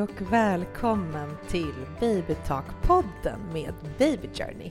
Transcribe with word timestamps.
Hej 0.00 0.08
och 0.08 0.32
välkommen 0.32 1.36
till 1.48 1.74
Babytalk-podden 2.00 3.52
med 3.52 3.74
Baby 3.98 4.28
Journey. 4.34 4.70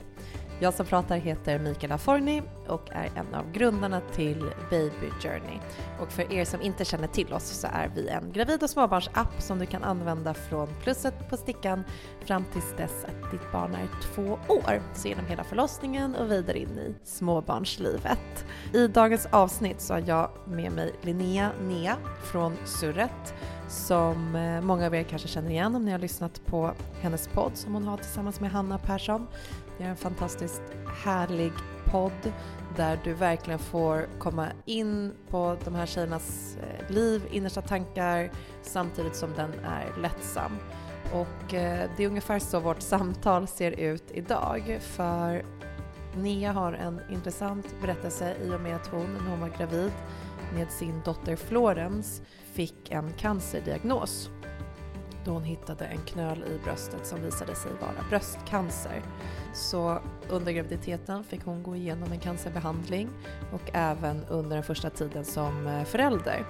Jag 0.60 0.74
som 0.74 0.86
pratar 0.86 1.16
heter 1.16 1.58
Mikaela 1.58 1.98
Forni 1.98 2.42
och 2.66 2.90
är 2.90 3.10
en 3.16 3.34
av 3.34 3.52
grundarna 3.52 4.00
till 4.14 4.50
Baby 4.70 5.10
Journey. 5.22 5.58
Och 6.00 6.12
för 6.12 6.32
er 6.32 6.44
som 6.44 6.62
inte 6.62 6.84
känner 6.84 7.06
till 7.06 7.32
oss 7.32 7.44
så 7.44 7.66
är 7.66 7.92
vi 7.94 8.08
en 8.08 8.32
gravid 8.32 8.62
och 8.62 8.70
småbarnsapp 8.70 9.42
som 9.42 9.58
du 9.58 9.66
kan 9.66 9.84
använda 9.84 10.34
från 10.34 10.68
plusset 10.82 11.30
på 11.30 11.36
stickan 11.36 11.84
fram 12.24 12.44
tills 12.52 12.74
dess 12.76 13.04
att 13.04 13.30
ditt 13.30 13.52
barn 13.52 13.74
är 13.74 13.88
två 14.02 14.38
år. 14.48 14.82
Så 14.94 15.08
genom 15.08 15.26
hela 15.26 15.44
förlossningen 15.44 16.14
och 16.14 16.30
vidare 16.30 16.58
in 16.58 16.78
i 16.78 16.94
småbarnslivet. 17.04 18.44
I 18.74 18.86
dagens 18.86 19.26
avsnitt 19.30 19.80
så 19.80 19.94
har 19.94 20.02
jag 20.06 20.30
med 20.44 20.72
mig 20.72 20.94
Linnea 21.02 21.50
Nea 21.60 21.96
från 22.32 22.56
Surret 22.64 23.34
som 23.70 24.34
eh, 24.36 24.60
många 24.60 24.86
av 24.86 24.94
er 24.94 25.02
kanske 25.02 25.28
känner 25.28 25.50
igen 25.50 25.76
om 25.76 25.84
ni 25.84 25.92
har 25.92 25.98
lyssnat 25.98 26.46
på 26.46 26.72
hennes 27.00 27.28
podd 27.28 27.56
som 27.56 27.74
hon 27.74 27.84
har 27.84 27.96
tillsammans 27.96 28.40
med 28.40 28.50
Hanna 28.50 28.78
Persson. 28.78 29.26
Det 29.78 29.84
är 29.84 29.88
en 29.88 29.96
fantastiskt 29.96 30.62
härlig 31.04 31.52
podd 31.84 32.32
där 32.76 33.00
du 33.04 33.14
verkligen 33.14 33.58
får 33.58 34.08
komma 34.18 34.46
in 34.64 35.12
på 35.28 35.56
de 35.64 35.74
här 35.74 35.86
tjejernas 35.86 36.56
eh, 36.56 36.94
liv, 36.94 37.22
innersta 37.30 37.62
tankar 37.62 38.30
samtidigt 38.62 39.16
som 39.16 39.30
den 39.36 39.50
är 39.64 40.00
lättsam. 40.02 40.52
Och 41.12 41.54
eh, 41.54 41.90
det 41.96 42.04
är 42.04 42.08
ungefär 42.08 42.38
så 42.38 42.60
vårt 42.60 42.80
samtal 42.80 43.46
ser 43.46 43.70
ut 43.70 44.04
idag 44.10 44.78
för 44.80 45.44
Nia 46.16 46.52
har 46.52 46.72
en 46.72 47.00
intressant 47.10 47.66
berättelse 47.82 48.36
i 48.44 48.50
och 48.50 48.60
med 48.60 48.76
att 48.76 48.86
hon, 48.86 49.14
när 49.14 49.30
hon 49.30 49.40
var 49.40 49.48
gravid 49.58 49.92
med 50.54 50.70
sin 50.70 51.00
dotter 51.04 51.36
Florence, 51.36 52.22
fick 52.52 52.90
en 52.90 53.12
cancerdiagnos 53.12 54.30
då 55.24 55.30
hon 55.30 55.44
hittade 55.44 55.84
en 55.84 55.98
knöl 55.98 56.44
i 56.44 56.64
bröstet 56.64 57.06
som 57.06 57.22
visade 57.22 57.54
sig 57.54 57.72
vara 57.80 58.08
bröstcancer. 58.08 59.02
Så 59.54 59.98
under 60.28 60.52
graviditeten 60.52 61.24
fick 61.24 61.44
hon 61.44 61.62
gå 61.62 61.76
igenom 61.76 62.12
en 62.12 62.18
cancerbehandling 62.18 63.08
och 63.52 63.70
även 63.72 64.24
under 64.24 64.56
den 64.56 64.64
första 64.64 64.90
tiden 64.90 65.24
som 65.24 65.66
eh, 65.66 65.84
förälder. 65.84 66.44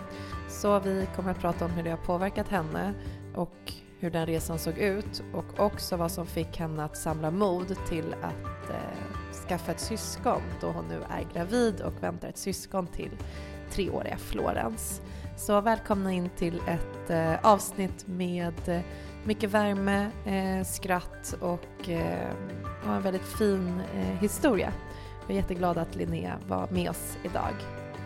Så 0.48 0.80
vi 0.80 1.08
kommer 1.16 1.30
att 1.30 1.40
prata 1.40 1.64
om 1.64 1.70
hur 1.70 1.82
det 1.82 1.90
har 1.90 1.96
påverkat 1.96 2.48
henne 2.48 2.94
och 3.34 3.72
hur 3.98 4.10
den 4.10 4.26
resan 4.26 4.58
såg 4.58 4.78
ut 4.78 5.22
och 5.34 5.60
också 5.60 5.96
vad 5.96 6.12
som 6.12 6.26
fick 6.26 6.56
henne 6.56 6.84
att 6.84 6.96
samla 6.96 7.30
mod 7.30 7.76
till 7.88 8.14
att 8.22 8.70
eh, 8.70 9.48
skaffa 9.48 9.72
ett 9.72 9.80
syskon 9.80 10.42
då 10.60 10.66
hon 10.66 10.84
nu 10.88 11.02
är 11.10 11.26
gravid 11.34 11.80
och 11.80 12.02
väntar 12.02 12.28
ett 12.28 12.38
syskon 12.38 12.86
till 12.86 13.10
treåriga 13.70 14.16
Florence. 14.16 15.02
Så 15.40 15.60
välkomna 15.60 16.12
in 16.12 16.30
till 16.36 16.62
ett 16.66 17.10
eh, 17.10 17.34
avsnitt 17.42 18.06
med 18.06 18.68
eh, 18.68 18.80
mycket 19.24 19.50
värme, 19.50 20.10
eh, 20.26 20.66
skratt 20.66 21.34
och 21.40 21.88
eh, 21.88 22.30
en 22.86 23.02
väldigt 23.02 23.26
fin 23.38 23.80
eh, 23.94 24.20
historia. 24.20 24.72
Jag 25.20 25.30
är 25.30 25.40
jätteglad 25.40 25.78
att 25.78 25.94
Linnea 25.94 26.38
var 26.48 26.68
med 26.70 26.90
oss 26.90 27.18
idag. 27.22 27.54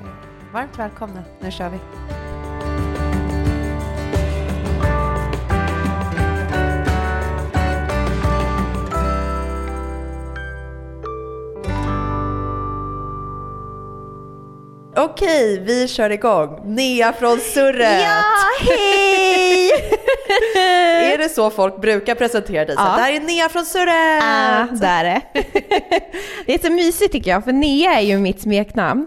Eh, 0.02 0.52
varmt 0.52 0.78
välkomna, 0.78 1.24
nu 1.41 1.50
kör 1.50 1.68
vi! 1.68 1.78
Okej, 15.05 15.60
vi 15.60 15.88
kör 15.88 16.10
igång. 16.10 16.60
Nea 16.64 17.12
från 17.12 17.38
Surret! 17.41 18.02
Ja, 18.02 18.22
hej! 18.60 19.70
är 21.12 21.19
det 21.19 21.28
så 21.28 21.50
folk 21.50 21.80
brukar 21.80 22.14
presentera 22.14 22.64
dig? 22.64 22.77
Så 22.77 22.83
Ja. 22.83 22.97
Det 22.97 23.02
här 23.02 23.12
är 23.12 23.20
Nea 23.20 23.48
från 23.48 23.64
Surret! 23.64 24.22
Ja, 24.22 24.66
det 24.81 24.87
är 24.87 25.04
det. 25.04 25.20
Det 26.47 26.54
är 26.54 26.59
så 26.66 26.72
mysigt 26.72 27.12
tycker 27.12 27.31
jag, 27.31 27.44
för 27.44 27.53
Nea 27.53 27.94
är 27.94 28.00
ju 28.00 28.19
mitt 28.19 28.41
smeknamn 28.42 29.06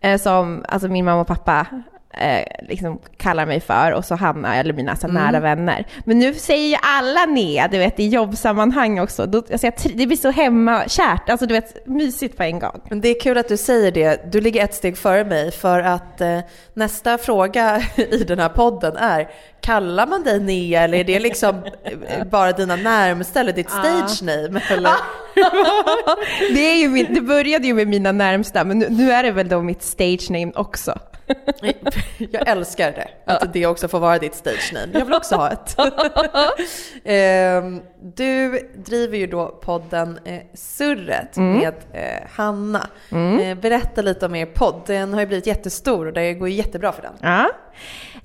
eh, 0.00 0.20
som 0.20 0.64
alltså 0.68 0.88
min 0.88 1.04
mamma 1.04 1.20
och 1.20 1.26
pappa 1.26 1.66
eh, 2.16 2.66
liksom 2.68 2.98
kallar 3.16 3.46
mig 3.46 3.60
för 3.60 3.92
och 3.92 4.04
så 4.04 4.14
Hanna, 4.14 4.56
eller 4.56 4.72
mina 4.72 4.96
så 4.96 5.08
nära 5.08 5.40
vänner. 5.40 5.86
Men 6.04 6.18
nu 6.18 6.34
säger 6.34 6.68
ju 6.68 6.76
alla 6.82 7.26
Nea, 7.26 7.68
du 7.68 7.78
vet 7.78 8.00
i 8.00 8.08
jobbsammanhang 8.08 9.00
också. 9.00 9.26
Då, 9.26 9.38
alltså 9.38 9.66
jag, 9.66 9.74
det 9.94 10.06
blir 10.06 10.16
så 10.16 10.30
hemmakärt, 10.30 11.30
alltså 11.30 11.46
du 11.46 11.54
vet 11.54 11.86
mysigt 11.86 12.36
på 12.36 12.42
en 12.42 12.58
gång. 12.58 12.80
Men 12.88 13.00
det 13.00 13.08
är 13.08 13.20
kul 13.20 13.38
att 13.38 13.48
du 13.48 13.56
säger 13.56 13.92
det. 13.92 14.32
Du 14.32 14.40
ligger 14.40 14.64
ett 14.64 14.74
steg 14.74 14.98
före 14.98 15.24
mig 15.24 15.50
för 15.50 15.80
att 15.80 16.20
eh, 16.20 16.38
nästa 16.74 17.18
fråga 17.18 17.82
i 17.96 18.24
den 18.24 18.38
här 18.38 18.48
podden 18.48 18.96
är 18.96 19.28
Kallar 19.60 20.06
man 20.06 20.22
dig 20.22 20.40
Nea 20.40 20.82
eller 20.82 20.98
är 20.98 21.04
det 21.04 21.18
liksom 21.18 21.64
eh, 21.84 22.24
bara 22.30 22.52
dina 22.52 22.76
närmsta 22.76 23.40
eller 23.40 23.52
ditt 23.52 23.70
stage 23.70 24.22
name? 24.22 24.60
Eller? 24.70 24.92
Det, 26.54 26.60
är 26.60 26.76
ju 26.76 26.88
min, 26.88 27.14
det 27.14 27.20
började 27.20 27.66
ju 27.66 27.74
med 27.74 27.88
mina 27.88 28.12
närmsta, 28.12 28.64
men 28.64 28.78
nu, 28.78 28.86
nu 28.90 29.12
är 29.12 29.22
det 29.22 29.30
väl 29.30 29.48
då 29.48 29.62
mitt 29.62 29.82
stage 29.82 30.30
name 30.30 30.52
också. 30.54 30.98
Jag 32.18 32.48
älskar 32.48 32.92
det, 32.92 33.08
att 33.24 33.52
det 33.52 33.66
också 33.66 33.88
får 33.88 34.00
vara 34.00 34.18
ditt 34.18 34.34
stage 34.34 34.72
name. 34.74 34.98
Jag 34.98 35.04
vill 35.04 35.14
också 35.14 35.36
ha 35.36 35.50
ett. 35.50 35.76
Ehm, 37.04 37.80
du 38.02 38.60
driver 38.76 39.18
ju 39.18 39.26
då 39.26 39.48
podden 39.48 40.18
eh, 40.24 40.40
Surret 40.54 41.36
med 41.36 41.74
eh, 41.92 42.28
Hanna. 42.30 42.86
Eh, 43.10 43.58
berätta 43.58 44.02
lite 44.02 44.26
om 44.26 44.34
er 44.34 44.46
podd. 44.46 44.82
Den 44.86 45.14
har 45.14 45.20
ju 45.20 45.26
blivit 45.26 45.46
jättestor 45.46 46.06
och 46.06 46.12
det 46.12 46.34
går 46.34 46.48
ju 46.48 46.54
jättebra 46.54 46.92
för 46.92 47.02
den. 47.02 47.12
Ja. 47.20 47.50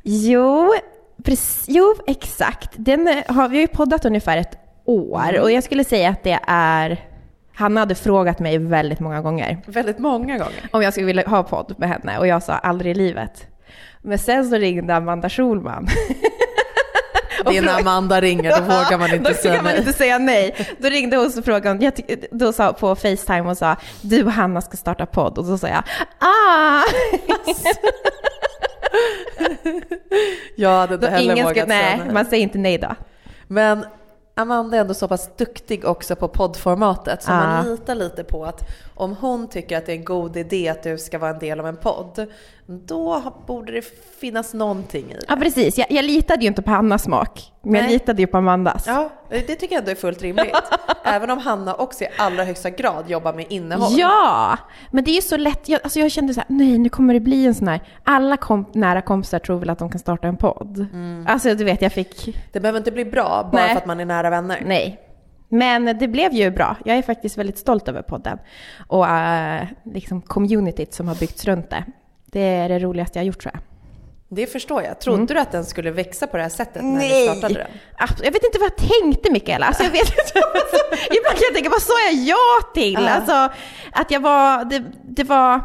Jo, 0.04 0.74
precis, 1.24 1.66
jo, 1.68 1.96
exakt. 2.08 2.70
Den 2.74 3.24
har, 3.28 3.50
vi 3.50 3.60
ju 3.60 3.68
poddat 3.68 4.06
ungefär 4.06 4.38
ett 4.38 4.58
år 4.86 5.40
och 5.42 5.52
jag 5.52 5.64
skulle 5.64 5.84
säga 5.84 6.10
att 6.10 6.24
det 6.24 6.40
är... 6.48 7.11
Hanna 7.62 7.80
hade 7.80 7.96
frågat 7.96 8.40
mig 8.40 8.58
väldigt 8.58 9.00
många 9.00 9.22
gånger 9.22 9.58
Väldigt 9.66 10.00
många 10.00 10.38
gånger. 10.38 10.70
om 10.72 10.82
jag 10.82 10.94
skulle 10.94 11.06
vilja 11.06 11.28
ha 11.28 11.44
podd 11.44 11.76
med 11.78 11.90
henne 11.90 12.18
och 12.20 12.28
jag 12.28 12.44
sa 12.44 12.54
aldrig 12.54 12.92
i 12.92 12.94
livet. 12.96 13.48
Men 14.02 14.18
sen 14.18 14.50
så 14.50 14.56
ringde 14.56 14.96
Amanda 14.96 15.30
Schulman. 15.30 15.88
Det 17.46 17.58
är 17.58 17.62
när 17.62 17.80
Amanda 17.80 18.22
ringer, 18.22 18.50
då 18.56 18.62
vågar 18.62 18.98
man 18.98 19.14
inte 19.14 19.30
Då 19.34 19.36
säga 19.36 19.56
kan 19.56 19.64
man 19.64 19.72
nej. 19.74 19.80
inte 19.80 19.94
säga 19.94 20.18
nej. 20.18 20.56
Då 20.80 20.90
ringde 20.90 21.18
hon 21.18 21.26
och 21.38 21.46
frågade, 21.46 21.86
jag 21.86 21.94
då 22.32 22.54
sa 22.54 22.74
på 22.74 22.96
Facetime 22.96 23.42
och 23.50 23.58
sa 23.58 23.76
du 24.02 24.24
och 24.24 24.32
Hanna 24.32 24.62
ska 24.62 24.78
starta 24.78 25.06
podd 25.06 25.38
och 25.38 25.46
så 25.46 25.58
sa 25.58 25.68
jag 25.68 25.84
ah! 26.20 26.82
Jag 30.56 30.70
hade 30.70 30.94
inte 30.94 31.06
Då 31.06 31.12
heller 31.12 31.34
ingen 31.34 31.46
vågat 31.46 31.58
ska, 31.58 31.68
säga 31.68 31.82
nej, 31.88 32.02
nej. 32.06 32.14
man 32.14 32.26
säger 32.26 32.44
inte 32.44 32.58
nej 32.58 32.78
då. 32.78 32.96
Men 33.48 33.86
Amanda 34.41 34.78
är 34.78 34.81
ändå 34.81 34.94
så 34.94 35.07
pass 35.07 35.29
duktig 35.38 35.85
också 35.85 36.16
på 36.16 36.28
poddformatet 36.28 37.24
så 37.24 37.31
Ja. 37.31 37.35
man 37.38 37.66
litar 37.66 37.96
lite 37.96 38.24
på 38.24 38.46
att 38.46 38.62
om 39.02 39.16
hon 39.22 39.50
tycker 39.50 39.78
att 39.78 39.86
det 39.86 39.92
är 39.92 39.96
en 39.96 40.04
god 40.06 40.38
idé 40.38 40.70
att 40.70 40.84
du 40.84 40.98
ska 40.98 41.20
vara 41.20 41.32
en 41.32 41.40
del 41.40 41.60
av 41.60 41.68
en 41.68 41.78
podd, 41.78 42.28
då 42.66 43.24
borde 43.48 43.72
det 43.72 43.82
finnas 44.20 44.54
någonting 44.54 45.12
i 45.12 45.14
det. 45.14 45.26
Ja 45.28 45.36
precis, 45.36 45.78
jag, 45.78 45.92
jag 45.92 46.06
litade 46.06 46.42
ju 46.42 46.48
inte 46.48 46.62
på 46.62 46.72
Hannas 46.72 47.04
smak, 47.04 47.52
men 47.62 47.74
jag 47.74 47.84
Nej. 47.84 47.92
litade 47.94 48.22
ju 48.22 48.28
på 48.28 48.38
Amandas. 48.38 48.88
Ja, 48.88 49.10
det 49.30 49.42
tycker 49.42 49.68
jag 49.76 49.80
ändå 49.80 49.92
är 49.92 49.96
fullt 49.96 50.22
rimligt. 50.22 50.56
Även 51.04 51.30
om 51.30 51.38
Hanna 51.38 51.74
också 51.76 52.04
i 52.04 52.08
allra 52.18 52.44
högsta 52.44 52.70
grad 52.70 53.10
jobbar 53.10 53.34
med 53.34 53.46
innehåll. 53.50 53.92
Ja, 54.00 54.58
men 54.92 55.04
det 55.04 55.12
är 55.12 55.16
ju 55.16 55.22
så 55.22 55.38
lätt. 55.38 55.70
Jag, 55.70 55.80
alltså 55.84 56.00
jag 56.00 56.12
kände 56.12 56.34
så 56.34 56.40
här, 56.40 56.48
nej 56.50 56.78
nu 56.78 56.90
kommer 56.90 57.14
det 57.14 57.20
bli 57.20 57.46
en 57.46 57.56
sån 57.56 57.68
här, 57.68 57.82
alla 58.04 58.38
kom, 58.38 58.66
nära 58.74 59.02
kompisar 59.02 59.40
tror 59.40 59.60
väl 59.60 59.70
att 59.70 59.80
de 59.80 59.90
kan 59.90 60.00
starta 60.00 60.28
en 60.28 60.38
podd. 60.38 60.86
Alltså 61.28 61.56
du 61.56 61.64
vet, 61.64 61.82
jag 61.82 61.94
fick, 61.94 62.38
Det 62.52 62.60
behöver 62.60 62.78
inte 62.80 62.92
bli 62.92 63.06
bra 63.06 63.50
bara 63.52 63.62
Nej. 63.62 63.70
för 63.70 63.78
att 63.78 63.86
man 63.86 64.00
är 64.00 64.06
nära 64.06 64.30
vänner. 64.30 64.64
nej. 64.66 65.08
Men 65.52 65.98
det 66.00 66.08
blev 66.08 66.34
ju 66.34 66.52
bra. 66.52 66.76
Jag 66.86 66.98
är 66.98 67.02
faktiskt 67.02 67.38
väldigt 67.38 67.58
stolt 67.58 67.88
över 67.88 68.02
podden. 68.02 68.38
Och 68.88 69.04
uh, 69.04 69.64
liksom 69.94 70.22
communityt 70.22 70.94
som 70.94 71.08
har 71.08 71.16
byggts 71.16 71.46
runt 71.46 71.70
det. 71.70 71.84
Det 72.26 72.40
är 72.40 72.70
det 72.70 72.80
roligaste 72.80 73.20
jag 73.20 73.24
har 73.24 73.28
gjort 73.28 73.42
tror 73.42 73.52
jag. 73.54 73.64
Det 74.30 74.48
förstår 74.48 74.84
jag. 74.84 75.00
Trodde 75.00 75.34
du 75.34 75.40
att 75.40 75.52
den 75.52 75.66
skulle 75.66 75.92
växa 75.92 76.28
på 76.28 76.38
det 76.38 76.44
här 76.44 76.50
sättet 76.50 76.84
när 76.84 76.92
Nej. 76.98 77.28
du 77.28 77.36
startade 77.36 77.53
den? 77.53 77.68
Abs- 78.08 78.22
Jag 78.24 78.32
vet 78.32 78.44
inte 78.44 78.59
vad 78.59 78.70
jag 78.70 78.78
tänkte 79.02 79.32
Mikaela. 79.32 79.66
Alltså, 79.66 79.84
jag 79.84 79.92
vet 79.92 80.02
inte. 80.02 80.42
Alltså, 80.53 81.06
ibland 81.08 81.36
kan 81.36 81.44
jag 81.48 81.54
tänka, 81.54 81.70
vad 81.70 81.82
sa 81.82 81.94
jag 82.12 82.28
ja 82.28 82.72
till? 82.74 82.94
Ja. 82.94 83.09
Alltså, 83.09 83.58
att 83.92 84.12
jag 84.12 84.20
var, 84.20 84.66
det, 84.66 84.84
det 85.04 85.24
var, 85.24 85.62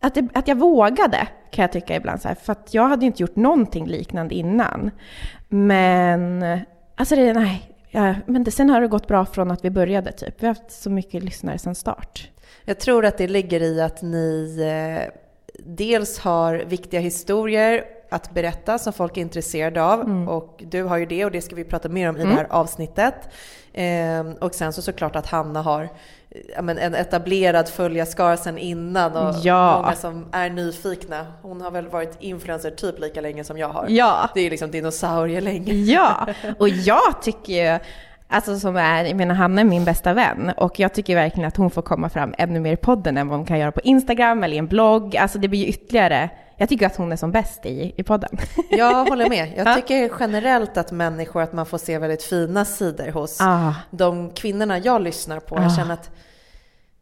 att, 0.00 0.14
det, 0.14 0.28
att 0.34 0.48
jag 0.48 0.56
vågade 0.58 1.26
kan 1.50 1.62
jag 1.62 1.72
tycka 1.72 1.96
ibland. 1.96 2.22
Så 2.22 2.28
här, 2.28 2.34
för 2.34 2.52
att 2.52 2.74
jag 2.74 2.88
hade 2.88 3.02
ju 3.02 3.06
inte 3.06 3.22
gjort 3.22 3.36
någonting 3.36 3.86
liknande 3.86 4.34
innan. 4.34 4.90
Men, 5.48 6.42
alltså 6.96 7.16
det, 7.16 7.32
nej. 7.32 7.71
Ja, 7.94 8.14
men 8.26 8.44
det, 8.44 8.50
sen 8.50 8.70
har 8.70 8.80
det 8.80 8.88
gått 8.88 9.08
bra 9.08 9.26
från 9.26 9.50
att 9.50 9.64
vi 9.64 9.70
började 9.70 10.12
typ. 10.12 10.42
Vi 10.42 10.46
har 10.46 10.54
haft 10.54 10.70
så 10.70 10.90
mycket 10.90 11.22
lyssnare 11.22 11.58
sedan 11.58 11.74
start. 11.74 12.30
Jag 12.64 12.80
tror 12.80 13.04
att 13.04 13.18
det 13.18 13.28
ligger 13.28 13.62
i 13.62 13.80
att 13.80 14.02
ni 14.02 14.58
eh, 14.60 15.12
dels 15.64 16.18
har 16.18 16.54
viktiga 16.54 17.00
historier 17.00 17.84
att 18.10 18.34
berätta 18.34 18.78
som 18.78 18.92
folk 18.92 19.16
är 19.16 19.20
intresserade 19.20 19.82
av. 19.82 20.28
Och 20.28 20.62
du 20.66 20.82
har 20.82 20.96
ju 20.96 21.06
det 21.06 21.24
och 21.24 21.30
det 21.30 21.40
ska 21.40 21.56
vi 21.56 21.64
prata 21.64 21.88
mer 21.88 22.08
om 22.08 22.16
i 22.16 22.22
det 22.24 22.28
här 22.28 22.46
avsnittet. 22.50 23.14
Eh, 23.72 24.20
och 24.40 24.54
sen 24.54 24.72
så 24.72 24.82
såklart 24.82 25.16
att 25.16 25.26
Hanna 25.26 25.62
har 25.62 25.88
men 26.62 26.78
en 26.78 26.94
etablerad 26.94 27.68
följarskara 27.68 28.36
sedan 28.36 28.58
innan 28.58 29.16
och 29.16 29.34
Ja. 29.42 29.80
många 29.82 29.94
som 29.96 30.24
är 30.32 30.50
nyfikna. 30.50 31.26
Hon 31.42 31.60
har 31.60 31.70
väl 31.70 31.88
varit 31.88 32.16
influencer 32.20 32.70
typ 32.70 33.00
lika 33.00 33.20
länge 33.20 33.44
som 33.44 33.58
jag 33.58 33.68
har. 33.68 33.86
Ja. 33.88 34.30
Det 34.34 34.40
är 34.40 34.50
liksom 34.50 34.70
dinosaurielänge. 34.70 35.72
Ja, 35.74 36.26
och 36.58 36.68
jag 36.68 37.22
tycker 37.22 37.72
ju, 37.72 37.78
alltså 38.28 38.58
som 38.58 38.76
är, 38.76 39.04
jag 39.04 39.16
menar 39.16 39.34
Hanna 39.34 39.60
är 39.60 39.64
min 39.64 39.84
bästa 39.84 40.12
vän 40.12 40.52
och 40.56 40.80
jag 40.80 40.94
tycker 40.94 41.14
verkligen 41.14 41.48
att 41.48 41.56
hon 41.56 41.70
får 41.70 41.82
komma 41.82 42.08
fram 42.08 42.34
ännu 42.38 42.60
mer 42.60 42.72
i 42.72 42.76
podden 42.76 43.16
än 43.18 43.28
vad 43.28 43.38
hon 43.38 43.46
kan 43.46 43.58
göra 43.58 43.72
på 43.72 43.80
Instagram 43.80 44.44
eller 44.44 44.54
i 44.54 44.58
en 44.58 44.66
blogg. 44.66 45.16
Alltså 45.16 45.38
det 45.38 45.48
blir 45.48 45.60
ju 45.60 45.66
ytterligare, 45.66 46.30
jag 46.62 46.68
tycker 46.68 46.86
att 46.86 46.96
hon 46.96 47.12
är 47.12 47.16
som 47.16 47.32
bäst 47.32 47.66
i, 47.66 47.94
i 47.96 48.02
podden. 48.02 48.38
Jag 48.70 49.04
håller 49.04 49.28
med. 49.28 49.52
Jag 49.56 49.66
Ja. 49.66 49.74
tycker 49.74 50.10
generellt 50.20 50.76
att 50.76 50.92
människor, 50.92 51.42
att 51.42 51.52
man 51.52 51.66
får 51.66 51.78
se 51.78 51.98
väldigt 51.98 52.22
fina 52.22 52.64
sidor 52.64 53.08
hos 53.12 53.40
Ah. 53.40 53.74
de 53.90 54.30
kvinnorna 54.30 54.78
jag 54.78 55.02
lyssnar 55.02 55.40
på. 55.40 55.56
Jag 55.56 55.64
Ah. 55.66 55.76
känner 55.76 55.94
att 55.94 56.10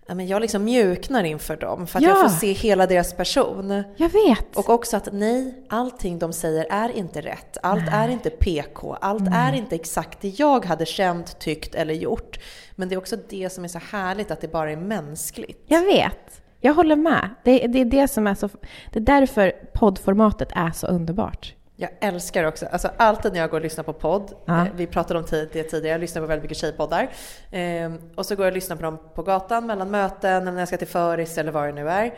ja, 0.06 0.14
men 0.14 0.26
jag 0.26 0.42
liksom 0.42 0.64
mjuknar 0.64 1.24
inför 1.24 1.56
dem 1.56 1.86
för 1.86 1.98
att 1.98 2.02
Ja. 2.02 2.08
jag 2.08 2.20
får 2.20 2.28
se 2.38 2.52
hela 2.52 2.86
deras 2.86 3.12
person. 3.12 3.82
Jag 3.96 4.08
vet. 4.08 4.56
Och 4.56 4.68
också 4.70 4.96
att 4.96 5.08
nej, 5.12 5.66
allting 5.68 6.18
de 6.18 6.32
säger 6.32 6.66
är 6.70 6.88
inte 6.96 7.20
rätt. 7.20 7.58
Allt 7.62 7.88
är 7.92 8.08
inte 8.08 8.30
PK. 8.30 8.96
Allt 9.00 9.28
är 9.34 9.52
inte 9.52 9.74
exakt 9.74 10.20
det 10.20 10.28
jag 10.28 10.64
hade 10.64 10.86
känt, 10.86 11.38
tyckt 11.38 11.74
eller 11.74 11.94
gjort. 11.94 12.38
Men 12.76 12.88
det 12.88 12.94
är 12.94 12.98
också 12.98 13.16
det 13.28 13.50
som 13.52 13.64
är 13.64 13.68
så 13.68 13.80
härligt, 13.92 14.30
att 14.30 14.40
det 14.40 14.48
bara 14.52 14.72
är 14.72 14.76
mänskligt. 14.76 15.64
Jag 15.66 15.82
vet. 15.82 16.42
Jag 16.60 16.74
håller 16.74 16.96
med. 16.96 17.28
Det, 17.44 17.66
det 17.66 17.80
är 17.80 17.84
det 17.84 18.08
som 18.08 18.26
är 18.26 18.34
så, 18.34 18.48
det 18.92 18.98
är 18.98 19.02
därför 19.02 19.52
poddformatet 19.72 20.48
är 20.56 20.70
så 20.70 20.86
underbart. 20.86 21.54
Jag 21.76 21.90
älskar 22.00 22.44
också, 22.44 22.66
alltså 22.66 22.90
alltid 22.96 23.32
när 23.32 23.40
jag 23.40 23.50
går 23.50 23.56
och 23.58 23.62
lyssnar 23.62 23.84
på 23.84 23.92
podd, 23.92 24.32
Ja. 24.44 24.60
eh, 24.60 24.72
vi 24.76 24.86
pratade 24.86 25.18
om 25.20 25.26
det 25.30 25.62
tidigare, 25.62 25.88
jag 25.92 26.00
lyssnar 26.00 26.22
på 26.22 26.28
väldigt 26.28 26.42
mycket 26.42 26.58
tjejpoddar. 26.58 27.10
Eh, 27.50 27.92
och 28.16 28.26
så 28.26 28.36
går 28.36 28.46
jag 28.46 28.50
och 28.52 28.54
lyssnar 28.54 28.76
på 28.76 28.82
dem 28.82 28.98
på 29.14 29.22
gatan, 29.22 29.66
mellan 29.66 29.90
möten, 29.90 30.42
eller 30.42 30.52
när 30.52 30.58
jag 30.58 30.68
ska 30.68 30.76
till 30.76 30.86
föris 30.86 31.38
eller 31.38 31.52
vad 31.52 31.64
det 31.68 31.72
nu 31.72 31.88
är. 31.90 32.14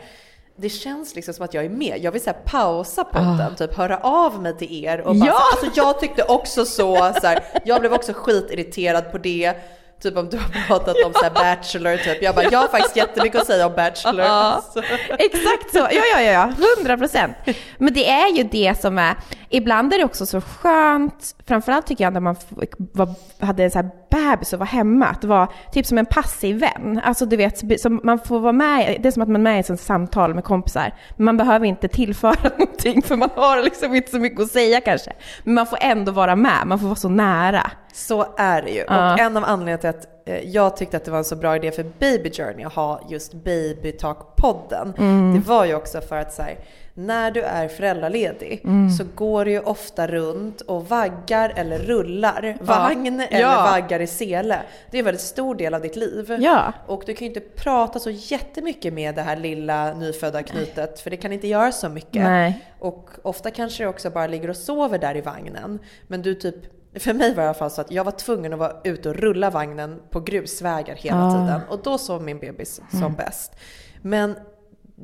Det 0.55 0.69
känns 0.69 1.15
liksom 1.15 1.33
som 1.33 1.45
att 1.45 1.53
jag 1.53 1.65
är 1.65 1.69
med. 1.69 1.97
Jag 2.01 2.11
vill 2.11 2.21
så 2.21 2.31
pausa 2.45 3.03
podden, 3.03 3.55
typ 3.55 3.73
höra 3.77 3.97
av 3.97 4.41
mig 4.41 4.57
till 4.57 4.85
er 4.85 5.01
och 5.01 5.15
bara 5.15 5.27
Ja. 5.27 5.33
så, 5.33 5.65
alltså 5.67 5.81
jag 5.81 5.99
tyckte 5.99 6.23
också 6.23 6.65
så, 6.65 6.95
så 7.21 7.27
här, 7.27 7.39
jag 7.65 7.79
blev 7.79 7.93
också 7.93 8.13
skitirriterad 8.15 9.11
på 9.11 9.17
det. 9.17 9.53
Typ 10.03 10.17
om 10.17 10.29
du 10.29 10.37
har 10.37 10.67
pratat 10.67 10.95
om 11.05 11.13
så 11.13 11.29
Bachelor, 11.35 11.97
typ. 11.97 12.23
Jag 12.23 12.35
bara, 12.35 12.45
jag 12.51 12.59
har 12.59 12.67
faktiskt 12.67 12.95
jättemycket 12.95 13.41
att 13.41 13.47
säga 13.47 13.67
om 13.67 13.73
Bachelor. 13.75 14.25
Ja. 14.25 14.63
Så. 14.73 14.79
Exakt 15.09 15.71
så, 15.71 15.77
ja 15.77 16.01
ja 16.13 16.21
ja, 16.21 16.51
hundra 16.77 16.97
procent. 16.97 17.35
Men 17.77 17.93
det 17.93 18.09
är 18.09 18.37
ju 18.37 18.43
det 18.43 18.81
som 18.81 18.97
är, 18.97 19.15
ibland 19.49 19.93
är 19.93 19.97
det 19.97 20.03
också 20.03 20.25
så 20.25 20.41
skönt, 20.41 21.35
framförallt 21.47 21.87
tycker 21.87 22.03
jag 22.03 22.13
när 22.13 22.19
man 22.19 22.35
var, 22.77 23.09
hade 23.39 23.63
en 23.63 23.71
så 23.71 23.79
här 23.79 23.89
bebis 24.09 24.53
och 24.53 24.59
var 24.59 24.65
hemma, 24.65 25.05
att 25.05 25.21
det 25.21 25.27
var 25.27 25.47
typ 25.71 25.85
som 25.85 25.97
en 25.97 26.05
passiv 26.05 26.59
vän. 26.59 27.01
Alltså 27.03 27.25
du 27.25 27.37
vet, 27.37 27.81
som 27.81 28.01
man 28.03 28.19
får 28.19 28.39
vara 28.39 28.53
med, 28.53 28.97
det 29.01 29.07
är 29.07 29.11
som 29.11 29.21
att 29.21 29.29
man 29.29 29.35
är 29.35 29.43
med 29.43 29.57
i 29.57 29.59
ett 29.59 29.65
sånt 29.65 29.81
samtal 29.81 30.33
med 30.33 30.43
kompisar, 30.43 30.93
men 31.17 31.25
man 31.25 31.37
behöver 31.37 31.65
inte 31.65 31.87
tillföra 31.87 32.49
någonting 32.57 33.01
för 33.01 33.15
man 33.15 33.29
har 33.35 33.63
liksom 33.63 33.95
inte 33.95 34.11
så 34.11 34.19
mycket 34.19 34.39
att 34.39 34.51
säga 34.51 34.81
kanske. 34.81 35.13
Men 35.43 35.53
man 35.53 35.67
får 35.67 35.77
ändå 35.81 36.11
vara 36.11 36.35
med, 36.35 36.67
man 36.67 36.79
får 36.79 36.87
vara 36.87 36.95
så 36.95 37.09
nära. 37.09 37.71
Så 37.93 38.25
är 38.37 38.61
det 38.61 38.69
ju. 38.71 38.83
Och 38.83 39.19
en 39.19 39.37
av 39.37 39.43
anledningarna 39.43 39.77
till 39.81 39.89
att 39.89 40.07
eh, 40.25 40.49
jag 40.49 40.77
tyckte 40.77 40.97
att 40.97 41.05
det 41.05 41.11
var 41.11 41.17
en 41.17 41.23
så 41.25 41.35
bra 41.35 41.55
idé 41.55 41.71
för 41.71 41.85
Baby 41.99 42.31
Journey 42.31 42.65
att 42.65 42.73
ha 42.73 43.01
just 43.09 43.33
Baby 43.33 43.91
Talk-podden, 43.91 44.93
Mm. 44.97 45.33
det 45.33 45.47
var 45.47 45.65
ju 45.65 45.75
också 45.75 46.01
för 46.01 46.17
att 46.17 46.33
så 46.33 46.41
här, 46.41 46.55
när 46.95 47.31
du 47.31 47.41
är 47.41 47.67
föräldraledig 47.67 48.61
Mm. 48.63 48.89
så 48.91 49.03
går 49.15 49.45
du 49.45 49.51
ju 49.51 49.59
ofta 49.59 50.07
runt 50.07 50.61
och 50.61 50.89
vaggar 50.89 51.53
eller 51.55 51.79
rullar 51.79 52.57
vagn 52.61 53.19
eller 53.19 53.39
Ja. 53.41 53.67
vaggar 53.71 53.99
i 53.99 54.07
sele. 54.07 54.59
Det 54.91 54.97
är 54.97 54.99
en 54.99 55.05
väldigt 55.05 55.21
stor 55.21 55.55
del 55.55 55.73
av 55.73 55.81
ditt 55.81 55.95
liv. 55.95 56.37
Ja. 56.39 56.73
Och 56.87 57.03
du 57.05 57.13
kan 57.13 57.27
ju 57.27 57.33
inte 57.33 57.39
prata 57.39 57.99
så 57.99 58.09
jättemycket 58.09 58.93
med 58.93 59.15
det 59.15 59.21
här 59.21 59.35
lilla 59.35 59.93
nyfödda 59.93 60.43
knytet 60.43 60.99
för 60.99 61.09
det 61.09 61.17
kan 61.17 61.33
inte 61.33 61.47
göra 61.47 61.71
så 61.71 61.89
mycket. 61.89 62.23
Nej. 62.23 62.65
Och 62.79 63.09
ofta 63.21 63.51
kanske 63.51 63.83
du 63.83 63.87
också 63.87 64.09
bara 64.09 64.27
ligger 64.27 64.49
och 64.49 64.57
sover 64.57 64.97
där 64.99 65.17
i 65.17 65.21
vagnen. 65.21 65.79
Men 66.07 66.21
du 66.21 66.35
typ, 66.35 66.55
för 66.99 67.13
mig 67.13 67.29
var 67.29 67.35
det 67.35 67.41
i 67.43 67.45
alla 67.45 67.53
fall 67.53 67.71
så 67.71 67.81
att 67.81 67.91
jag 67.91 68.03
var 68.03 68.11
tvungen 68.11 68.53
att 68.53 68.59
vara 68.59 68.71
ute 68.83 69.09
och 69.09 69.15
rulla 69.15 69.49
vagnen 69.49 69.99
på 70.09 70.19
grusvägar 70.19 70.95
hela 70.95 71.27
Ah. 71.27 71.31
tiden. 71.31 71.61
Och 71.69 71.79
då 71.83 71.97
sov 71.97 72.23
min 72.23 72.39
bebis 72.39 72.81
som 72.99 73.13
bäst. 73.13 73.55
Men 74.01 74.35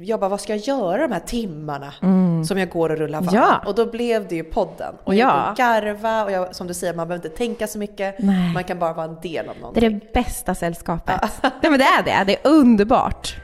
jag 0.02 0.20
bara, 0.20 0.30
vad 0.30 0.42
ska 0.42 0.56
jag 0.56 0.60
göra 0.78 1.08
de 1.08 1.14
här 1.14 1.20
timmarna 1.20 1.94
som 2.48 2.58
jag 2.58 2.70
går 2.70 2.90
och 2.90 2.98
rullar 2.98 3.22
vagn? 3.22 3.36
Ja. 3.36 3.62
Och 3.66 3.76
då 3.76 3.86
blev 3.86 4.28
det 4.28 4.36
ju 4.36 4.44
podden. 4.44 4.96
Och 5.04 5.16
Ja. 5.16 5.46
jag 5.48 5.56
garva 5.56 6.24
och 6.24 6.32
jag, 6.32 6.56
som 6.56 6.68
du 6.68 6.74
säger, 6.74 6.94
man 6.94 7.08
behöver 7.08 7.26
inte 7.28 7.38
tänka 7.38 7.68
så 7.68 7.78
mycket. 7.80 8.16
Nej. 8.20 8.54
Man 8.54 8.64
kan 8.64 8.80
bara 8.80 8.94
vara 8.94 9.06
en 9.06 9.20
del 9.22 9.50
av 9.50 9.56
Det 9.56 9.62
någonting. 9.62 9.84
är 9.86 9.90
det 9.90 10.14
bästa 10.14 10.56
sällskapet. 10.56 11.22
Nej 11.44 11.52
men 11.62 11.78
det 11.80 11.86
är 11.86 12.04
det, 12.04 12.24
det 12.34 12.34
är 12.48 12.52
underbart. 12.52 13.36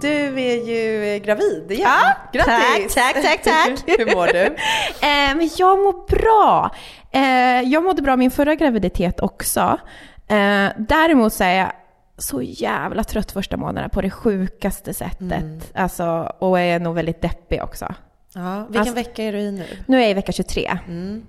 Du 0.00 0.40
är 0.40 0.66
ju 0.68 1.18
gravid 1.18 1.70
igen. 1.70 1.88
Ja, 1.90 2.16
Grattis! 2.32 2.94
tack, 2.94 3.14
tack, 3.14 3.22
tack, 3.22 3.42
tack. 3.42 3.82
Hur 3.98 4.14
mår 4.16 4.26
du? 4.26 4.40
Eh, 5.02 5.34
men 5.36 5.50
jag 5.58 5.78
mår 5.78 6.06
bra. 6.08 6.70
Eh, 7.10 7.70
jag 7.72 7.84
mådde 7.84 8.02
bra 8.02 8.16
min 8.16 8.30
förra 8.30 8.54
graviditet 8.54 9.20
också. 9.20 9.78
Eh, 10.28 10.68
däremot 10.78 11.32
så 11.32 11.44
är 11.44 11.54
jag 11.58 11.72
så 12.18 12.42
jävla 12.42 13.04
trött 13.04 13.32
första 13.32 13.56
månaderna 13.56 13.88
på 13.88 14.00
det 14.00 14.10
sjukaste 14.10 14.94
sättet. 14.94 15.70
Alltså, 15.74 16.32
och 16.38 16.60
är 16.60 16.78
nog 16.80 16.94
väldigt 16.94 17.22
deppig 17.22 17.62
också. 17.62 17.94
Ja, 18.34 18.64
vilken 18.64 18.80
Alltså- 18.80 18.94
vecka 18.94 19.22
är 19.24 19.32
du 19.32 19.38
i 19.38 19.52
nu? 19.52 19.64
Nu 19.86 19.96
är 19.96 20.00
jag 20.00 20.10
i 20.10 20.14
vecka 20.14 20.32
23. 20.32 20.78
Mm. 20.88 21.26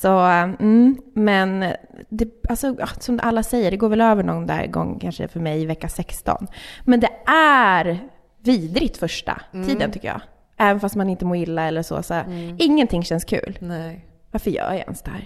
Så, 0.00 0.18
mm, 0.18 0.96
men 1.14 1.74
det, 2.08 2.28
alltså, 2.48 2.76
som 2.98 3.20
alla 3.22 3.42
säger, 3.42 3.70
det 3.70 3.76
går 3.76 3.88
väl 3.88 4.00
över 4.00 4.22
någon 4.22 4.46
där 4.46 4.66
gång 4.66 4.98
kanske 4.98 5.28
för 5.28 5.40
mig 5.40 5.62
i 5.62 5.66
vecka 5.66 5.88
16. 5.88 6.46
Men 6.84 7.00
det 7.00 7.10
är 7.32 7.98
vidrigt 8.42 8.96
första 8.96 9.40
tiden 9.66 9.90
tycker 9.90 10.08
jag. 10.08 10.20
Även 10.56 10.80
fast 10.80 10.96
man 10.96 11.10
inte 11.10 11.24
mår 11.24 11.36
illa 11.36 11.62
eller 11.62 11.82
så. 11.82 12.02
så 12.02 12.22
Ingenting 12.58 13.04
känns 13.04 13.24
kul. 13.24 13.58
Nej. 13.60 14.04
Varför 14.30 14.50
gör 14.50 14.72
jag 14.72 14.80
ens 14.80 15.02
det 15.02 15.10
här? 15.10 15.24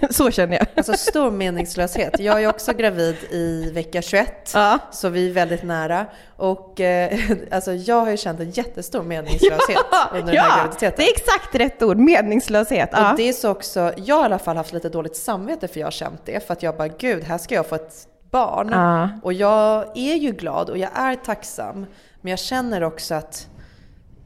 så 0.10 0.30
känner 0.30 0.56
jag. 0.56 0.66
Alltså 0.74 0.92
stor 0.92 1.30
meningslöshet. 1.30 2.20
Jag 2.20 2.42
är 2.42 2.48
också 2.48 2.72
gravid 2.72 3.16
i 3.30 3.70
vecka 3.70 4.02
21. 4.02 4.50
Ja. 4.54 4.78
Så 4.92 5.08
vi 5.08 5.28
är 5.28 5.32
väldigt 5.32 5.62
nära. 5.62 6.06
Och 6.36 6.80
eh, 6.80 7.18
alltså 7.50 7.72
jag 7.72 8.00
har 8.00 8.10
ju 8.10 8.16
känt 8.16 8.40
en 8.40 8.50
jättestor 8.50 9.02
meningslöshet 9.02 9.78
under 10.12 10.32
den 10.32 10.38
här 10.40 10.48
ja, 10.48 10.56
graviditeten. 10.56 10.94
det 10.96 11.10
är 11.10 11.12
exakt 11.12 11.54
rätt 11.54 11.82
ord. 11.82 11.96
Meningslöshet. 11.96 12.88
Ja. 12.92 13.10
Och 13.10 13.16
det 13.16 13.28
är 13.28 13.32
så 13.32 13.50
också, 13.50 13.92
jag 13.96 14.16
har 14.16 14.22
i 14.22 14.24
alla 14.24 14.38
fall 14.38 14.56
haft 14.56 14.72
lite 14.72 14.88
dåligt 14.88 15.16
samvete 15.16 15.68
för 15.68 15.80
jag 15.80 15.86
har 15.86 15.92
känt 15.92 16.20
det. 16.24 16.46
För 16.46 16.52
att 16.52 16.62
jag 16.62 16.76
bara, 16.76 16.88
gud, 16.88 17.24
här 17.24 17.38
ska 17.38 17.54
jag 17.54 17.66
få 17.66 17.74
ett 17.74 18.08
barn. 18.30 18.68
Ja. 18.72 19.08
Och 19.22 19.32
jag 19.32 19.84
är 19.94 20.14
ju 20.14 20.32
glad 20.32 20.70
och 20.70 20.78
jag 20.78 20.90
är 20.94 21.14
tacksam. 21.14 21.86
Men 22.20 22.30
jag 22.30 22.38
känner 22.38 22.82
också 22.82 23.14
att 23.14 23.48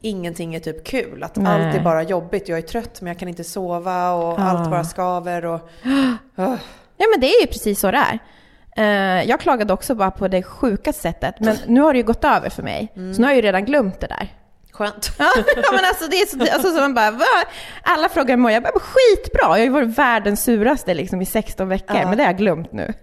ingenting 0.01 0.55
är 0.55 0.59
typ 0.59 0.83
kul. 0.87 1.23
Att 1.23 1.35
Nej. 1.35 1.65
allt 1.67 1.75
är 1.75 1.83
bara 1.83 2.03
jobbigt. 2.03 2.49
Jag 2.49 2.57
är 2.57 2.61
trött 2.61 3.01
men 3.01 3.07
jag 3.07 3.19
kan 3.19 3.27
inte 3.27 3.43
sova 3.43 4.11
och 4.11 4.39
Ja. 4.39 4.43
allt 4.43 4.69
bara 4.69 4.83
skaver. 4.83 5.45
Och, 5.45 5.69
Ugh. 6.37 6.55
Ja 6.97 7.05
men 7.11 7.19
det 7.21 7.27
är 7.27 7.41
ju 7.41 7.47
precis 7.47 7.79
så 7.79 7.91
det 7.91 7.97
är. 7.97 8.19
Eh, 8.77 9.23
jag 9.29 9.39
klagade 9.39 9.73
också 9.73 9.95
bara 9.95 10.11
på 10.11 10.27
det 10.27 10.43
sjukaste 10.43 11.01
sättet, 11.01 11.35
men 11.39 11.57
nu 11.67 11.81
har 11.81 11.93
det 11.93 11.97
ju 11.99 12.05
gått 12.05 12.23
över 12.23 12.49
för 12.49 12.63
mig. 12.63 12.91
Så 12.95 12.99
nu 13.01 13.21
har 13.23 13.29
jag 13.29 13.35
ju 13.35 13.41
redan 13.41 13.65
glömt 13.65 13.99
det 13.99 14.07
där. 14.07 14.33
Skönt. 14.71 15.11
Ja, 15.19 15.71
men 15.71 15.85
alltså 15.85 16.07
det 16.09 16.15
är 16.15 16.25
så, 16.25 16.53
alltså, 16.53 16.71
så 16.71 16.79
man 16.81 16.93
bara, 16.93 17.11
"Va?" 17.11 17.25
alla 17.83 18.09
frågar 18.09 18.37
mig, 18.37 18.53
jag 18.53 18.63
bara, 18.63 18.71
"Men 18.73 18.79
skitbra, 18.81 19.41
jag 19.43 19.49
har 19.49 19.57
ju 19.59 19.69
varit 19.69 19.97
världens 19.97 20.43
suraste 20.43 20.93
liksom 20.93 21.21
i 21.21 21.25
16 21.25 21.69
veckor, 21.69 21.97
Ja. 21.97 22.07
men 22.07 22.17
det 22.17 22.23
har 22.23 22.29
jag 22.31 22.37
glömt 22.37 22.71
nu. 22.71 22.93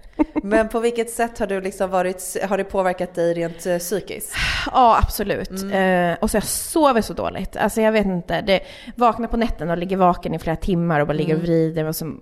Men 0.43 0.69
på 0.69 0.81
vilket 0.81 1.11
sätt 1.11 1.39
har, 1.39 1.47
du 1.47 1.61
liksom 1.61 1.91
varit, 1.91 2.37
har 2.49 2.59
det 2.59 2.65
påverkat 2.65 3.15
dig 3.15 3.35
rent 3.35 3.67
eh, 3.67 3.79
psykiskt? 3.79 4.35
Ja, 4.73 4.99
absolut. 5.03 5.51
Eh, 5.73 6.15
och 6.21 6.31
så 6.31 6.37
jag 6.37 6.45
sover 6.45 7.01
så 7.01 7.13
dåligt. 7.13 7.57
Alltså 7.57 7.81
jag 7.81 7.93
vet 7.93 8.07
inte, 8.07 8.41
det, 8.41 8.61
vaknar 8.97 9.29
på 9.29 9.37
nätterna 9.37 9.73
och 9.73 9.79
ligger 9.79 9.97
vaken 9.97 10.35
i 10.35 10.39
flera 10.39 10.57
timmar 10.57 11.01
och 11.01 11.07
bara 11.07 11.13
ligger 11.13 11.35
och 11.35 11.43
vrider. 11.43 11.85
Och 11.85 11.97
så, 11.97 12.13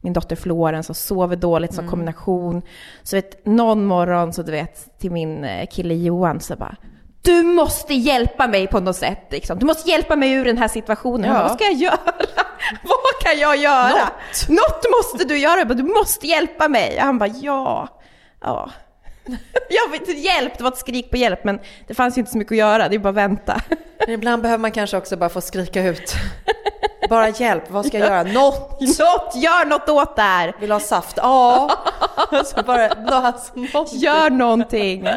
min 0.00 0.12
dotter 0.12 0.36
Florens 0.36 0.86
som 0.86 0.94
sover 0.94 1.36
dåligt 1.36 1.74
som 1.74 1.88
kombination. 1.88 2.62
Så 3.02 3.16
vet, 3.16 3.46
någon 3.46 3.84
morgon 3.84 4.32
så 4.32 4.42
du 4.42 4.52
vet, 4.52 4.98
till 4.98 5.10
min 5.10 5.44
eh, 5.44 5.66
kille 5.66 5.94
Johan 5.94 6.40
så 6.40 6.56
bara 6.56 6.76
du 7.22 7.42
måste 7.42 7.94
hjälpa 7.94 8.46
mig 8.46 8.66
på 8.66 8.80
något 8.80 8.96
sätt. 8.96 9.26
Liksom. 9.30 9.58
Du 9.58 9.66
måste 9.66 9.90
hjälpa 9.90 10.16
mig 10.16 10.32
ur 10.32 10.44
den 10.44 10.58
här 10.58 10.68
situationen. 10.68 11.34
Ja. 11.34 11.42
Vad 11.42 11.52
ska 11.52 11.64
jag 11.64 11.74
göra? 11.74 11.98
Vad 12.82 13.22
kan 13.22 13.38
jag 13.38 13.56
göra? 13.56 13.88
Något. 13.88 14.48
Något 14.48 14.84
måste 14.98 15.24
du 15.24 15.38
göra. 15.38 15.64
Bara, 15.64 15.74
Du 15.74 15.82
måste 15.82 16.26
hjälpa 16.26 16.68
mig. 16.68 16.96
Och 16.96 17.02
han 17.02 17.18
bara, 17.18 17.28
ja. 17.28 17.88
ja. 18.40 18.70
Jag 19.70 19.90
vet 19.90 20.00
inte, 20.08 20.20
hjälp, 20.20 20.58
det 20.58 20.64
var 20.64 20.70
ett 20.70 20.78
skrik 20.78 21.10
på 21.10 21.16
hjälp, 21.16 21.44
men 21.44 21.60
det 21.86 21.94
fanns 21.94 22.16
ju 22.16 22.20
inte 22.20 22.32
så 22.32 22.38
mycket 22.38 22.52
att 22.52 22.58
göra, 22.58 22.88
det 22.88 22.94
är 22.94 22.98
bara 22.98 23.08
att 23.08 23.14
vänta. 23.14 23.60
Men 23.98 24.10
ibland 24.10 24.42
behöver 24.42 24.60
man 24.60 24.72
kanske 24.72 24.96
också 24.96 25.16
bara 25.16 25.30
få 25.30 25.40
skrika 25.40 25.82
ut. 25.82 26.14
Bara 27.08 27.28
hjälp, 27.28 27.70
vad 27.70 27.86
ska 27.86 27.98
jag 27.98 28.08
göra? 28.08 28.22
Något! 28.22 28.80
Något, 28.80 29.34
gör 29.34 29.64
något 29.64 29.88
åt 29.88 30.16
det 30.16 30.22
här! 30.22 30.56
Vill 30.60 30.72
ha 30.72 30.80
saft? 30.80 31.16
Ja! 31.16 31.70
Alltså 32.30 32.62
bara, 32.62 32.88
alltså, 32.88 33.52
något. 33.54 33.92
Gör 33.92 34.30
någonting! 34.30 35.08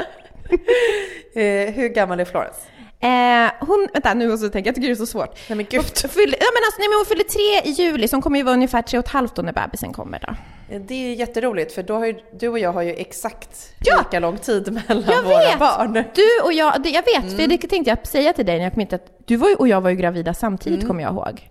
Eh, 1.36 1.74
hur 1.74 1.90
gammal 1.90 2.20
är 2.20 2.26
Florence? 2.26 2.60
Eh, 3.00 3.52
hon, 3.68 3.88
vänta 3.94 4.14
nu 4.14 4.28
måste 4.28 4.46
jag 4.46 4.54
tänka, 4.54 4.68
jag 4.68 4.76
tycker 4.76 4.88
det 4.88 4.94
är 4.94 4.96
så 4.96 5.06
svårt. 5.06 5.40
Nej 5.50 5.56
men 5.58 5.66
gud. 5.70 5.82
Hon 6.02 6.10
fyller, 6.10 6.38
ja, 6.40 6.46
men 6.54 6.62
alltså, 6.68 6.80
nej, 6.80 6.90
men 6.90 6.98
hon 6.98 7.06
fyller 7.06 7.24
tre 7.24 7.72
i 7.72 7.74
juli, 7.74 8.08
så 8.08 8.16
hon 8.16 8.22
kommer 8.22 8.38
ju 8.40 8.44
vara 8.44 8.54
ungefär 8.54 8.82
tre 8.82 9.00
och 9.00 9.06
ett 9.06 9.12
halvt 9.12 9.40
år 9.40 9.44
när 9.44 9.54
bebisen 9.54 9.94
kommer 9.94 10.20
då. 10.28 10.36
Det 10.80 10.94
är 10.94 11.14
jätteroligt 11.14 11.72
för 11.74 11.84
då 11.84 11.94
har 11.94 12.06
ju, 12.06 12.16
du 12.40 12.48
och 12.50 12.60
jag 12.60 12.74
har 12.74 12.82
ju 12.82 12.94
exakt 12.94 13.74
Ja! 13.86 13.98
lika 13.98 14.20
lång 14.20 14.38
tid 14.38 14.74
mellan 14.88 15.04
Jag 15.16 15.24
våra 15.24 15.38
vet! 15.38 15.60
barn. 15.60 15.94
Du 15.94 16.44
och 16.44 16.54
jag, 16.54 16.84
det, 16.84 16.90
jag 16.90 17.04
vet, 17.04 17.38
för 17.38 17.48
det 17.48 17.58
tänkte 17.58 17.90
jag 17.90 18.08
säga 18.08 18.34
till 18.34 18.46
dig 18.46 18.58
när 18.58 18.64
jag 18.64 18.74
kom 18.74 18.80
hit 18.80 18.94
att 18.94 19.06
du 19.26 19.36
var 19.36 19.50
ju, 19.50 19.56
och 19.56 19.68
jag 19.68 19.82
var 19.82 19.90
ju 19.90 19.96
gravida 19.96 20.34
samtidigt 20.34 20.88
kommer 20.88 21.04
jag 21.04 21.14
ihåg. 21.14 21.50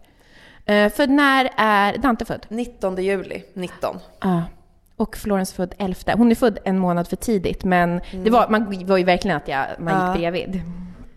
Eh, 0.66 0.92
för 0.92 1.06
när 1.06 1.50
är 1.56 1.98
Dante 1.98 2.24
född? 2.24 2.46
19 2.48 3.02
juli, 3.02 3.42
19. 3.54 3.98
Ja. 4.20 4.42
Och 5.02 5.16
Florence 5.16 5.54
född 5.54 5.74
11. 5.78 5.96
Hon 6.16 6.30
är 6.30 6.34
född 6.34 6.58
en 6.64 6.78
månad 6.78 7.08
för 7.08 7.16
tidigt, 7.16 7.64
men 7.64 8.00
det 8.24 8.30
var, 8.30 8.48
man 8.48 8.86
var 8.86 8.96
ju 8.96 9.04
verkligen 9.04 9.36
att 9.36 9.48
jag, 9.48 9.66
man 9.78 9.94
Ja. 9.94 10.12
gick 10.12 10.20
bredvid. 10.20 10.60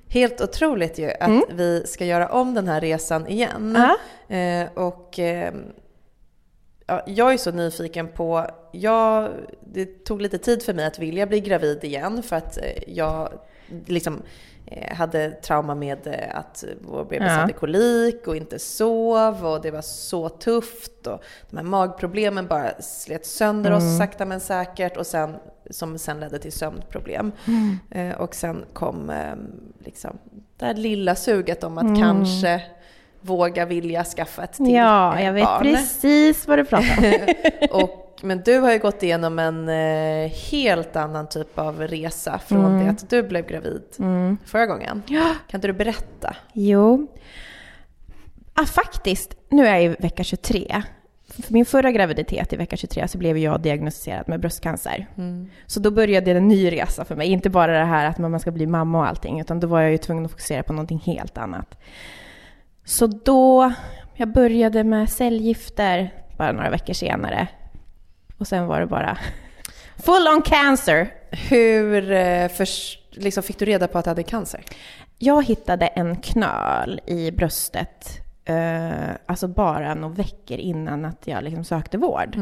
Helt 0.09 0.41
otroligt 0.41 0.99
ju 0.99 1.11
att 1.19 1.43
vi 1.51 1.83
ska 1.87 2.05
göra 2.05 2.29
om 2.29 2.53
den 2.53 2.67
här 2.67 2.81
resan 2.81 3.27
igen. 3.27 3.77
Ja. 3.77 4.35
Eh, 4.35 4.67
och 4.73 5.19
eh, 5.19 5.53
ja, 6.87 7.03
jag 7.07 7.33
är 7.33 7.37
så 7.37 7.51
nyfiken 7.51 8.07
på, 8.07 8.47
jag, 8.71 9.29
det 9.73 10.05
tog 10.05 10.21
lite 10.21 10.37
tid 10.37 10.63
för 10.63 10.73
mig 10.73 10.85
att 10.85 10.99
vilja 10.99 11.25
bli 11.25 11.39
gravid 11.39 11.83
igen 11.83 12.23
för 12.23 12.35
att 12.35 12.57
eh, 12.57 12.63
jag 12.87 13.29
liksom 13.85 14.21
hade 14.91 15.31
trauma 15.31 15.75
med 15.75 16.07
eh, 16.07 16.37
att 16.39 16.63
vår 16.81 17.03
bebis 17.03 17.27
Ja. 17.27 17.33
hade 17.33 17.53
kolik 17.53 18.27
och 18.27 18.35
inte 18.35 18.59
sov 18.59 19.45
och 19.45 19.61
det 19.61 19.71
var 19.71 19.81
så 19.81 20.29
tufft 20.29 21.07
och 21.07 21.23
de 21.49 21.57
här 21.57 21.63
magproblemen 21.63 22.47
bara 22.47 22.81
slet 22.81 23.25
sönder 23.25 23.71
oss 23.71 23.97
sakta 23.97 24.25
men 24.25 24.39
säkert 24.39 24.97
och 24.97 25.07
sen 25.07 25.35
som 25.69 25.97
sen 25.97 26.19
ledde 26.19 26.39
till 26.39 26.51
sömnproblem. 26.51 27.31
Eh, 27.91 28.11
och 28.15 28.35
sen 28.35 28.65
kom 28.73 29.09
eh, 29.09 29.33
liksom 29.85 30.17
det 30.57 30.65
här 30.65 30.73
lilla 30.73 31.15
suget 31.15 31.63
om 31.63 31.77
att 31.77 31.99
kanske 31.99 32.61
våga 33.25 33.65
vilja 33.65 34.03
skaffa 34.03 34.43
ett 34.43 34.53
till 34.53 34.73
Ja, 34.73 35.17
eh, 35.17 35.25
jag 35.25 35.33
vet 35.33 35.45
barn. 35.45 35.61
precis 35.61 36.47
vad 36.47 36.59
du 36.59 36.65
pratar 36.65 36.97
om. 36.97 37.67
och, 37.81 38.19
men 38.21 38.41
du 38.45 38.59
har 38.59 38.71
ju 38.71 38.79
gått 38.79 39.03
igenom 39.03 39.39
en 39.39 39.69
eh, 39.69 40.31
helt 40.51 40.95
annan 40.95 41.29
typ 41.29 41.59
av 41.59 41.81
resa 41.81 42.39
från 42.39 42.83
det 42.83 42.89
att 42.89 43.09
du 43.09 43.23
blev 43.23 43.47
gravid 43.47 43.81
förra 44.45 44.65
gången. 44.65 45.03
Kan 45.47 45.57
inte 45.57 45.67
du 45.67 45.73
berätta? 45.73 46.35
Jo. 46.53 47.07
Ah, 48.53 48.65
faktiskt, 48.65 49.35
nu 49.49 49.67
är 49.67 49.73
jag 49.73 49.83
i 49.83 49.87
vecka 49.87 50.23
23. 50.23 50.83
För 51.43 51.53
min 51.53 51.65
förra 51.65 51.91
graviditet 51.91 52.53
i 52.53 52.55
vecka 52.55 52.77
23 52.77 53.07
så 53.07 53.17
blev 53.17 53.37
jag 53.37 53.61
diagnostiserad 53.61 54.29
med 54.29 54.39
bröstcancer. 54.39 55.07
Så 55.65 55.79
då 55.79 55.91
började 55.91 56.31
en 56.31 56.47
ny 56.47 56.71
resa 56.71 57.05
för 57.05 57.15
mig. 57.15 57.27
Inte 57.27 57.49
bara 57.49 57.79
det 57.79 57.85
här 57.85 58.05
att 58.05 58.17
man 58.17 58.39
ska 58.39 58.51
bli 58.51 58.67
mamma 58.67 58.99
och 58.99 59.07
allting, 59.07 59.39
utan 59.39 59.59
då 59.59 59.67
var 59.67 59.81
jag 59.81 59.91
ju 59.91 59.97
tvungen 59.97 60.25
att 60.25 60.31
fokusera 60.31 60.63
på 60.63 60.73
någonting 60.73 61.01
helt 61.05 61.37
annat. 61.37 61.77
Så 62.85 63.07
då, 63.07 63.73
jag 64.15 64.33
började 64.33 64.83
med 64.83 65.09
cellgifter 65.09 66.13
bara 66.37 66.51
några 66.51 66.69
veckor 66.69 66.93
senare. 66.93 67.47
Och 68.37 68.47
sen 68.47 68.67
var 68.67 68.79
det 68.79 68.85
bara 68.87 69.17
full 70.05 70.27
on 70.35 70.41
cancer. 70.41 71.13
Hur 71.31 72.11
eh, 72.11 72.47
förs- 72.47 72.99
liksom 73.11 73.43
fick 73.43 73.59
du 73.59 73.65
reda 73.65 73.87
på 73.87 73.97
att 73.97 74.03
du 74.05 74.09
hade 74.09 74.23
cancer? 74.23 74.63
Jag 75.17 75.45
hittade 75.45 75.87
en 75.87 76.15
knöl 76.15 77.01
i 77.07 77.31
bröstet, 77.31 78.19
eh, 78.45 79.09
alltså 79.25 79.47
bara 79.47 79.93
några 79.93 80.15
veckor 80.15 80.57
innan 80.57 81.05
att 81.05 81.21
jag 81.27 81.43
liksom 81.43 81.63
sökte 81.63 81.97
vård. 81.97 82.37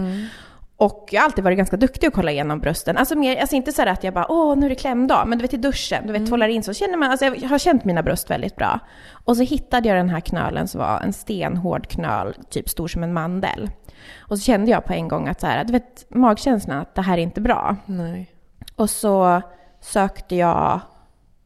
Och 0.84 1.10
jag 1.12 1.22
har 1.22 1.26
alltid 1.26 1.44
varit 1.44 1.58
ganska 1.58 1.78
duktig 1.78 2.08
att 2.08 2.14
kolla 2.14 2.32
igenom 2.32 2.60
brösten. 2.60 2.98
Alltså, 2.98 3.16
mer, 3.16 3.38
alltså 3.38 3.56
inte 3.56 3.72
så 3.72 3.90
att 3.90 4.04
jag 4.04 4.14
bara 4.14 4.32
åh 4.32 4.56
nu 4.56 4.66
är 4.66 4.70
det 4.70 4.76
klämdag, 4.76 5.24
men 5.28 5.38
du 5.38 5.42
vet 5.42 5.54
i 5.54 5.58
duschen, 5.58 6.08
du 6.08 6.14
vet 6.14 6.28
tvålar 6.28 6.48
in 6.48 6.64
så 6.64 6.74
känner 6.74 6.98
man, 6.98 7.12
alltså 7.12 7.26
jag 7.26 7.50
har 7.50 7.58
känt 7.58 7.86
mina 7.86 8.04
bröst 8.04 8.30
väldigt 8.30 8.56
bra. 8.56 8.80
Och 9.12 9.38
så 9.38 9.44
hittade 9.44 9.90
jag 9.90 9.98
den 9.98 10.10
här 10.10 10.20
knölen 10.20 10.68
som 10.68 10.80
var 10.80 11.00
en 11.00 11.14
stenhård 11.14 11.88
knöl, 11.88 12.36
typ 12.50 12.70
stor 12.70 12.88
som 12.88 13.04
en 13.04 13.14
mandel. 13.14 13.70
Och 14.18 14.38
så 14.38 14.44
kände 14.44 14.72
jag 14.72 14.86
på 14.86 14.94
en 14.94 15.08
gång 15.08 15.28
att 15.28 15.42
så 15.42 15.48
här, 15.48 15.64
du 15.64 15.74
vet 15.74 16.06
magkänslan 16.10 16.78
att 16.78 16.96
det 16.96 17.02
här 17.02 17.18
är 17.18 17.22
inte 17.22 17.42
bra. 17.42 17.76
Nej. 17.86 18.32
Och 18.76 18.90
så 18.90 19.42
sökte 19.82 20.36
jag 20.36 20.80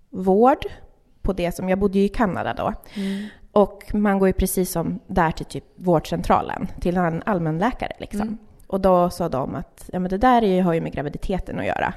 vård 0.10 0.66
på 1.22 1.34
det 1.34 1.56
som, 1.56 1.70
jag 1.70 1.80
bodde 1.80 2.00
ju 2.00 2.06
i 2.06 2.10
Kanada 2.10 2.54
då. 2.54 2.74
Och 3.52 3.94
man 3.94 4.20
går 4.20 4.28
ju 4.28 4.34
precis 4.34 4.72
som 4.72 5.00
där 5.08 5.32
till 5.32 5.46
typ 5.46 5.64
vårdcentralen, 5.76 6.68
till 6.82 6.98
en 6.98 7.24
allmänläkare 7.26 7.94
liksom. 8.00 8.38
Och 8.68 8.82
då 8.82 9.10
sa 9.10 9.30
de 9.30 9.56
att 9.56 9.90
ja, 9.94 10.00
men 10.00 10.10
det 10.10 10.18
där 10.18 10.62
har 10.62 10.74
ju 10.74 10.82
med 10.82 10.94
graviditeten 10.94 11.60
att 11.60 11.66
göra. 11.66 11.94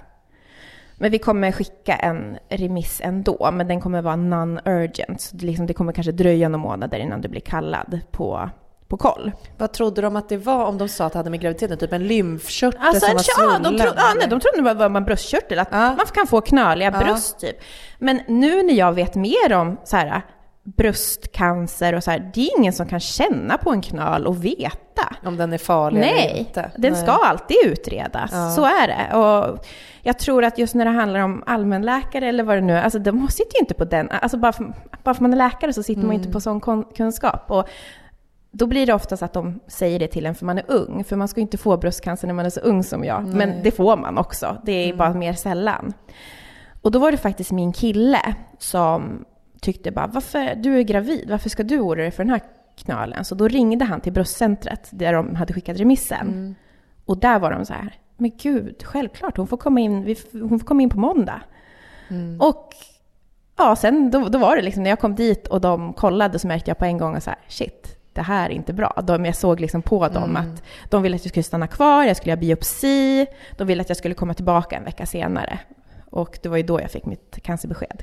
Men 0.94 1.10
vi 1.10 1.18
kommer 1.18 1.52
skicka 1.52 1.96
en 1.96 2.38
remiss 2.48 3.00
ändå, 3.04 3.50
men 3.52 3.68
den 3.68 3.80
kommer 3.80 4.02
vara 4.02 4.16
non-urgent. 4.16 5.20
Så 5.20 5.36
det, 5.36 5.46
liksom, 5.46 5.66
det 5.66 5.74
kommer 5.74 5.92
kanske 5.92 6.12
dröja 6.12 6.48
några 6.48 6.62
månader 6.62 6.98
innan 6.98 7.20
du 7.20 7.28
blir 7.28 7.40
kallad 7.40 8.00
på, 8.10 8.50
på 8.88 8.96
koll. 8.96 9.32
Vad 9.58 9.72
trodde 9.72 10.02
de 10.02 10.16
att 10.16 10.28
det 10.28 10.36
var 10.36 10.64
om 10.64 10.78
de 10.78 10.88
sa 10.88 11.06
att 11.06 11.12
det 11.12 11.18
hade 11.18 11.30
med 11.30 11.40
graviditeten? 11.40 11.78
Typ 11.78 11.92
en 11.92 12.06
lymfkörtel 12.06 12.80
Alltså, 12.82 13.00
som 13.06 13.10
en, 13.10 13.16
var 13.16 13.52
ja, 13.52 13.58
de, 13.58 13.64
svullen? 13.64 13.78
tro, 13.80 13.92
ja, 13.96 14.02
nej, 14.18 14.28
de 14.28 14.40
trodde 14.40 14.68
det 14.68 14.74
var 14.88 14.96
en 14.96 15.04
bröstkörtel, 15.04 15.58
att 15.58 15.68
Ja. 15.70 15.78
man 15.96 16.06
kan 16.14 16.26
få 16.26 16.40
knöliga 16.40 16.90
Ja. 16.94 16.98
bröst 17.04 17.40
typ. 17.40 17.56
Men 17.98 18.20
nu 18.28 18.62
när 18.62 18.74
jag 18.74 18.92
vet 18.92 19.14
mer 19.14 19.52
om 19.52 19.76
så 19.84 19.96
här, 19.96 20.22
bröstcancer 20.62 21.92
och 21.94 22.04
så 22.04 22.10
här, 22.10 22.30
det 22.34 22.40
är 22.40 22.58
ingen 22.58 22.72
som 22.72 22.86
kan 22.86 23.00
känna 23.00 23.58
på 23.58 23.70
en 23.70 23.80
knöl 23.82 24.26
och 24.26 24.44
veta. 24.44 25.16
Om 25.24 25.36
den 25.36 25.52
är 25.52 25.58
farlig 25.58 26.00
eller 26.00 26.12
Nej, 26.12 26.36
inte? 26.38 26.70
den 26.76 26.92
Nej. 26.92 27.02
ska 27.02 27.12
alltid 27.12 27.56
utredas. 27.66 28.30
Ja. 28.32 28.50
Så 28.50 28.64
är 28.64 28.86
det. 28.88 29.16
Och 29.16 29.64
jag 30.02 30.18
tror 30.18 30.44
att 30.44 30.58
just 30.58 30.74
när 30.74 30.84
det 30.84 30.90
handlar 30.90 31.20
om 31.20 31.42
allmänläkare 31.46 32.28
eller 32.28 32.44
vad 32.44 32.56
det 32.56 32.60
nu 32.60 32.72
är, 32.76 32.82
alltså 32.82 32.98
de 32.98 33.28
sitter 33.28 33.54
ju 33.56 33.60
inte 33.60 33.74
på 33.74 33.84
den, 33.84 34.10
alltså 34.10 34.36
bara 34.38 34.52
för, 34.52 34.72
bara 35.04 35.14
för 35.14 35.22
man 35.22 35.32
är 35.32 35.36
läkare 35.36 35.72
så 35.72 35.82
sitter 35.82 36.02
man 36.02 36.10
ju 36.10 36.14
Mm. 36.14 36.20
inte 36.20 36.32
på 36.32 36.40
sån 36.40 36.60
kon- 36.60 36.84
kunskap. 36.96 37.50
Och 37.50 37.68
då 38.52 38.66
blir 38.66 38.86
det 38.86 38.94
oftast 38.94 39.22
att 39.22 39.32
de 39.32 39.60
säger 39.66 39.98
det 39.98 40.06
till 40.08 40.26
en 40.26 40.34
för 40.34 40.46
man 40.46 40.58
är 40.58 40.64
ung, 40.68 41.04
för 41.04 41.16
man 41.16 41.28
ska 41.28 41.40
ju 41.40 41.42
inte 41.42 41.58
få 41.58 41.76
bröstcancer 41.76 42.26
när 42.26 42.34
man 42.34 42.46
är 42.46 42.50
så 42.50 42.60
ung 42.60 42.84
som 42.84 43.04
jag. 43.04 43.26
Men 43.26 43.62
det 43.62 43.70
får 43.70 43.96
man 43.96 44.18
också, 44.18 44.56
det 44.64 44.72
är 44.72 44.94
bara 44.94 45.14
mer 45.14 45.32
sällan. 45.32 45.92
Och 46.82 46.90
då 46.90 46.98
var 46.98 47.10
det 47.10 47.16
faktiskt 47.16 47.50
min 47.50 47.72
kille 47.72 48.34
som 48.58 49.24
tyckte 49.60 49.90
bara, 49.90 50.06
varför, 50.06 50.54
du 50.54 50.78
är 50.78 50.82
gravid, 50.82 51.30
varför 51.30 51.48
ska 51.50 51.62
du 51.62 51.80
oroa 51.80 51.94
dig 52.02 52.10
för 52.10 52.24
den 52.24 52.30
här 52.30 52.42
knölen? 52.76 53.24
Så 53.24 53.34
då 53.34 53.48
ringde 53.48 53.84
han 53.84 54.00
till 54.00 54.12
bröstcentret 54.12 54.88
där 54.90 55.12
de 55.12 55.34
hade 55.34 55.52
skickat 55.52 55.80
remissen. 55.80 56.54
Och 57.04 57.18
där 57.18 57.38
var 57.38 57.50
de 57.50 57.66
så 57.66 57.72
här, 57.72 57.94
men 58.16 58.30
gud, 58.42 58.82
självklart, 58.84 59.36
hon 59.36 59.46
får 59.46 59.56
komma 59.56 59.80
in, 59.80 60.16
hon 60.32 60.58
får 60.58 60.66
komma 60.66 60.82
in 60.82 60.90
på 60.90 60.98
måndag. 60.98 61.40
Och 62.38 62.74
ja, 63.56 63.76
sen 63.76 64.10
då, 64.10 64.28
då 64.28 64.38
var 64.38 64.56
det 64.56 64.62
liksom, 64.62 64.82
när 64.82 64.90
jag 64.90 65.00
kom 65.00 65.14
dit 65.14 65.48
och 65.48 65.60
de 65.60 65.92
kollade 65.92 66.38
så 66.38 66.46
märkte 66.48 66.70
jag 66.70 66.78
på 66.78 66.84
en 66.84 66.98
gång 66.98 67.14
att 67.16 67.22
så 67.24 67.30
här, 67.30 67.38
shit, 67.48 67.96
det 68.12 68.22
här 68.22 68.50
är 68.50 68.54
inte 68.54 68.72
bra. 68.72 69.02
De, 69.06 69.24
jag 69.24 69.36
såg 69.36 69.60
liksom 69.60 69.82
på 69.82 70.08
dem 70.08 70.36
att 70.36 70.62
de 70.90 71.02
ville 71.02 71.16
att 71.16 71.24
jag 71.24 71.30
skulle 71.30 71.42
stanna 71.42 71.66
kvar, 71.66 72.04
jag 72.04 72.16
skulle 72.16 72.30
göra 72.30 72.40
biopsi, 72.40 73.26
de 73.56 73.66
ville 73.66 73.80
att 73.80 73.88
jag 73.88 73.96
skulle 73.98 74.14
komma 74.14 74.34
tillbaka 74.34 74.76
en 74.76 74.84
vecka 74.84 75.06
senare. 75.06 75.58
Och 76.10 76.38
det 76.42 76.48
var 76.48 76.56
ju 76.56 76.62
då 76.62 76.80
jag 76.80 76.90
fick 76.90 77.06
mitt 77.06 77.38
cancerbesked. 77.42 78.02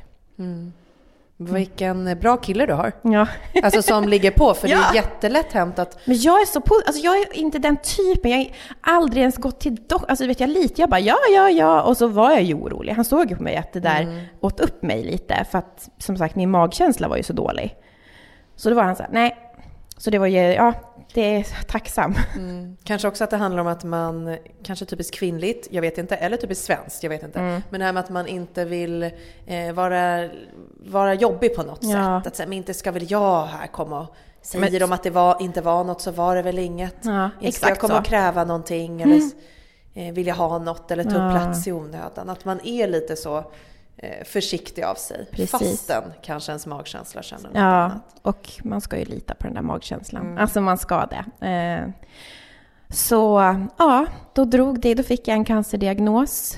Vilken 1.39 2.20
bra 2.20 2.38
kille 2.38 2.65
du 2.65 2.74
har. 2.74 2.91
Ja. 3.01 3.27
Alltså 3.63 3.82
som 3.82 4.08
ligger 4.08 4.32
på, 4.32 4.53
för 4.53 4.67
det 4.67 4.74
Ja. 4.74 4.89
är 4.91 4.96
jättelätt 4.96 5.53
hänt 5.53 5.79
att 5.79 6.00
Men 6.06 6.17
jag 6.22 6.41
är 6.41 6.46
så 6.46 6.62
på, 6.62 6.75
alltså 6.86 7.01
jag 7.03 7.17
är 7.17 7.34
inte 7.38 7.60
den 7.60 7.77
typen, 7.77 8.32
jag 8.32 8.38
har 8.82 8.96
aldrig 8.96 9.22
ens 9.22 9.38
gått 9.38 9.60
till 9.60 9.75
doktorn, 9.75 10.06
alltså 10.10 10.27
vet 10.27 10.39
jag 10.39 10.50
lite, 10.50 10.82
jag 10.82 10.89
bara 10.89 11.00
ja, 11.00 11.17
ja, 11.34 11.50
ja, 11.50 11.82
och 11.82 11.98
så 11.98 12.08
var 12.08 12.32
jag 12.32 12.44
ju 12.44 12.53
orolig. 12.53 12.94
Han 12.94 13.06
såg 13.06 13.29
ju 13.29 13.36
på 13.36 13.44
mig 13.44 13.56
att 13.58 13.74
det 13.74 13.79
där 13.79 14.27
åt 14.39 14.60
upp 14.60 14.84
mig 14.84 15.03
lite, 15.03 15.46
för 15.51 15.58
att 15.58 15.89
som 15.98 16.17
sagt 16.17 16.36
min 16.36 16.50
magkänsla 16.51 17.08
var 17.08 17.17
ju 17.17 17.24
så 17.24 17.34
dålig. 17.34 17.75
Så 18.56 18.70
då 18.70 18.75
var 18.75 18.84
han 18.84 18.96
så 18.96 19.03
här, 19.03 19.10
nej. 19.13 19.38
Så 19.98 20.10
det 20.10 20.17
var 20.20 20.27
ju, 20.27 20.39
ja, 20.39 20.74
det 21.14 21.22
är 21.36 21.48
tacksam. 21.68 22.16
Kanske 22.84 23.08
också 23.08 23.24
att 23.24 23.30
det 23.30 23.38
handlar 23.38 23.62
om 23.62 23.68
att 23.68 23.84
man, 23.84 24.38
kanske 24.64 24.86
typiskt 24.86 25.16
kvinnligt, 25.16 25.68
jag 25.72 25.82
vet 25.82 25.98
inte, 25.98 26.16
eller 26.16 26.38
typiskt 26.38 26.66
svenskt, 26.66 27.04
jag 27.04 27.10
vet 27.10 27.24
inte. 27.24 27.40
Mm. 27.40 27.62
Men 27.70 27.80
det 27.80 27.86
här 27.86 27.94
med 27.94 28.04
att 28.04 28.10
man 28.10 28.28
inte 28.28 28.66
vill 28.66 29.04
eh, 29.46 29.74
vara, 29.74 30.30
vara 30.86 31.14
jobbig 31.14 31.56
på 31.56 31.64
något 31.64 31.80
Ja. 31.82 32.22
sätt. 32.24 32.42
Att 32.42 32.48
men 32.48 32.54
inte 32.58 32.74
ska 32.74 32.92
väl 32.92 33.12
jag 33.12 33.46
här 33.46 33.68
komma 33.68 34.00
och 34.02 34.16
säger 34.42 34.72
Men- 34.72 34.80
de 34.80 34.92
att 34.92 35.04
det 35.04 35.10
var, 35.10 35.42
inte 35.42 35.62
var 35.62 35.84
något 35.84 36.02
så 36.02 36.12
var 36.12 36.36
det 36.36 36.42
väl 36.42 36.60
inget. 36.60 36.96
Ja, 37.02 37.30
inte 37.42 37.58
ska 37.58 37.70
jag 37.70 37.80
komma 37.80 37.94
så. 37.94 38.00
och 38.00 38.06
kräva 38.06 38.44
någonting 38.44 39.02
eller 39.02 39.22
eh, 39.94 40.14
vill 40.14 40.28
jag 40.28 40.36
ha 40.36 40.58
något 40.60 40.92
eller 40.92 41.04
ta 41.04 41.10
upp 41.10 41.16
Ja. 41.16 41.32
plats 41.32 41.68
i 41.68 41.72
onödan. 41.72 42.30
Att 42.30 42.46
man 42.46 42.60
är 42.64 42.88
lite 42.88 43.16
så 43.16 43.38
eh, 43.38 43.44
försiktig 44.25 44.84
av 44.84 44.96
sig. 44.96 45.25
Precis. 45.32 45.51
Fastän 45.51 46.04
kanske 46.24 46.51
ens 46.51 46.66
magkänsla 46.68 47.22
känner 47.22 47.44
något 47.44 47.56
Ja, 47.56 47.62
annat. 47.62 48.20
och 48.22 48.50
man 48.63 48.82
ska 48.82 48.98
ju 49.00 49.06
lita 49.06 49.34
på 49.36 49.44
den 49.48 49.54
där 49.54 49.62
magkänslan. 49.62 50.38
Alltså 50.38 50.62
man 50.62 50.77
ska 50.77 51.06
det. 51.06 51.48
Eh, 51.48 51.89
så 52.89 53.56
ja, 53.77 54.06
då 54.34 54.46
drog 54.46 54.80
det, 54.80 54.94
då 54.96 55.04
fick 55.04 55.27
jag 55.27 55.36
en 55.36 55.46
cancerdiagnos. 55.46 56.58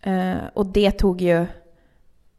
Eh, 0.00 0.36
och 0.54 0.66
det 0.66 0.90
tog 0.90 1.20
ju, 1.20 1.46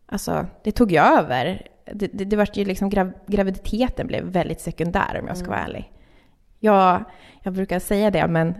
alltså 0.05 0.45
det 0.63 0.71
tog 0.71 0.91
ju 0.91 0.99
över. 0.99 1.67
Det, 1.93 2.07
det, 2.13 2.25
det 2.25 2.35
var 2.35 2.49
ju 2.53 2.65
liksom, 2.65 2.89
grav, 2.89 3.11
graviditeten 3.27 4.07
blev 4.07 4.23
väldigt 4.23 4.61
sekundär 4.61 5.19
om 5.21 5.27
jag 5.27 5.37
ska 5.37 5.49
vara 5.49 5.59
ärlig. 5.59 5.91
Jag, 6.59 7.03
jag 7.43 7.53
brukar 7.53 7.79
säga 7.79 8.11
det, 8.11 8.27
men 8.27 8.55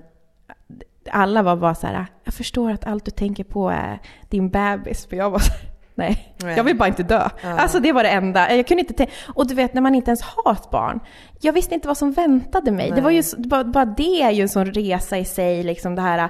alla 1.10 1.44
var 1.44 1.56
bara 1.56 1.75
så 1.75 1.88
här, 1.88 2.06
jag 2.24 2.34
förstår 2.34 2.72
att 2.72 2.86
allt 2.86 3.06
du 3.06 3.12
tänker 3.12 3.44
på 3.44 3.70
är 3.70 4.00
din 4.30 4.50
bebis. 4.50 5.06
För 5.06 5.15
jag 5.15 5.30
var 5.30 5.39
så 5.39 5.51
här, 5.51 5.62
Nej, 5.96 6.36
Nej. 6.44 6.58
jag 6.58 6.64
vill 6.64 6.78
bara 6.78 6.88
inte 6.88 7.04
dö. 7.04 7.30
Ja. 7.44 7.50
Alltså 7.50 7.80
det 7.80 7.92
var 7.92 8.04
det 8.04 8.10
enda. 8.10 8.56
Jag 8.56 8.68
kunde 8.68 8.82
inte 8.82 8.94
tänka. 8.94 9.14
Och 9.28 9.48
du 9.48 9.56
vet 9.56 9.74
när 9.74 9.82
man 9.82 9.96
inte 9.96 10.10
ens 10.12 10.22
har 10.22 10.52
ett 10.52 10.70
barn. 10.70 11.00
Jag 11.42 11.54
visste 11.54 11.75
inte 11.75 11.88
vad 11.88 11.98
som 11.98 12.12
väntade 12.12 12.72
mig. 12.72 12.92
Det 12.96 13.02
var 13.02 13.12
ju, 13.12 13.24
bara, 13.38 13.64
bara 13.64 13.86
det 13.86 14.22
är 14.22 14.32
ju 14.32 14.42
en 14.42 14.50
sån 14.50 14.66
resa 14.66 15.18
i 15.18 15.25
sig, 15.25 15.64
liksom 15.64 15.96
det 15.96 16.02
här... 16.02 16.30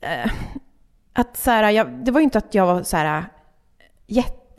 eh, 0.00 0.30
att 1.12 1.36
så 1.36 1.50
här, 1.50 1.70
jag, 1.70 1.90
det 2.04 2.10
var 2.10 2.20
ju 2.20 2.24
inte 2.24 2.38
att 2.38 2.54
jag 2.54 2.66
var 2.66 2.82
så 2.82 2.96
här 2.96 3.24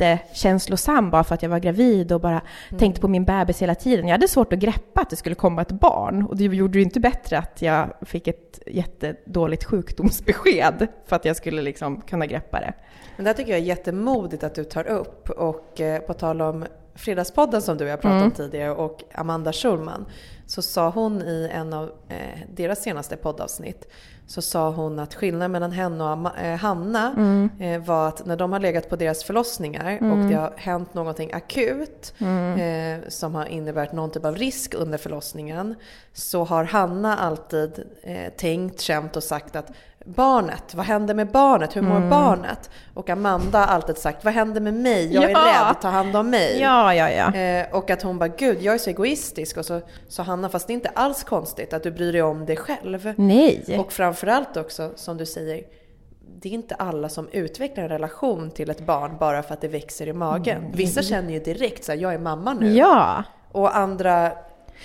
jättekänslosam 0.01 1.09
bara 1.09 1.23
för 1.23 1.35
att 1.35 1.43
jag 1.43 1.49
var 1.49 1.59
gravid 1.59 2.11
och 2.11 2.21
bara 2.21 2.41
tänkte 2.79 3.01
på 3.01 3.07
min 3.07 3.25
bebis 3.25 3.61
hela 3.61 3.75
tiden. 3.75 4.07
Jag 4.07 4.13
hade 4.13 4.27
svårt 4.27 4.53
att 4.53 4.59
greppa 4.59 5.01
att 5.01 5.09
det 5.09 5.15
skulle 5.15 5.35
komma 5.35 5.61
ett 5.61 5.71
barn. 5.71 6.25
Och 6.25 6.37
det 6.37 6.43
gjorde 6.43 6.77
ju 6.77 6.83
inte 6.83 6.99
bättre 6.99 7.37
att 7.37 7.61
jag 7.61 7.93
fick 8.01 8.27
ett 8.27 8.59
jättedåligt 8.67 9.63
sjukdomsbesked 9.63 10.87
för 11.05 11.15
att 11.15 11.25
jag 11.25 11.35
skulle 11.35 11.61
liksom 11.61 12.01
kunna 12.01 12.25
greppa 12.25 12.59
det. 12.59 12.73
Men 13.15 13.23
det 13.23 13.29
här 13.29 13.35
tycker 13.35 13.51
jag 13.51 13.59
är 13.59 13.65
jättemodigt 13.65 14.43
att 14.43 14.55
du 14.55 14.63
tar 14.63 14.87
upp. 14.87 15.29
Och 15.29 15.81
eh, 15.81 16.01
på 16.01 16.13
tal 16.13 16.41
om 16.41 16.65
Fredagspodden 16.95 17.61
som 17.61 17.77
du 17.77 17.83
och 17.83 17.89
jag 17.89 18.01
pratade 18.01 18.23
om 18.23 18.31
tidigare 18.31 18.71
och 18.71 19.03
Amanda 19.13 19.53
Schulman. 19.53 20.05
Så 20.47 20.61
sa 20.61 20.89
hon 20.89 21.21
i 21.21 21.49
en 21.53 21.73
av 21.73 21.91
eh, 22.09 22.17
deras 22.55 22.81
senaste 22.83 23.17
poddavsnitt. 23.17 23.87
Så 24.27 24.41
sa 24.41 24.69
hon 24.69 24.99
att 24.99 25.13
skillnaden 25.13 25.51
mellan 25.51 25.71
henne 25.71 26.03
och 26.03 26.09
Ama- 26.09 26.51
eh, 26.53 26.57
Hanna 26.59 27.13
eh, 27.59 27.81
var 27.81 28.07
att 28.07 28.25
när 28.25 28.35
de 28.35 28.51
har 28.51 28.59
legat 28.59 28.89
på 28.89 28.95
deras 28.95 29.23
förlossningar 29.23 29.97
och 30.11 30.17
det 30.29 30.35
har 30.35 30.53
hänt 30.57 30.93
någonting 30.93 31.33
akut 31.33 32.13
eh, 32.19 33.09
som 33.09 33.35
har 33.35 33.45
inneburit 33.45 33.91
någon 33.91 34.11
typ 34.11 34.25
av 34.25 34.35
risk 34.35 34.73
under 34.73 34.97
förlossningen. 34.97 35.75
Så 36.13 36.43
har 36.43 36.63
Hanna 36.63 37.17
alltid 37.17 37.83
eh, 38.03 38.33
tänkt, 38.37 38.79
känt 38.81 39.15
och 39.15 39.23
sagt 39.23 39.55
att 39.55 39.71
Barnet, 40.05 40.73
vad 40.75 40.85
händer 40.85 41.13
med 41.13 41.27
barnet? 41.27 41.75
Hur 41.75 41.81
mår 41.81 42.09
barnet? 42.09 42.69
Och 42.93 43.09
Amanda 43.09 43.59
har 43.59 43.65
alltid 43.65 43.97
sagt, 43.97 44.23
vad 44.25 44.33
händer 44.33 44.61
med 44.61 44.73
mig? 44.73 45.13
Jag 45.13 45.23
är 45.23 45.29
Ja. 45.29 45.67
rädd, 45.69 45.81
ta 45.81 45.87
hand 45.87 46.15
om 46.15 46.29
mig. 46.29 46.59
Ja, 46.61 46.93
ja, 46.95 47.09
ja. 47.09 47.35
Eh, 47.39 47.65
och 47.75 47.89
att 47.89 48.01
hon 48.01 48.17
bara, 48.19 48.27
gud 48.27 48.57
jag 48.61 48.73
är 48.73 48.77
så 48.77 48.89
egoistisk. 48.89 49.57
Och 49.57 49.65
så 49.65 49.81
sa 50.07 50.23
Hanna, 50.23 50.49
fast 50.49 50.67
det 50.67 50.73
är 50.73 50.75
inte 50.75 50.89
alls 50.89 51.23
konstigt 51.23 51.73
att 51.73 51.83
du 51.83 51.91
bryr 51.91 52.13
dig 52.13 52.21
om 52.21 52.45
dig 52.45 52.57
själv. 52.57 53.13
Nej. 53.17 53.77
Och 53.79 53.93
framförallt 53.93 54.57
också, 54.57 54.91
som 54.95 55.17
du 55.17 55.25
säger, 55.25 55.63
det 56.41 56.49
är 56.49 56.53
inte 56.53 56.75
alla 56.75 57.09
som 57.09 57.27
utvecklar 57.31 57.83
en 57.83 57.89
relation 57.89 58.51
till 58.51 58.69
ett 58.69 58.85
barn 58.85 59.17
bara 59.19 59.43
för 59.43 59.53
att 59.53 59.61
det 59.61 59.67
växer 59.67 60.07
i 60.07 60.13
magen. 60.13 60.63
Vissa 60.73 61.01
känner 61.01 61.33
ju 61.33 61.39
direkt 61.39 61.83
så 61.83 61.91
här, 61.91 61.99
jag 61.99 62.13
är 62.13 62.19
mamma 62.19 62.53
nu. 62.53 62.73
Ja. 62.73 63.23
Och 63.51 63.77
andra 63.77 64.31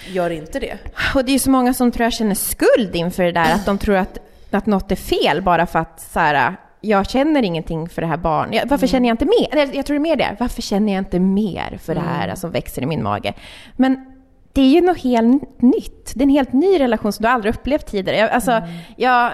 gör 0.08 0.30
inte 0.30 0.61
det. 0.61 0.78
Och 1.14 1.25
det 1.25 1.30
är 1.30 1.32
ju 1.32 1.38
så 1.38 1.50
många 1.50 1.75
som 1.75 1.92
tror 1.92 2.04
jag 2.04 2.12
känner 2.12 2.35
skuld 2.35 2.94
inför 2.96 3.23
det 3.23 3.32
där, 3.32 3.54
att 3.54 3.66
de 3.66 3.78
tror 3.78 3.96
att, 3.96 4.18
att 4.56 4.66
något 4.66 4.92
är 4.92 4.96
fel 4.96 5.42
bara 5.42 5.66
för 5.66 5.78
att 5.78 6.00
så 6.00 6.20
här, 6.20 6.56
jag 6.80 7.10
känner 7.10 7.42
ingenting 7.42 7.88
för 7.88 8.02
det 8.02 8.08
här 8.08 8.16
barnet. 8.16 8.64
Varför 8.66 8.86
känner 8.86 9.08
jag 9.08 9.14
inte 9.14 9.25
mer? 9.25 9.48
Eller, 9.52 9.75
Jag 9.75 9.86
tror 9.86 9.94
det 9.94 9.98
är 9.98 10.10
mer 10.10 10.16
det. 10.16 10.36
Varför 10.40 10.62
känner 10.62 10.92
jag 10.92 11.00
inte 11.00 11.20
mer 11.20 11.78
för 11.82 11.94
det 11.94 12.00
här 12.00 12.34
som 12.34 12.50
växer 12.50 12.82
i 12.82 12.86
min 12.86 13.02
mage? 13.02 13.34
Men 13.76 14.16
det 14.52 14.60
är 14.62 14.70
ju 14.70 14.80
något 14.80 14.98
helt 14.98 15.62
nytt. 15.62 16.12
Det 16.14 16.20
är 16.20 16.22
en 16.22 16.30
helt 16.30 16.52
ny 16.52 16.80
relation 16.80 17.12
som 17.12 17.22
du 17.22 17.28
aldrig 17.28 17.54
upplevt 17.54 17.86
tidigare. 17.86 18.18
Jag, 18.18 18.30
alltså, 18.30 18.62
jag, 18.96 19.32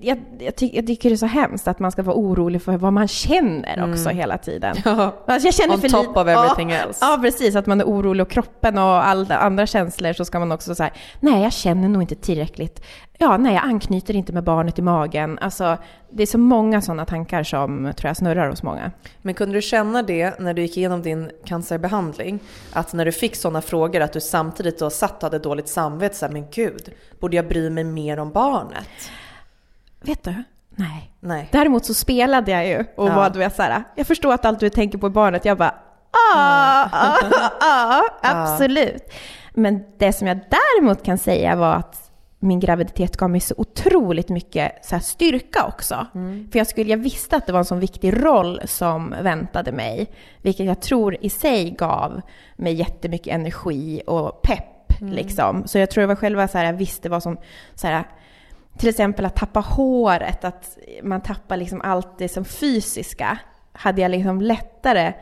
jag, 0.00 0.18
jag, 0.38 0.56
ty, 0.56 0.70
jag 0.72 0.86
tycker 0.86 1.08
det 1.08 1.14
är 1.14 1.16
så 1.16 1.26
hemskt 1.26 1.68
att 1.68 1.78
man 1.78 1.92
ska 1.92 2.02
vara 2.02 2.16
orolig 2.16 2.62
för 2.62 2.76
vad 2.76 2.92
man 2.92 3.08
känner 3.08 3.90
också 3.92 4.08
hela 4.08 4.38
tiden. 4.38 4.76
Ja. 4.84 5.24
Alltså 5.26 5.46
jag 5.46 5.54
känner 5.54 5.74
On 5.74 5.80
för 5.80 5.88
top 5.88 6.16
of 6.16 6.28
everything 6.28 6.70
ja, 6.70 6.76
else. 6.76 6.98
Ja, 7.00 7.18
precis. 7.22 7.56
Att 7.56 7.66
man 7.66 7.80
är 7.80 7.84
orolig 7.84 8.22
och 8.22 8.30
kroppen 8.30 8.78
och 8.78 9.06
alla 9.06 9.36
andra 9.36 9.66
känslor 9.66 10.12
så 10.12 10.24
ska 10.24 10.38
man 10.38 10.52
också 10.52 10.74
säga 10.74 10.90
nej, 11.20 11.42
jag 11.42 11.52
känner 11.52 11.88
nog 11.88 12.02
inte 12.02 12.14
tillräckligt. 12.14 12.84
Ja, 13.22 13.36
nej, 13.36 13.54
jag 13.54 13.64
anknyter 13.64 14.16
inte 14.16 14.32
med 14.32 14.44
barnet 14.44 14.78
i 14.78 14.82
magen. 14.82 15.38
Alltså, 15.38 15.76
det 16.10 16.22
är 16.22 16.26
så 16.26 16.38
många 16.38 16.80
sådana 16.80 17.04
tankar 17.04 17.42
som 17.42 17.92
tror 17.96 18.08
jag 18.08 18.16
snurrar 18.16 18.50
hos 18.50 18.62
många. 18.62 18.90
Men 19.22 19.34
kunde 19.34 19.54
du 19.54 19.62
känna 19.62 20.02
det 20.02 20.38
när 20.40 20.54
du 20.54 20.62
gick 20.62 20.76
igenom 20.76 21.02
din 21.02 21.30
cancerbehandling? 21.44 22.40
Att 22.72 22.92
när 22.92 23.04
du 23.04 23.12
fick 23.12 23.36
sådana 23.36 23.62
frågor 23.62 24.00
att 24.00 24.12
du 24.12 24.20
samtidigt 24.20 24.78
då 24.78 24.90
satt 24.90 25.16
och 25.16 25.22
hade 25.22 25.38
dåligt 25.38 25.68
samvete 25.68 26.14
så 26.16 26.26
här, 26.26 26.32
men 26.32 26.46
gud, 26.50 26.92
borde 27.20 27.36
jag 27.36 27.48
bry 27.48 27.70
mig 27.70 27.84
mer 27.84 28.18
om 28.18 28.32
barnet? 28.32 29.10
Vet 30.00 30.24
du? 30.24 30.34
Nej. 30.70 31.12
Nej. 31.20 31.48
Däremot 31.52 31.84
så 31.84 31.94
spelade 31.94 32.50
jag 32.50 32.66
ju 32.68 32.78
och 32.96 33.08
Ja. 33.08 33.14
var 33.16 33.30
du 33.30 33.38
vet 33.38 33.60
jag 33.94 34.06
förstår 34.06 34.32
att 34.32 34.44
allt 34.44 34.60
du 34.60 34.70
tänker 34.70 34.98
på 34.98 35.06
är 35.06 35.10
barnet. 35.10 35.44
Jag 35.44 35.58
bara, 35.58 35.74
ah, 36.34 36.88
ah, 36.92 37.18
ah, 37.60 38.02
absolut. 38.22 39.12
Men 39.54 39.82
det 39.98 40.12
som 40.12 40.26
jag 40.26 40.38
däremot 40.50 41.02
kan 41.02 41.18
säga 41.18 41.56
var 41.56 41.74
att 41.74 42.09
min 42.42 42.60
graviditet 42.60 43.16
gav 43.16 43.30
mig 43.30 43.40
så 43.40 43.54
otroligt 43.58 44.28
mycket 44.28 44.84
så 44.84 44.98
styrka 44.98 45.64
också. 45.66 46.06
För 46.52 46.58
jag, 46.58 46.66
skulle, 46.66 46.90
jag 46.90 46.98
visste 46.98 47.36
att 47.36 47.46
det 47.46 47.52
var 47.52 47.58
en 47.58 47.64
sån 47.64 47.80
viktig 47.80 48.24
roll 48.24 48.60
som 48.64 49.14
väntade 49.22 49.72
mig. 49.72 50.06
Vilket 50.42 50.66
jag 50.66 50.82
tror 50.82 51.16
i 51.20 51.30
sig 51.30 51.70
gav 51.70 52.20
mig 52.56 52.72
jättemycket 52.72 53.34
energi 53.34 54.02
och 54.06 54.42
pepp. 54.42 54.64
Liksom. 55.00 55.62
Så 55.66 55.78
jag 55.78 55.90
tror 55.90 56.02
det 56.02 56.06
var 56.06 56.16
själva 56.16 56.48
så 56.48 56.58
här, 56.58 56.64
jag 56.64 56.72
visste 56.72 57.08
vad 57.08 57.22
som 57.22 57.36
så 57.74 57.86
här, 57.86 58.04
till 58.78 58.88
exempel 58.88 59.24
att 59.24 59.36
tappa 59.36 59.60
håret, 59.60 60.44
att 60.44 60.78
man 61.02 61.20
tappar 61.20 61.56
liksom 61.56 61.80
allt 61.80 62.18
det 62.18 62.28
som 62.28 62.44
fysiska, 62.44 63.38
hade 63.72 64.02
jag 64.02 64.10
liksom 64.10 64.40
lättare 64.40 65.12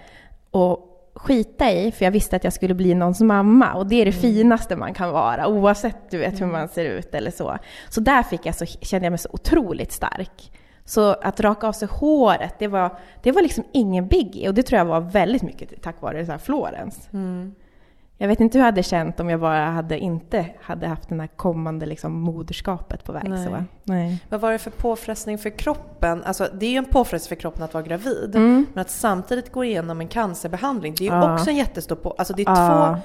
att 0.53 0.88
skita 1.19 1.71
i, 1.73 1.93
för 1.93 2.05
jag 2.05 2.13
visste 2.13 2.37
att 2.37 2.45
jag 2.45 2.53
skulle 2.53 2.75
bli 2.75 2.95
någons 2.95 3.21
mamma. 3.21 3.75
Och 3.75 3.87
det 3.87 3.97
är 3.97 4.05
det 4.05 4.13
finaste 4.13 4.77
man 4.77 4.95
kan 4.95 5.13
vara, 5.13 5.49
oavsett 5.49 6.11
du 6.11 6.19
vet 6.19 6.41
hur 6.41 6.47
man 6.47 6.69
ser 6.69 6.85
ut 6.85 7.15
eller 7.15 7.31
så. 7.31 7.59
Så 7.89 8.01
där 8.01 8.23
fick 8.23 8.47
jag 8.47 8.55
så, 8.55 8.67
kände 8.67 9.07
jag 9.07 9.11
mig 9.11 9.19
så 9.19 9.29
otroligt 9.33 9.93
stark. 9.93 10.53
Så 10.85 11.11
att 11.11 11.41
raka 11.41 11.67
av 11.67 11.73
sig 11.73 11.89
håret, 11.89 12.55
det 12.59 12.69
var, 12.69 12.99
det 13.23 13.33
var 13.33 13.43
liksom 13.43 13.65
ingen 13.73 14.09
biggie. 14.09 14.49
Och 14.49 14.55
det 14.55 14.63
tror 14.63 14.79
jag 14.79 14.85
var 14.85 15.01
väldigt 15.01 15.43
mycket 15.43 15.83
tack 15.83 16.03
vare 16.03 16.27
så 16.27 16.33
här 16.33 16.39
Florens. 16.39 17.09
Jag 18.21 18.29
vet 18.29 18.41
inte 18.41 18.59
hur 18.59 18.61
jag 18.61 18.67
hade 18.73 18.83
känt 18.83 19.21
om 19.21 19.31
jag 19.31 19.41
bara 19.41 19.65
hade 19.71 19.99
inte 19.99 20.47
hade 20.61 20.87
haft 20.87 21.09
den 21.09 21.21
här 21.21 21.27
kommande 21.27 21.87
liksom 21.87 22.13
moderskapet 22.21 23.05
på 23.05 23.13
väg. 23.13 23.29
Nej. 23.29 23.45
Så? 23.47 23.65
Nej. 23.85 24.23
Vad 24.29 24.41
var 24.41 24.53
det 24.53 24.59
för 24.59 24.71
påfrestning 24.71 25.39
för 25.39 25.51
kroppen? 25.51 26.25
Alltså 26.25 26.49
det 26.55 26.67
är 26.67 26.71
ju 26.71 26.77
en 26.77 26.85
påfrestning 26.85 27.29
för 27.37 27.41
kroppen 27.41 27.63
att 27.63 27.75
vara 27.75 27.85
gravid. 27.85 28.37
Mm. 28.37 28.67
Men 28.75 28.81
att 28.83 28.91
samtidigt 28.91 29.53
gå 29.53 29.65
igenom 29.65 30.01
en 30.01 30.09
cancerbehandling, 30.09 30.95
det 30.99 31.05
är 31.05 31.11
ju 31.11 31.17
Ja. 31.17 31.35
också 31.35 31.51
en 31.51 31.57
jättestor 31.57 31.97
på... 31.97 32.11
Alltså 32.19 32.35
det 32.35 32.43
är 32.43 32.51
Ja. 32.51 32.95
två, 32.95 33.01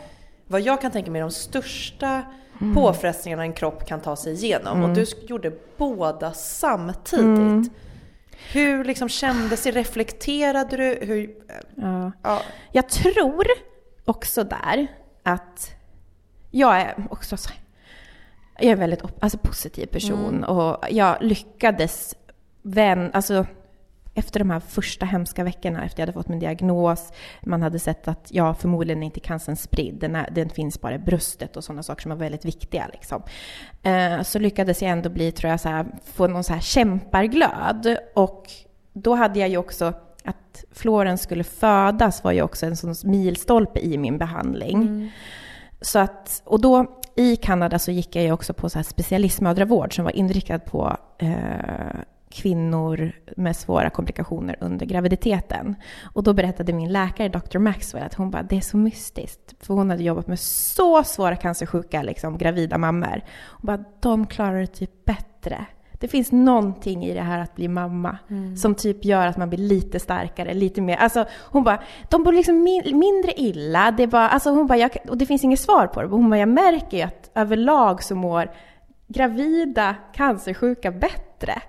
vad 0.47 0.61
jag 0.61 0.81
kan 0.81 0.91
tänka 0.91 1.11
mig, 1.11 1.21
de 1.21 1.31
största 1.31 2.21
Mm. 2.61 2.75
påfrestningarna 2.75 3.43
en 3.43 3.53
kropp 3.53 3.85
kan 3.85 3.99
ta 3.99 4.15
sig 4.15 4.33
igenom. 4.33 4.83
Och 4.83 4.89
du 4.89 5.05
gjorde 5.27 5.51
båda 5.77 6.31
samtidigt. 6.33 7.25
Mm. 7.25 7.69
Hur 8.53 8.83
liksom 8.83 9.09
kändes 9.09 9.63
det? 9.63 9.71
Reflekterade 9.71 10.77
du? 10.77 10.99
Hur, 11.05 11.29
Ja. 11.75 12.11
ja. 12.23 12.39
Jag 12.71 12.89
tror 12.89 13.43
också 14.05 14.43
där 14.43 14.87
att 15.23 15.75
jag 16.51 16.81
är 16.81 17.07
också 17.09 17.37
så 17.37 17.49
jag 18.57 18.65
är 18.65 18.71
en 18.71 18.79
väldigt 18.79 19.03
alltså, 19.19 19.37
positiv 19.37 19.85
person 19.85 20.43
och 20.43 20.77
jag 20.89 21.17
lyckades 21.21 22.15
vän, 22.61 23.11
alltså 23.13 23.45
efter 24.13 24.39
de 24.39 24.49
här 24.49 24.59
första 24.59 25.05
hemska 25.05 25.43
veckorna 25.43 25.85
efter 25.85 26.01
jag 26.01 26.07
hade 26.07 26.13
fått 26.13 26.27
min 26.27 26.39
diagnos, 26.39 27.11
man 27.41 27.61
hade 27.61 27.79
sett 27.79 28.07
att 28.07 28.27
jag 28.29 28.57
förmodligen 28.57 29.03
inte 29.03 29.19
cancern 29.19 29.55
spridd, 29.55 29.95
den, 29.95 30.15
är, 30.15 30.29
den 30.31 30.49
finns 30.49 30.81
bara 30.81 30.95
i 30.95 30.99
bröstet 30.99 31.57
och 31.57 31.63
sådana 31.63 31.83
saker 31.83 32.01
som 32.01 32.09
var 32.09 32.15
väldigt 32.15 32.45
viktiga. 32.45 32.89
Liksom. 32.93 33.23
Eh, 33.83 34.21
så 34.21 34.39
lyckades 34.39 34.81
jag 34.81 34.91
ändå 34.91 35.09
bli, 35.09 35.31
tror 35.31 35.51
jag, 35.51 35.59
så 35.59 35.69
här, 35.69 35.85
få 36.05 36.27
någon 36.27 36.43
så 36.43 36.53
här 36.53 36.61
kämparglöd. 36.61 37.97
Och 38.15 38.51
då 38.93 39.15
hade 39.15 39.39
jag 39.39 39.49
ju 39.49 39.57
också 39.57 39.93
att 40.53 40.77
Florens 40.77 41.21
skulle 41.21 41.43
födas 41.43 42.23
var 42.23 42.31
ju 42.31 42.41
också 42.41 42.65
en 42.65 42.75
sån 42.75 42.95
milstolpe 43.03 43.79
i 43.79 43.97
min 43.97 44.17
behandling. 44.17 45.11
Så 45.81 45.99
att, 45.99 46.41
och 46.45 46.61
då 46.61 46.85
i 47.15 47.35
Kanada 47.35 47.79
så 47.79 47.91
gick 47.91 48.15
jag 48.15 48.25
ju 48.25 48.31
också 48.31 48.53
på 48.53 48.69
så 48.69 48.77
här 48.77 48.83
specialistmödravård 48.83 49.95
som 49.95 50.05
var 50.05 50.15
inriktad 50.15 50.59
på 50.59 50.97
eh, 51.17 51.35
kvinnor 52.29 53.11
med 53.37 53.55
svåra 53.55 53.89
komplikationer 53.89 54.55
under 54.59 54.85
graviditeten. 54.85 55.75
Och 56.13 56.23
då 56.23 56.33
berättade 56.33 56.73
min 56.73 56.91
läkare, 56.91 57.29
Dr. 57.29 57.57
Maxwell, 57.57 58.03
att 58.03 58.13
hon 58.13 58.31
bara, 58.31 58.43
det 58.43 58.57
är 58.57 58.61
så 58.61 58.77
mystiskt. 58.77 59.55
För 59.59 59.73
hon 59.73 59.89
hade 59.89 60.03
jobbat 60.03 60.27
med 60.27 60.39
så 60.39 61.03
svåra 61.03 61.35
cancersjuka, 61.35 62.03
liksom, 62.03 62.37
gravida 62.37 62.77
mammor. 62.77 63.21
Hon 63.47 63.67
bara, 63.67 63.83
de 63.99 64.27
klarar 64.27 64.59
det 64.59 64.67
typ 64.67 65.05
bättre. 65.05 65.65
Det 66.03 66.07
finns 66.07 66.31
någonting 66.31 67.05
i 67.05 67.13
det 67.13 67.21
här 67.21 67.39
att 67.39 67.55
bli 67.55 67.67
mamma 67.67 68.17
som 68.57 68.75
typ 68.75 69.05
gör 69.05 69.27
att 69.27 69.37
man 69.37 69.49
blir 69.49 69.59
lite 69.59 69.99
starkare, 69.99 70.53
lite 70.53 70.81
mer... 70.81 70.97
Alltså 70.97 71.25
hon 71.41 71.63
bara, 71.63 71.83
de 72.09 72.23
bor 72.23 72.33
liksom 72.33 72.63
min, 72.63 72.99
mindre 72.99 73.31
illa. 73.35 73.91
Det 73.91 74.07
bara, 74.07 74.29
alltså 74.29 74.49
hon 74.49 74.67
bara, 74.67 74.77
jag, 74.77 74.97
och 75.09 75.17
det 75.17 75.25
finns 75.25 75.43
inget 75.43 75.59
svar 75.59 75.87
på 75.87 76.01
det. 76.01 76.07
Hon 76.07 76.29
bara, 76.29 76.39
jag 76.39 76.49
märker 76.49 76.97
ju 76.97 77.03
att 77.03 77.31
överlag 77.35 78.03
så 78.03 78.15
mår 78.15 78.51
gravida 79.07 79.95
cancersjuka 80.13 80.91
bättre. 80.91 81.32
Bättre. 81.45 81.61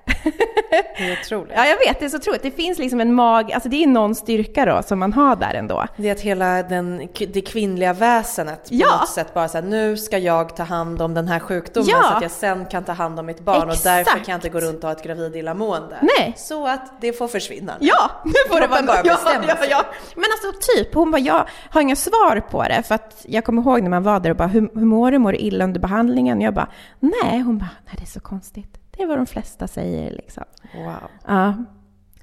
Det 0.99 1.05
är 1.05 1.19
otroligt. 1.21 1.53
Ja, 1.57 1.67
jag 1.67 1.77
vet, 1.79 1.99
det 2.01 2.05
är 2.05 2.09
så 2.09 2.17
otroligt. 2.17 2.43
Det 2.43 2.51
finns 2.51 2.79
liksom 2.79 3.01
en 3.01 3.15
mag, 3.15 3.53
alltså 3.53 3.69
det 3.69 3.83
är 3.83 3.87
någon 3.87 4.15
styrka 4.15 4.65
då 4.65 4.83
som 4.83 4.99
man 4.99 5.13
har 5.13 5.37
där 5.37 5.55
ändå. 5.55 5.85
Det 5.97 6.09
är 6.09 6.13
att 6.13 6.21
hela 6.21 6.63
den, 6.63 7.09
det 7.33 7.41
kvinnliga 7.41 7.93
väsenet 7.93 8.63
på 8.69 8.75
Ja. 8.75 8.97
något 9.01 9.09
sätt 9.09 9.35
bara 9.35 9.49
såhär, 9.49 9.65
nu 9.65 9.97
ska 9.97 10.19
jag 10.19 10.57
ta 10.57 10.63
hand 10.63 11.03
om 11.03 11.15
den 11.15 11.29
här 11.29 11.39
sjukdomen 11.41 11.89
Ja. 11.91 12.03
så 12.03 12.17
att 12.17 12.23
jag 12.23 12.31
sen 12.31 12.67
kan 12.67 12.85
ta 12.85 12.93
hand 12.93 13.19
om 13.21 13.27
mitt 13.27 13.41
barn 13.41 13.63
och 13.71 13.77
därför 13.85 14.01
Exakt. 14.01 14.25
kan 14.27 14.33
jag 14.33 14.37
inte 14.37 14.49
gå 14.49 14.61
runt 14.61 14.77
och 14.85 14.91
ha 14.91 14.93
ett 14.93 15.03
gravid 15.05 15.37
illamående. 15.37 15.97
Nej. 16.03 16.35
Så 16.37 16.67
att 16.67 17.01
det 17.01 17.13
får 17.13 17.29
försvinna. 17.29 17.73
Ja, 17.81 18.11
nu 18.25 18.33
får 18.51 18.61
det 18.61 18.67
vara 18.67 18.83
bara 18.83 19.01
ja, 19.05 19.19
ja, 19.49 19.57
ja. 19.71 19.85
Men 20.15 20.25
alltså 20.33 20.61
typ, 20.77 20.95
hon 20.95 21.11
bara, 21.11 21.19
jag 21.21 21.49
har 21.71 21.81
inga 21.81 21.97
svar 21.97 22.41
på 22.51 22.63
det. 22.63 22.83
För 22.83 22.95
att 22.95 23.25
jag 23.29 23.45
kommer 23.45 23.63
ihåg 23.63 23.83
när 23.83 23.91
man 23.91 24.03
var 24.03 24.21
där 24.21 24.31
och 24.31 24.37
bara, 24.37 24.49
hur, 24.49 24.61
hur 24.75 24.85
mår 24.87 25.11
du? 25.11 25.19
Mår 25.19 25.33
du 25.33 25.39
illa 25.39 25.65
under 25.65 25.81
behandlingen? 25.81 26.41
Jag 26.41 26.55
bara, 26.55 26.69
nej. 27.01 27.41
Hon 27.41 27.59
bara, 27.59 27.71
nej 27.87 27.95
det 27.99 28.03
är 28.05 28.07
så 28.07 28.21
konstigt. 28.21 28.79
Det 28.97 29.03
är 29.03 29.07
vad 29.07 29.19
de 29.19 29.27
flesta 29.27 29.69
säger 29.69 30.11
liksom. 30.11 30.45
Wow. 30.75 31.11
Ja. 31.27 31.55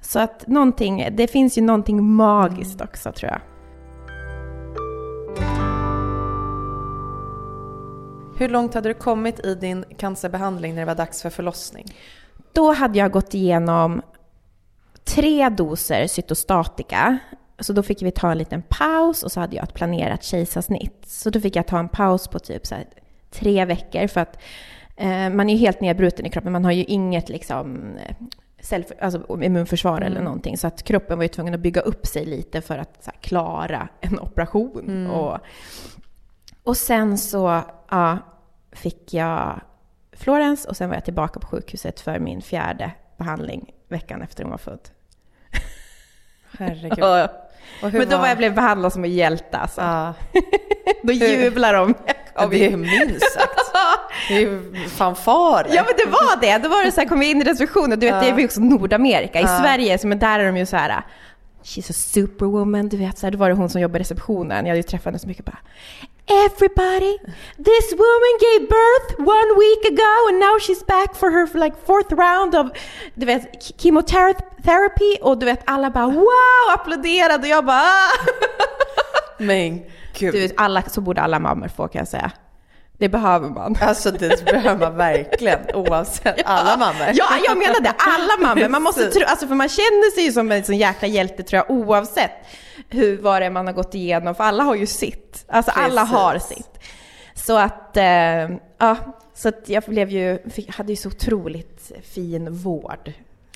Så 0.00 0.18
att 0.18 0.46
någonting, 0.46 1.08
det 1.12 1.26
finns 1.26 1.58
ju 1.58 1.62
någonting 1.62 2.04
magiskt 2.04 2.80
också 2.80 3.12
tror 3.12 3.30
jag. 3.30 3.40
Hur 8.38 8.48
långt 8.48 8.74
hade 8.74 8.88
du 8.88 8.94
kommit 8.94 9.40
i 9.40 9.54
din 9.54 9.84
cancerbehandling 9.98 10.74
när 10.74 10.82
det 10.82 10.86
var 10.86 10.94
dags 10.94 11.22
för 11.22 11.30
förlossning? 11.30 11.86
Då 12.52 12.72
hade 12.72 12.98
jag 12.98 13.12
gått 13.12 13.34
igenom 13.34 14.02
tre 15.04 15.48
doser 15.48 16.06
cytostatika. 16.06 17.18
Så 17.58 17.72
då 17.72 17.82
fick 17.82 18.02
vi 18.02 18.10
ta 18.10 18.30
en 18.30 18.38
liten 18.38 18.62
paus 18.68 19.22
och 19.22 19.32
så 19.32 19.40
hade 19.40 19.56
jag 19.56 19.62
ett 19.62 19.74
planerat 19.74 20.24
kejsarsnitt. 20.24 21.04
Så 21.06 21.30
då 21.30 21.40
fick 21.40 21.56
jag 21.56 21.66
ta 21.66 21.78
en 21.78 21.88
paus 21.88 22.28
på 22.28 22.38
typ 22.38 22.66
så 22.66 22.74
tre 23.30 23.64
veckor 23.64 24.06
för 24.06 24.20
att 24.20 24.38
man 25.08 25.48
är 25.48 25.52
ju 25.52 25.58
helt 25.58 25.80
nedbruten 25.80 26.26
i 26.26 26.30
kroppen. 26.30 26.52
Man 26.52 26.64
har 26.64 26.72
ju 26.72 26.84
inget 26.84 27.28
liksom 27.28 27.96
eh, 27.96 28.16
self, 28.60 28.86
alltså 29.00 29.42
immunförsvar 29.42 30.00
eller 30.00 30.20
någonting. 30.20 30.58
Så 30.58 30.66
att 30.66 30.82
kroppen 30.82 31.18
var 31.18 31.24
ju 31.24 31.28
tvungen 31.28 31.54
att 31.54 31.60
bygga 31.60 31.80
upp 31.80 32.06
sig 32.06 32.24
lite 32.24 32.60
för 32.60 32.78
att 32.78 33.06
här, 33.06 33.14
klara 33.20 33.88
en 34.00 34.20
operation. 34.20 35.06
Och, 35.10 35.38
och 36.62 36.76
sen 36.76 37.18
så 37.18 37.62
ja, 37.90 38.18
fick 38.72 39.14
jag 39.14 39.60
Florens 40.12 40.64
och 40.64 40.76
sen 40.76 40.88
var 40.88 40.96
jag 40.96 41.04
tillbaka 41.04 41.40
på 41.40 41.46
sjukhuset 41.46 42.00
för 42.00 42.18
min 42.18 42.42
fjärde 42.42 42.92
behandling 43.16 43.74
veckan 43.88 44.22
efter 44.22 44.44
hon 44.44 44.50
var 44.50 44.58
född. 44.58 44.88
Herregud. 46.58 47.30
Men 47.82 48.08
då 48.08 48.16
var 48.18 48.28
jag 48.28 48.36
blev 48.38 48.54
behandlad 48.54 48.92
som 48.92 49.04
en 49.04 49.12
hjälte 49.12 49.58
alltså. 49.58 49.80
Ja, 49.80 50.14
Då 51.02 51.12
jublar 51.12 51.74
de. 51.74 51.94
det 52.50 52.66
är 52.66 52.76
minst 52.76 53.32
sagt. 53.32 53.72
Det 54.28 54.34
är 54.34 54.40
ju 54.40 54.74
fanfarer. 54.88 55.68
Ja 55.74 55.84
men 55.86 55.94
det 55.96 56.10
var 56.10 56.40
det! 56.40 56.58
Då 56.58 56.68
var 56.68 56.84
det 56.84 56.92
så 56.92 57.00
här, 57.00 57.08
kom 57.08 57.22
jag 57.22 57.30
in 57.30 57.42
i 57.42 57.44
receptionen, 57.44 58.00
du 58.00 58.06
vet 58.10 58.20
det 58.20 58.28
är 58.28 58.38
ju 58.38 58.44
också 58.44 58.60
Nordamerika. 58.60 59.38
I 59.40 59.42
Ja. 59.42 59.58
Sverige, 59.62 59.98
så, 59.98 60.06
men 60.06 60.18
där 60.18 60.38
är 60.40 60.46
de 60.46 60.56
ju 60.56 60.66
så 60.66 60.76
här. 60.76 61.02
She's 61.64 61.90
a 61.90 61.92
superwoman, 61.92 62.88
du 62.88 62.96
vet 62.96 63.18
så 63.18 63.26
här, 63.26 63.30
då 63.30 63.38
var 63.38 63.48
det 63.48 63.54
hon 63.54 63.68
som 63.68 63.80
jobbade 63.80 63.98
i 63.98 64.02
receptionen. 64.02 64.56
Jag 64.66 64.70
hade 64.70 64.76
ju 64.76 64.82
träffat 64.82 65.04
henne 65.04 65.18
så 65.18 65.28
mycket 65.28 65.44
bara. 65.44 65.58
Everybody, 66.28 67.18
this 67.58 67.92
woman 67.92 68.34
gave 68.40 68.68
birth 68.68 69.18
one 69.18 69.58
week 69.58 69.84
ago 69.84 70.28
and 70.28 70.38
now 70.38 70.56
she's 70.58 70.82
back 70.82 71.14
for 71.14 71.30
her 71.30 71.48
like 71.54 71.76
fourth 71.86 72.12
round 72.12 72.54
of 72.54 72.70
du 73.14 73.26
vet, 73.26 73.74
chemotherapy 73.78 75.18
och 75.22 75.38
du 75.38 75.46
vet 75.46 75.62
alla 75.64 75.90
bara 75.90 76.06
wow 76.06 76.74
applåderade 76.74 77.42
och 77.42 77.48
jag 77.48 77.64
bara 77.64 77.80
ah! 77.80 78.26
Men 79.38 79.82
gud. 80.18 80.32
Du 80.34 80.40
vet, 80.40 80.52
alla, 80.56 80.82
så 80.82 81.00
borde 81.00 81.20
alla 81.20 81.38
mammor 81.38 81.68
få 81.68 81.88
kan 81.88 81.98
jag 81.98 82.08
säga. 82.08 82.32
Det 83.02 83.08
behöver 83.08 83.48
man. 83.48 83.76
Alltså 83.80 84.10
det 84.10 84.44
behöver 84.44 84.78
man 84.78 84.96
verkligen 84.96 85.60
oavsett. 85.74 86.42
Alla 86.44 86.76
mammor. 86.76 87.06
Ja, 87.14 87.24
jag 87.46 87.58
menar 87.58 87.80
det. 87.80 87.94
Alla 87.98 88.48
mammor. 88.48 88.68
Man 88.68 88.82
måste 88.82 89.10
tro, 89.10 89.24
alltså 89.26 89.46
för 89.46 89.54
man 89.54 89.68
känner 89.68 90.14
sig 90.14 90.24
ju 90.24 90.32
som 90.32 90.52
en 90.52 90.64
sån 90.64 90.76
jäkla 90.76 91.08
hjälte 91.08 91.42
tror 91.42 91.62
jag 91.66 91.70
oavsett 91.70 92.30
hur, 92.88 93.22
vad 93.22 93.42
det 93.42 93.46
är 93.46 93.50
man 93.50 93.66
har 93.66 93.74
gått 93.74 93.94
igenom. 93.94 94.34
För 94.34 94.44
alla 94.44 94.62
har 94.62 94.74
ju 94.74 94.86
sitt. 94.86 95.44
Alltså 95.48 95.70
alla 95.70 96.00
Precis. 96.00 96.16
har 96.16 96.38
sitt. 96.38 96.78
Så 97.34 97.58
att, 97.58 97.96
eh, 97.96 98.04
ja, 98.78 98.96
så 99.34 99.48
att 99.48 99.62
jag 99.66 99.82
blev 99.82 100.10
ju, 100.10 100.38
hade 100.68 100.92
ju 100.92 100.96
så 100.96 101.08
otroligt 101.08 101.92
fin 102.14 102.52
vård. 102.52 103.12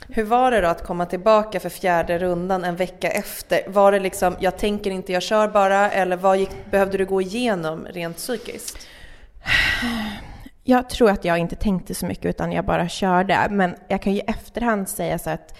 Hur 0.09 0.24
var 0.24 0.50
det 0.50 0.61
då 0.61 0.68
att 0.68 0.87
komma 0.87 1.06
tillbaka 1.06 1.61
för 1.61 1.68
fjärde 1.68 2.18
rundan 2.18 2.64
en 2.64 2.76
vecka 2.76 3.11
efter? 3.11 3.61
Var 3.66 3.92
det 3.92 4.00
liksom, 4.00 4.37
jag 4.40 4.59
tänker 4.59 4.90
inte, 4.90 5.12
jag 5.12 5.22
kör 5.22 5.48
bara, 5.48 5.90
eller 5.90 6.16
vad 6.16 6.38
gick, 6.38 6.70
behövde 6.70 6.98
du 6.98 7.04
gå 7.06 7.20
igenom 7.20 7.87
rent 7.90 8.16
psykiskt? 8.16 8.78
Jag 10.64 10.90
tror 10.90 11.11
att 11.11 11.24
jag 11.24 11.38
inte 11.38 11.56
tänkte 11.56 11.94
så 11.94 12.06
mycket 12.06 12.26
utan 12.26 12.52
jag 12.52 12.64
bara 12.64 12.88
körde. 12.88 13.46
Men 13.50 13.74
jag 13.88 14.02
kan 14.02 14.12
ju 14.12 14.18
i 14.18 14.24
efterhand 14.26 14.88
säga 14.88 15.18
så 15.18 15.30
att 15.30 15.59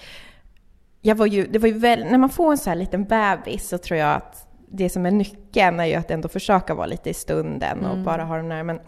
jag 1.01 1.14
var 1.14 1.27
ju, 1.27 1.46
det 1.46 1.59
var 1.59 1.68
ju 1.68 1.79
väl, 1.79 2.05
när 2.05 2.18
man 2.18 2.31
får 2.31 2.53
en 2.53 2.59
så 2.59 2.70
här 2.70 2.77
liten 2.77 3.05
bebis 3.05 3.68
så 3.68 3.79
tror 3.79 3.99
jag 3.99 4.14
att 4.14 4.49
det 4.68 4.88
som 4.88 5.07
är 5.07 5.11
nyckeln 5.11 5.81
är 5.81 5.85
ju 5.85 5.94
att 5.94 6.11
ändå 6.11 6.29
försöka 6.29 6.75
vara 6.75 6.87
lite 6.87 7.11
i 7.11 7.14
stunden 7.14 7.85
och 7.85 7.99
bara 7.99 8.25
ha 8.25 8.37
den 8.37 8.49
där. 8.49 8.62
Men 8.62 8.81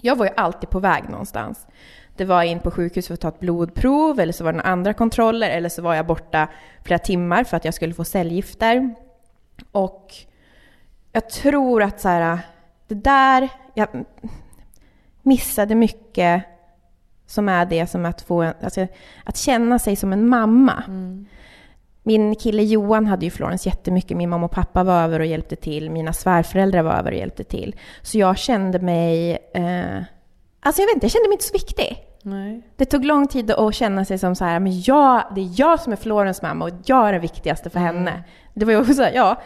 jag 0.00 0.16
var 0.16 0.26
ju 0.26 0.32
alltid 0.36 0.70
på 0.70 0.80
väg 0.80 1.08
någonstans. 1.08 1.66
Det 2.16 2.24
var 2.24 2.42
in 2.42 2.60
på 2.60 2.70
sjukhus 2.70 3.06
för 3.06 3.14
att 3.14 3.20
ta 3.20 3.28
ett 3.28 3.40
blodprov 3.40 4.20
eller 4.20 4.32
så 4.32 4.44
var 4.44 4.52
det 4.52 4.56
några 4.56 4.70
andra 4.70 4.94
kontroller 4.94 5.50
eller 5.50 5.68
så 5.68 5.82
var 5.82 5.94
jag 5.94 6.06
borta 6.06 6.48
flera 6.84 6.98
timmar 6.98 7.44
för 7.44 7.56
att 7.56 7.64
jag 7.64 7.74
skulle 7.74 7.94
få 7.94 8.04
cellgifter. 8.04 8.94
Och 9.72 10.14
jag 11.12 11.30
tror 11.30 11.82
att 11.82 12.00
så 12.00 12.08
här, 12.08 12.38
det 12.88 12.94
där, 12.94 13.48
jag 13.78 14.04
missade 15.22 15.74
mycket 15.74 16.44
som 17.26 17.48
är 17.48 17.66
det 17.66 17.86
som 17.86 18.06
att 18.06 18.22
få, 18.22 18.42
alltså, 18.42 18.86
att 19.24 19.36
känna 19.36 19.78
sig 19.78 19.96
som 19.96 20.12
en 20.12 20.28
mamma. 20.28 20.82
Min 22.02 22.34
kille 22.34 22.62
Johan 22.62 23.06
hade 23.06 23.24
ju 23.24 23.30
Florens 23.30 23.66
jättemycket. 23.66 24.16
Min 24.16 24.30
mamma 24.30 24.46
och 24.46 24.52
pappa 24.52 24.84
var 24.84 25.02
över 25.02 25.20
och 25.20 25.26
hjälpte 25.26 25.56
till. 25.56 25.90
Mina 25.90 26.12
svärföräldrar 26.12 26.82
var 26.82 26.92
över 26.92 27.12
och 27.12 27.18
hjälpte 27.18 27.44
till. 27.44 27.76
Så 28.02 28.18
jag 28.18 28.38
kände 28.38 28.78
mig... 28.78 29.32
Eh, 29.54 30.02
alltså 30.60 30.82
jag 30.82 30.86
vet 30.86 30.94
inte, 30.94 31.06
jag 31.06 31.12
kände 31.12 31.28
mig 31.28 31.34
inte 31.34 31.44
så 31.44 31.52
viktig. 31.52 32.04
Nej. 32.22 32.62
Det 32.76 32.84
tog 32.84 33.04
lång 33.04 33.28
tid 33.28 33.50
att 33.50 33.74
känna 33.74 34.04
sig 34.04 34.18
som 34.18 34.34
så 34.34 34.44
här, 34.44 34.60
men 34.60 34.80
jag, 34.80 35.22
det 35.34 35.40
är 35.40 35.50
jag 35.56 35.80
som 35.80 35.92
är 35.92 35.96
Florens 35.96 36.42
mamma 36.42 36.64
och 36.64 36.70
jag 36.84 37.08
är 37.08 37.12
den 37.12 37.22
viktigaste 37.22 37.70
för 37.70 37.80
henne. 37.80 38.24
Det 38.54 38.64
var 38.64 38.72
ju 38.72 38.80
också 38.80 38.94
så 38.94 39.02
här, 39.02 39.12
ja, 39.14 39.40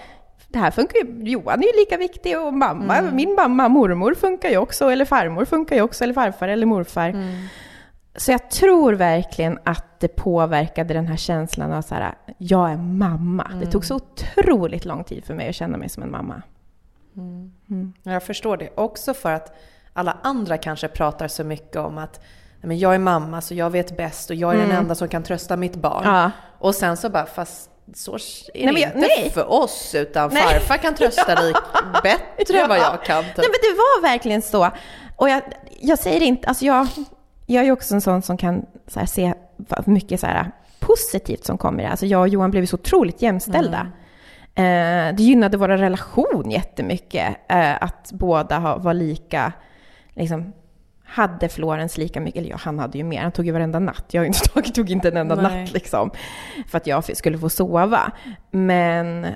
det 0.53 0.59
här 0.59 0.71
funkar 0.71 0.99
ju, 0.99 1.31
Johan 1.31 1.59
är 1.63 1.67
ju 1.67 1.81
lika 1.81 1.97
viktig 1.97 2.41
och 2.41 2.55
mamma, 2.55 3.03
min 3.03 3.35
mamma, 3.35 3.69
mormor 3.69 4.15
funkar 4.15 4.49
ju 4.49 4.57
också, 4.57 4.91
eller 4.91 5.05
farmor 5.05 5.45
funkar 5.45 5.77
ju 5.77 5.83
också, 5.83 6.05
eller 6.05 6.15
farfar 6.15 6.49
eller 6.49 6.67
morfar. 6.67 7.15
Så 8.17 8.33
jag 8.33 8.51
tror 8.51 8.93
verkligen 8.93 9.59
att 9.65 10.01
det 10.01 10.09
påverkade 10.09 10.95
den 10.95 11.07
här 11.07 11.17
känslan 11.17 11.73
av 11.73 11.83
så 11.83 11.95
här, 11.95 12.15
jag 12.39 12.71
är 12.71 12.77
mamma. 12.77 13.51
Det 13.61 13.67
tog 13.67 13.85
så 13.85 13.95
otroligt 13.97 14.85
lång 14.85 15.05
tid 15.05 15.25
för 15.25 15.35
mig 15.35 15.49
att 15.49 15.55
känna 15.55 15.77
mig 15.79 15.89
som 15.89 16.03
en 16.03 16.11
mamma. 16.11 16.43
Jag 18.03 18.23
förstår 18.23 18.57
det. 18.57 18.69
Också 18.75 19.15
för 19.15 19.33
att 19.33 19.57
alla 19.93 20.17
andra 20.23 20.59
kanske 20.59 20.89
pratar 20.89 21.29
så 21.29 21.45
mycket 21.45 21.77
om 21.77 21.99
att 21.99 22.21
"Nej, 22.61 22.69
men 22.69 22.79
jag 22.79 22.95
är 22.95 22.99
mamma 22.99 23.41
så 23.41 23.55
jag 23.55 23.71
vet 23.71 23.97
bäst 23.97 24.31
och 24.31 24.37
jag 24.37 24.55
är 24.55 24.59
den 24.59 24.71
enda 24.71 24.95
som 24.95 25.09
kan 25.09 25.23
trösta 25.23 25.57
mitt 25.57 25.77
barn. 25.77 26.03
Ja. 26.05 26.31
Och 26.59 26.75
sen 26.75 26.97
så 26.97 27.09
bara, 27.11 27.27
fast 27.27 27.71
så 27.95 28.15
är 28.55 28.73
Nej, 28.73 28.75
det 28.75 28.81
inte 28.81 28.99
nej. 28.99 29.31
för 29.31 29.53
oss 29.53 29.95
utan 29.95 30.31
Nej. 30.33 30.43
farfar 30.43 30.77
kan 30.77 30.95
trösta 30.95 31.35
dig 31.43 31.53
bättre 32.03 32.61
än 32.61 32.69
vad 32.69 32.79
jag 32.79 33.05
kan. 33.05 33.25
Typ. 33.25 33.37
Nej 33.37 33.47
men 33.47 33.61
det 33.63 33.77
var 33.77 34.03
verkligen 34.03 34.43
så. 34.43 34.71
Och 35.17 35.29
jag, 35.29 35.43
jag 35.81 35.99
säger 35.99 36.23
inte, 36.23 36.49
alltså 36.49 36.65
jag, 36.65 36.87
jag 37.47 37.67
är 37.67 37.73
också 37.73 37.95
en 37.95 38.01
sån 38.01 38.23
som 38.23 38.37
kan 38.37 38.67
så 38.87 38.99
här, 38.99 39.07
se 39.07 39.35
mycket 39.85 40.21
så 40.21 40.27
här, 40.27 40.51
positivt 40.79 41.45
som 41.45 41.59
kommer 41.59 41.83
i 41.83 41.85
det. 41.85 41.91
Alltså 41.91 42.07
jag 42.07 42.21
och 42.21 42.29
Johan 42.29 42.51
blev 42.51 42.67
så 42.67 42.75
otroligt 42.75 43.23
jämställda. 43.23 43.87
Eh, 44.55 45.15
det 45.15 45.23
gynnade 45.23 45.57
vår 45.57 45.69
relation 45.69 46.51
jättemycket. 46.51 47.37
Eh, 47.49 47.83
att 47.83 48.13
båda 48.13 48.59
ha, 48.59 48.77
var 48.77 48.95
lika, 48.95 49.53
liksom, 50.15 50.53
hade 51.13 51.49
Florens 51.49 51.99
lika 51.99 52.21
mycket, 52.21 52.41
eller 52.41 52.51
ja, 52.51 52.57
han 52.61 52.79
hade 52.79 52.99
ju 52.99 53.05
mer, 53.05 53.23
han 53.23 53.33
tog 53.33 53.47
ju 53.47 53.53
varenda 53.53 53.79
natt. 53.79 54.05
Jag 54.11 54.27
inte 54.27 54.39
tagit, 54.55 54.75
tog 54.75 54.91
inte 54.91 55.09
en 55.09 55.17
enda 55.17 55.35
Nej. 55.35 55.63
natt 55.63 55.73
liksom. 55.73 56.11
För 56.69 56.77
att 56.77 56.87
jag 56.87 57.17
skulle 57.17 57.39
få 57.39 57.49
sova. 57.49 58.13
Men 58.51 59.27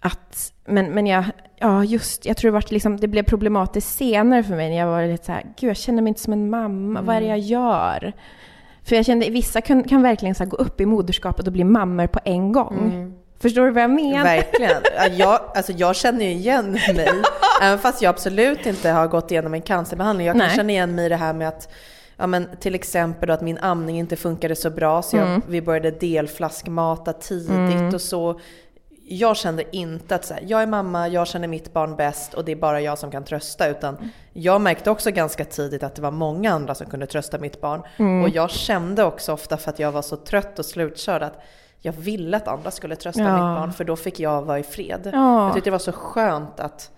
att, 0.00 0.52
men, 0.64 0.90
men 0.90 1.06
jag, 1.06 1.24
ja 1.58 1.84
just, 1.84 2.26
jag 2.26 2.36
tror 2.36 2.50
det, 2.50 2.52
vart 2.52 2.70
liksom, 2.70 2.96
det 2.96 3.08
blev 3.08 3.22
problematiskt 3.22 3.96
senare 3.96 4.42
för 4.42 4.56
mig 4.56 4.68
när 4.70 4.76
jag 4.76 4.86
var 4.86 5.06
lite 5.06 5.24
så 5.24 5.32
här, 5.32 5.42
gud 5.56 5.70
jag 5.70 5.76
känner 5.76 6.02
mig 6.02 6.08
inte 6.08 6.20
som 6.20 6.32
en 6.32 6.50
mamma, 6.50 7.02
vad 7.02 7.16
är 7.16 7.20
det 7.20 7.26
jag 7.26 7.38
gör? 7.38 8.12
För 8.82 8.96
jag 8.96 9.06
kände, 9.06 9.30
vissa 9.30 9.60
kan, 9.60 9.84
kan 9.84 10.02
verkligen 10.02 10.34
så 10.34 10.44
gå 10.44 10.56
upp 10.56 10.80
i 10.80 10.86
moderskapet 10.86 11.46
och 11.46 11.52
bli 11.52 11.64
mammor 11.64 12.06
på 12.06 12.20
en 12.24 12.52
gång. 12.52 13.14
Förstår 13.40 13.66
du 13.66 13.70
vad 13.70 13.82
jag 13.82 13.90
menar? 13.90 14.24
Verkligen. 14.24 14.82
Ja, 14.96 15.06
Jag, 15.06 15.40
alltså 15.54 15.72
jag 15.72 15.96
känner 15.96 16.24
ju 16.24 16.30
igen 16.30 16.72
mig, 16.72 17.08
även 17.62 17.78
fast 17.78 18.02
jag 18.02 18.10
absolut 18.10 18.66
inte 18.66 18.90
har 18.90 19.06
gått 19.08 19.30
igenom 19.30 19.54
en 19.54 19.62
cancerbehandling. 19.62 20.26
Jag 20.26 20.34
kan 20.34 20.46
Nej. 20.46 20.56
känna 20.56 20.70
igen 20.72 20.94
mig 20.94 21.06
i 21.06 21.08
det 21.08 21.16
här 21.16 21.32
med 21.32 21.48
att 21.48 21.68
Ja, 22.20 22.26
men 22.26 22.48
till 22.60 22.74
exempel 22.74 23.26
då 23.26 23.32
att 23.34 23.40
min 23.40 23.58
amning 23.58 23.98
inte 23.98 24.16
funkade 24.16 24.56
så 24.56 24.70
bra 24.70 25.02
så 25.02 25.16
jag, 25.16 25.26
Mm. 25.26 25.42
vi 25.48 25.62
började 25.62 25.90
delflaskmata 25.90 27.12
tidigt 27.12 27.94
och 27.94 28.00
så. 28.00 28.40
jag 29.10 29.36
kände 29.36 29.76
inte 29.76 30.14
att 30.14 30.24
så 30.24 30.34
här, 30.34 30.42
jag 30.46 30.62
är 30.62 30.66
mamma, 30.66 31.08
jag 31.08 31.26
känner 31.26 31.48
mitt 31.48 31.72
barn 31.72 31.96
bäst 31.96 32.34
och 32.34 32.44
det 32.44 32.52
är 32.52 32.56
bara 32.56 32.80
jag 32.80 32.98
som 32.98 33.10
kan 33.10 33.24
trösta. 33.24 33.68
Utan 33.68 34.10
jag 34.32 34.60
märkte 34.60 34.90
också 34.90 35.10
ganska 35.10 35.44
tidigt 35.44 35.82
att 35.82 35.94
det 35.94 36.02
var 36.02 36.10
många 36.10 36.52
andra 36.52 36.74
som 36.74 36.86
kunde 36.86 37.06
trösta 37.06 37.38
mitt 37.38 37.60
barn. 37.60 37.82
Mm. 37.96 38.22
Och 38.22 38.28
jag 38.28 38.50
kände 38.50 39.04
också 39.04 39.32
ofta 39.32 39.56
för 39.56 39.70
att 39.70 39.78
jag 39.78 39.92
var 39.92 40.02
så 40.02 40.16
trött 40.16 40.58
och 40.58 40.64
slutkörd 40.66 41.22
att 41.22 41.40
jag 41.80 41.92
ville 41.92 42.36
att 42.36 42.48
andra 42.48 42.70
skulle 42.70 42.96
trösta 42.96 43.22
Ja. 43.22 43.32
mitt 43.32 43.60
barn 43.60 43.72
för 43.72 43.84
då 43.84 43.96
fick 43.96 44.20
jag 44.20 44.42
vara 44.42 44.58
i 44.58 44.62
fred. 44.62 45.10
Ja. 45.12 45.44
Jag 45.44 45.54
tyckte 45.54 45.70
det 45.70 45.72
var 45.72 45.78
så 45.78 45.92
skönt 45.92 46.60
att 46.60 46.90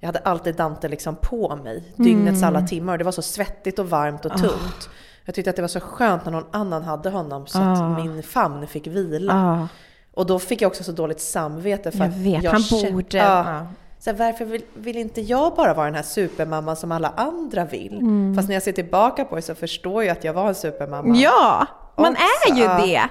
jag 0.00 0.06
hade 0.08 0.18
alltid 0.18 0.54
Dante 0.54 0.88
liksom 0.88 1.16
på 1.16 1.56
mig 1.64 1.92
dygnets 1.96 2.42
alla 2.42 2.58
Mm. 2.58 2.68
timmar 2.68 2.92
och 2.92 2.98
det 2.98 3.04
var 3.04 3.12
så 3.12 3.22
svettigt 3.22 3.78
och 3.78 3.90
varmt 3.90 4.24
och 4.24 4.32
tungt. 4.38 4.88
Jag 5.24 5.34
tyckte 5.34 5.50
att 5.50 5.56
det 5.56 5.62
var 5.62 5.68
så 5.68 5.80
skönt 5.80 6.24
när 6.24 6.32
någon 6.32 6.46
annan 6.50 6.82
hade 6.82 7.10
honom 7.10 7.46
så 7.46 7.58
Ah. 7.58 7.72
att 7.72 8.04
min 8.04 8.22
famn 8.22 8.66
fick 8.66 8.86
vila. 8.86 9.32
Ja, 9.34 9.68
Och 10.14 10.26
då 10.26 10.38
fick 10.38 10.62
jag 10.62 10.68
också 10.68 10.84
så 10.84 10.92
dåligt 10.92 11.20
samvete 11.20 11.90
för 11.90 11.98
jag 11.98 12.08
att 12.08 12.14
vet. 12.16 12.42
jag 12.42 12.50
Han 12.52 12.62
borde... 12.92 13.16
Ja. 13.18 13.50
Ja. 13.52 13.66
Så 14.00 14.10
här, 14.10 14.16
varför 14.18 14.44
vill, 14.44 14.62
vill 14.74 14.96
inte 14.96 15.20
jag 15.20 15.54
bara 15.54 15.74
vara 15.74 15.86
den 15.86 15.94
här 15.94 16.02
supermamman 16.02 16.76
som 16.76 16.92
alla 16.92 17.12
andra 17.16 17.64
vill? 17.64 17.98
Mm. 17.98 18.34
Fast 18.36 18.48
när 18.48 18.54
jag 18.56 18.62
ser 18.62 18.72
tillbaka 18.72 19.24
på 19.24 19.36
det 19.36 19.42
så 19.42 19.54
förstår 19.54 20.04
jag 20.04 20.12
att 20.12 20.24
jag 20.24 20.32
var 20.32 20.48
en 20.48 20.54
supermamma. 20.54 21.16
Ja, 21.16 21.66
man 21.98 22.12
Också, 22.12 22.52
är 22.52 22.56
ju 22.56 22.86
det. 22.86 23.08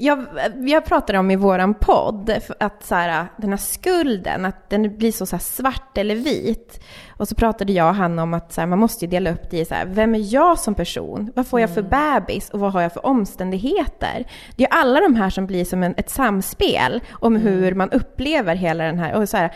Jag, 0.00 0.26
jag 0.56 0.84
pratade 0.84 1.18
om 1.18 1.30
i 1.30 1.36
våran 1.36 1.74
podd 1.74 2.38
att 2.60 2.84
så 2.84 2.94
här, 2.94 3.26
den 3.36 3.50
här 3.50 3.56
skulden, 3.56 4.44
att 4.44 4.70
den 4.70 4.98
blir 4.98 5.12
så, 5.12 5.26
så 5.26 5.36
här 5.36 5.40
svart 5.40 5.98
eller 5.98 6.14
vit. 6.14 6.80
Och 7.16 7.28
så 7.28 7.34
pratade 7.34 7.72
jag 7.72 7.88
och 7.88 7.94
han 7.94 8.18
om 8.18 8.34
att 8.34 8.52
så 8.52 8.60
här, 8.60 8.68
man 8.68 8.78
måste 8.78 9.04
ju 9.04 9.10
dela 9.10 9.30
upp 9.30 9.50
det 9.50 9.58
i 9.58 9.64
så 9.64 9.74
här, 9.74 9.86
vem 9.86 10.14
är 10.14 10.34
jag 10.34 10.58
som 10.58 10.74
person? 10.74 11.32
Vad 11.34 11.46
får 11.46 11.60
jag 11.60 11.74
för 11.74 11.82
bebis 11.82 12.50
och 12.50 12.60
vad 12.60 12.72
har 12.72 12.82
jag 12.82 12.92
för 12.92 13.06
omständigheter? 13.06 14.26
Det 14.56 14.64
är 14.64 14.72
alla 14.72 15.00
de 15.00 15.14
här 15.14 15.30
som 15.30 15.46
blir 15.46 15.64
som 15.64 15.82
en, 15.82 15.94
ett 15.96 16.10
samspel 16.10 17.00
om 17.10 17.36
hur 17.36 17.74
man 17.74 17.90
upplever 17.90 18.54
hela 18.54 18.84
den 18.84 18.98
här, 18.98 19.14
och 19.14 19.28
så 19.28 19.36
här 19.36 19.52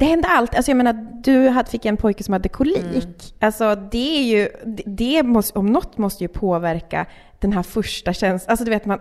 det 0.00 0.06
hände 0.06 0.28
allt. 0.28 0.54
Alltså 0.54 0.70
jag 0.70 0.76
menar, 0.76 1.06
du 1.24 1.54
fick 1.70 1.84
en 1.84 1.96
pojke 1.96 2.24
som 2.24 2.32
hade 2.32 2.48
kolik. 2.48 3.34
Alltså 3.40 3.74
det 3.74 4.18
är 4.18 4.22
ju, 4.22 4.48
det 4.86 5.22
måste, 5.22 5.58
om 5.58 5.66
något 5.66 5.98
måste 5.98 6.24
ju 6.24 6.28
påverka 6.28 7.06
den 7.38 7.52
här 7.52 7.62
första 7.62 8.12
känslan. 8.12 8.50
Alltså 8.50 8.64
du 8.64 8.70
vet 8.70 8.86
man, 8.86 8.98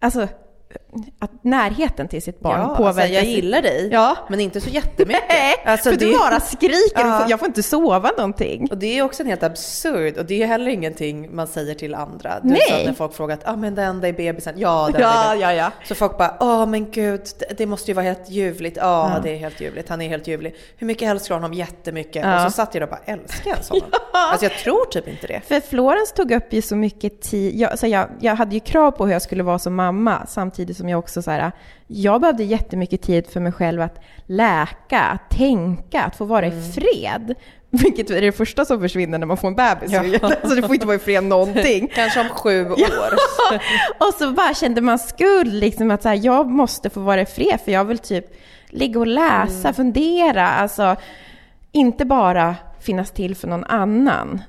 alltså 0.00 0.28
att 1.18 1.44
närheten 1.44 2.08
till 2.08 2.22
sitt 2.22 2.40
barn 2.40 2.60
Ja, 2.60 2.68
påverkar. 2.76 3.00
alltså, 3.00 3.14
jag 3.14 3.24
gillar 3.24 3.62
dig, 3.62 3.88
Ja. 3.92 4.16
men 4.28 4.40
inte 4.40 4.60
så 4.60 4.70
jättemycket. 4.70 5.22
Nej, 5.28 5.54
Alltså, 5.64 5.90
för 5.90 5.96
det- 5.98 6.04
du 6.06 6.18
bara 6.18 6.40
skriker 6.40 6.76
Ja. 7.06 7.18
får- 7.20 7.30
jag 7.30 7.38
får 7.38 7.48
inte 7.48 7.62
sova 7.62 8.10
någonting. 8.16 8.68
Och 8.70 8.78
det 8.78 8.98
är 8.98 9.02
också 9.02 9.22
en 9.22 9.28
helt 9.28 9.42
absurd, 9.42 10.16
och 10.18 10.24
det 10.24 10.42
är 10.42 10.46
heller 10.46 10.70
ingenting 10.70 11.34
man 11.36 11.46
säger 11.46 11.74
till 11.74 11.94
andra. 11.94 12.40
Du 12.42 12.48
Nej. 12.48 12.60
sa 12.68 12.76
när 12.86 12.92
folk 12.94 13.14
frågat, 13.14 13.40
ja 13.44 13.52
ah, 13.52 13.56
men 13.56 13.74
den 13.74 13.84
enda 13.84 14.08
är 14.08 14.12
bebisen. 14.12 14.54
Ja, 14.56 14.88
den 14.92 15.00
Ja, 15.00 15.34
ja, 15.34 15.52
ja. 15.52 15.70
Så 15.84 15.94
folk 15.94 16.18
bara, 16.18 16.36
åh 16.40 16.66
men 16.66 16.90
gud, 16.90 17.20
det, 17.56 17.66
måste 17.66 17.90
ju 17.90 17.94
vara 17.94 18.04
helt 18.06 18.30
ljuvligt. 18.30 18.76
Ja, 18.80 19.10
Ja. 19.14 19.20
det 19.22 19.30
är 19.30 19.36
helt 19.36 19.60
ljuvligt. 19.60 19.88
Han 19.88 20.00
är 20.02 20.08
helt 20.08 20.26
ljuvlig. 20.28 20.54
Hur 20.76 20.86
mycket 20.86 21.08
älskar 21.08 21.34
honom? 21.34 21.54
Jättemycket. 21.54 22.24
Ja. 22.24 22.44
Och 22.46 22.52
så 22.52 22.56
satt 22.56 22.74
jag 22.74 22.80
där 22.80 22.86
och 22.86 22.90
bara, 23.06 23.12
älskar 23.12 23.50
jag 23.50 23.56
honom? 23.80 23.88
Alltså 24.30 24.44
jag 24.46 24.58
tror 24.58 24.84
typ 24.84 25.08
inte 25.08 25.26
det. 25.26 25.40
För 25.48 25.60
Florens 25.60 26.12
tog 26.12 26.32
upp 26.32 26.52
ju 26.52 26.62
så 26.62 26.76
mycket 26.76 27.22
tid. 27.22 27.60
Jag, 27.60 27.78
så 27.78 27.86
jag, 27.86 28.08
jag 28.20 28.34
hade 28.34 28.54
ju 28.54 28.60
krav 28.60 28.90
på 28.90 29.06
hur 29.06 29.12
jag 29.12 29.22
skulle 29.22 29.42
vara 29.42 29.58
som 29.58 29.74
mamma, 29.74 30.26
samtidigt 30.28 30.76
som 30.76 30.83
jag 30.88 30.98
också 30.98 31.22
så 31.22 31.30
här, 31.30 31.52
jag 31.86 32.20
behövde 32.20 32.44
jättemycket 32.44 33.02
tid 33.02 33.26
för 33.26 33.40
mig 33.40 33.52
själv 33.52 33.82
att 33.82 34.00
läka, 34.26 35.00
att 35.00 35.30
tänka, 35.30 36.02
att 36.02 36.16
få 36.16 36.24
vara 36.24 36.46
Mm. 36.46 36.58
i 36.58 36.72
fred. 36.72 37.34
Vilket 37.70 38.10
är 38.10 38.20
det 38.20 38.32
första 38.32 38.64
som 38.64 38.80
försvinner 38.80 39.18
när 39.18 39.26
man 39.26 39.36
får 39.36 39.48
en 39.48 39.54
bebis. 39.54 39.92
Ja. 39.92 40.00
Alltså 40.22 40.54
du 40.54 40.62
får 40.62 40.74
inte 40.74 40.86
vara 40.86 40.96
i 40.96 40.98
fred 40.98 41.24
någonting. 41.24 41.88
Kanske 41.94 42.20
om 42.20 42.28
sju 42.28 42.70
år. 42.70 43.14
Och 44.08 44.14
så 44.18 44.30
bara 44.32 44.54
kände 44.54 44.80
man 44.80 44.98
skuld, 44.98 45.52
liksom 45.54 45.90
att 45.90 46.02
så 46.02 46.08
här, 46.08 46.20
jag 46.22 46.50
måste 46.50 46.90
få 46.90 47.00
vara 47.00 47.20
i 47.20 47.26
fred 47.26 47.58
för 47.64 47.72
jag 47.72 47.84
vill 47.84 47.98
typ 47.98 48.26
ligga 48.68 49.00
och 49.00 49.06
läsa, 49.06 49.68
Mm. 49.68 49.74
fundera, 49.74 50.48
alltså 50.48 50.96
inte 51.72 52.04
bara 52.04 52.56
finnas 52.80 53.10
till 53.10 53.34
för 53.36 53.48
någon 53.48 53.64
annan. 53.64 54.42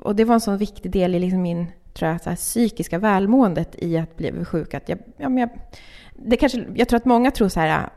Och 0.00 0.16
det 0.16 0.24
var 0.24 0.34
en 0.34 0.40
sån 0.40 0.58
viktig 0.58 0.90
del 0.90 1.14
i 1.14 1.18
liksom 1.18 1.42
min 1.42 1.66
tror 1.94 2.10
jag, 2.10 2.22
så 2.22 2.28
här, 2.28 2.36
psykiska 2.36 2.98
välmåendet 2.98 3.74
i 3.78 3.98
att 3.98 4.16
bli 4.16 4.44
sjuk. 4.44 4.74
Att 4.74 4.88
jag, 4.88 4.98
ja, 5.16 5.28
men 5.28 5.38
jag, 5.38 5.48
det 6.12 6.36
kanske, 6.36 6.64
jag 6.74 6.88
tror 6.88 6.96
att 6.96 7.04
många 7.04 7.30
tror 7.30 7.48
så 7.48 7.60
här, 7.60 7.88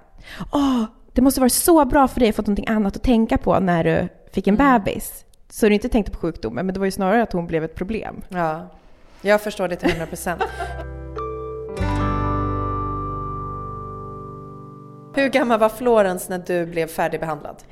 åh, 0.51 0.83
det 1.13 1.21
måste 1.21 1.39
vara 1.39 1.49
så 1.49 1.85
bra 1.85 2.07
för 2.07 2.19
dig 2.19 2.29
att 2.29 2.35
få 2.35 2.41
någonting 2.41 2.67
annat 2.67 2.95
att 2.95 3.03
tänka 3.03 3.37
på 3.37 3.59
när 3.59 3.83
du 3.83 4.07
fick 4.31 4.47
en 4.47 4.55
Mm. 4.59 4.83
bebis. 4.83 5.25
Så 5.49 5.67
du 5.67 5.73
inte 5.73 5.89
tänkte 5.89 6.11
på 6.11 6.19
sjukdomen, 6.19 6.65
men 6.65 6.73
det 6.73 6.79
var 6.79 6.85
ju 6.85 6.91
snarare 6.91 7.23
att 7.23 7.33
hon 7.33 7.47
blev 7.47 7.63
ett 7.63 7.75
problem. 7.75 8.21
Ja, 8.29 8.67
jag 9.21 9.41
förstår 9.41 9.67
det 9.67 9.75
till 9.75 9.89
100 9.89 10.05
procent. 10.05 10.41
Hur 15.15 15.29
gammal 15.29 15.59
var 15.59 15.69
Florence 15.69 16.25
när 16.29 16.37
du 16.47 16.65
blev 16.65 16.87
färdigbehandlad? 16.87 17.63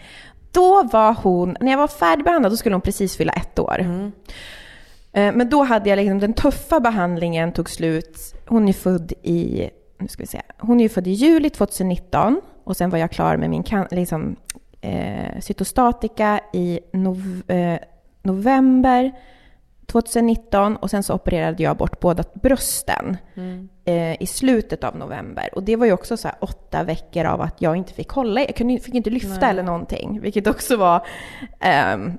Då 0.51 0.83
var 0.83 1.13
hon, 1.13 1.57
när 1.59 1.71
jag 1.71 1.77
var 1.77 1.87
färdigbehandlad, 1.87 2.51
då 2.51 2.57
skulle 2.57 2.75
hon 2.75 2.81
precis 2.81 3.17
fylla 3.17 3.33
ett 3.33 3.59
år. 3.59 3.77
Eh, 3.79 4.07
Men 5.13 5.49
då 5.49 5.63
hade 5.63 5.89
jag 5.89 5.97
liksom, 5.97 6.19
den 6.19 6.33
tuffa 6.33 6.79
behandlingen 6.79 7.51
tog 7.51 7.69
slut. 7.69 8.35
Hon 8.47 8.69
är 8.69 8.73
född 8.73 9.13
i, 9.21 9.69
nu 9.99 10.07
ska 10.07 10.23
vi 10.23 10.27
se, 10.27 10.41
hon 10.57 10.81
är 10.81 10.89
född 10.89 11.07
i 11.07 11.11
juli 11.11 11.49
2019 11.49 12.41
och 12.63 12.77
sen 12.77 12.89
var 12.89 12.97
jag 12.97 13.11
klar 13.11 13.37
med 13.37 13.49
min 13.49 13.63
kan, 13.63 13.87
liksom, 13.91 14.35
eh, 14.81 15.39
cytostatika 15.39 16.39
i 16.53 16.79
nov, 16.93 17.41
eh, 17.47 17.79
november 18.21 19.11
2019 19.85 20.75
och 20.75 20.89
sen 20.89 21.03
så 21.03 21.13
opererade 21.13 21.63
jag 21.63 21.77
bort 21.77 21.99
båda 21.99 22.23
brösten 22.33 23.17
eh, 23.85 24.21
i 24.21 24.27
slutet 24.27 24.83
av 24.83 24.97
november. 24.97 25.49
Och 25.55 25.63
det 25.63 25.75
var 25.75 25.85
ju 25.85 25.93
också 25.93 26.17
så 26.17 26.29
åtta 26.39 26.83
veckor 26.83 27.25
av 27.25 27.41
att 27.41 27.61
jag 27.61 27.75
inte 27.75 27.93
fick 27.93 28.09
hålla, 28.09 28.41
jag 28.41 28.55
kunde, 28.55 28.79
fick 28.79 28.95
inte 28.95 29.09
lyfta 29.09 29.39
Nej. 29.39 29.49
eller 29.49 29.63
någonting, 29.63 30.19
vilket 30.21 30.47
också 30.47 30.77
var 30.77 31.05
ehm, 31.59 32.17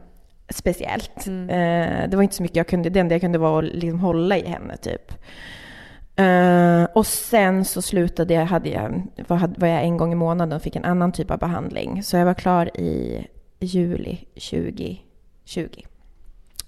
speciellt. 0.48 1.26
Eh, 1.26 2.08
det 2.08 2.12
var 2.12 2.22
inte 2.22 2.34
så 2.34 2.42
mycket 2.42 2.56
jag 2.56 2.66
kunde, 2.68 2.90
det 2.90 3.00
enda 3.00 3.14
jag 3.14 3.20
kunde 3.20 3.38
var 3.38 3.62
att 3.62 3.74
liksom 3.74 4.00
hålla 4.00 4.36
i 4.38 4.46
henne 4.48 4.76
typ. 4.76 5.12
Eh, 6.16 6.84
och 6.94 7.06
sen 7.06 7.64
så 7.64 7.82
slutade 7.82 8.34
jag, 8.34 8.46
hade 8.46 8.68
jag, 8.68 9.02
var, 9.28 9.50
var 9.60 9.68
jag 9.68 9.82
en 9.82 9.96
gång 9.96 10.12
i 10.12 10.14
månaden 10.14 10.56
och 10.56 10.62
fick 10.62 10.76
en 10.76 10.84
annan 10.84 11.12
typ 11.12 11.30
av 11.30 11.38
behandling. 11.38 12.02
Så 12.02 12.16
jag 12.16 12.24
var 12.24 12.34
klar 12.34 12.76
i 12.80 13.26
juli 13.60 14.18
2020. 14.34 15.82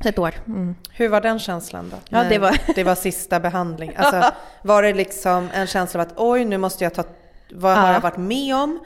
Så 0.03 0.09
ett 0.09 0.19
år. 0.19 0.35
Mm. 0.47 0.75
Hur 0.93 1.09
var 1.09 1.21
den 1.21 1.39
känslan 1.39 1.89
då? 1.91 1.97
Ja, 2.09 2.25
det 2.29 2.39
var- 2.39 2.75
det 2.75 2.85
var 2.85 2.95
sista 2.95 3.41
behandling. 3.41 3.93
Alltså, 3.97 4.31
var 4.63 4.83
det 4.83 4.93
liksom 4.95 5.49
en 5.55 5.67
känsla 5.67 6.01
av 6.01 6.07
att 6.07 6.15
oj, 6.17 6.45
nu 6.45 6.59
måste 6.59 6.85
jag 6.85 6.95
ta... 6.95 7.05
Vad 7.53 7.77
har 7.77 7.87
Ja. 7.87 7.93
jag 7.93 8.01
varit 8.01 8.17
med 8.17 8.55
om? 8.57 8.79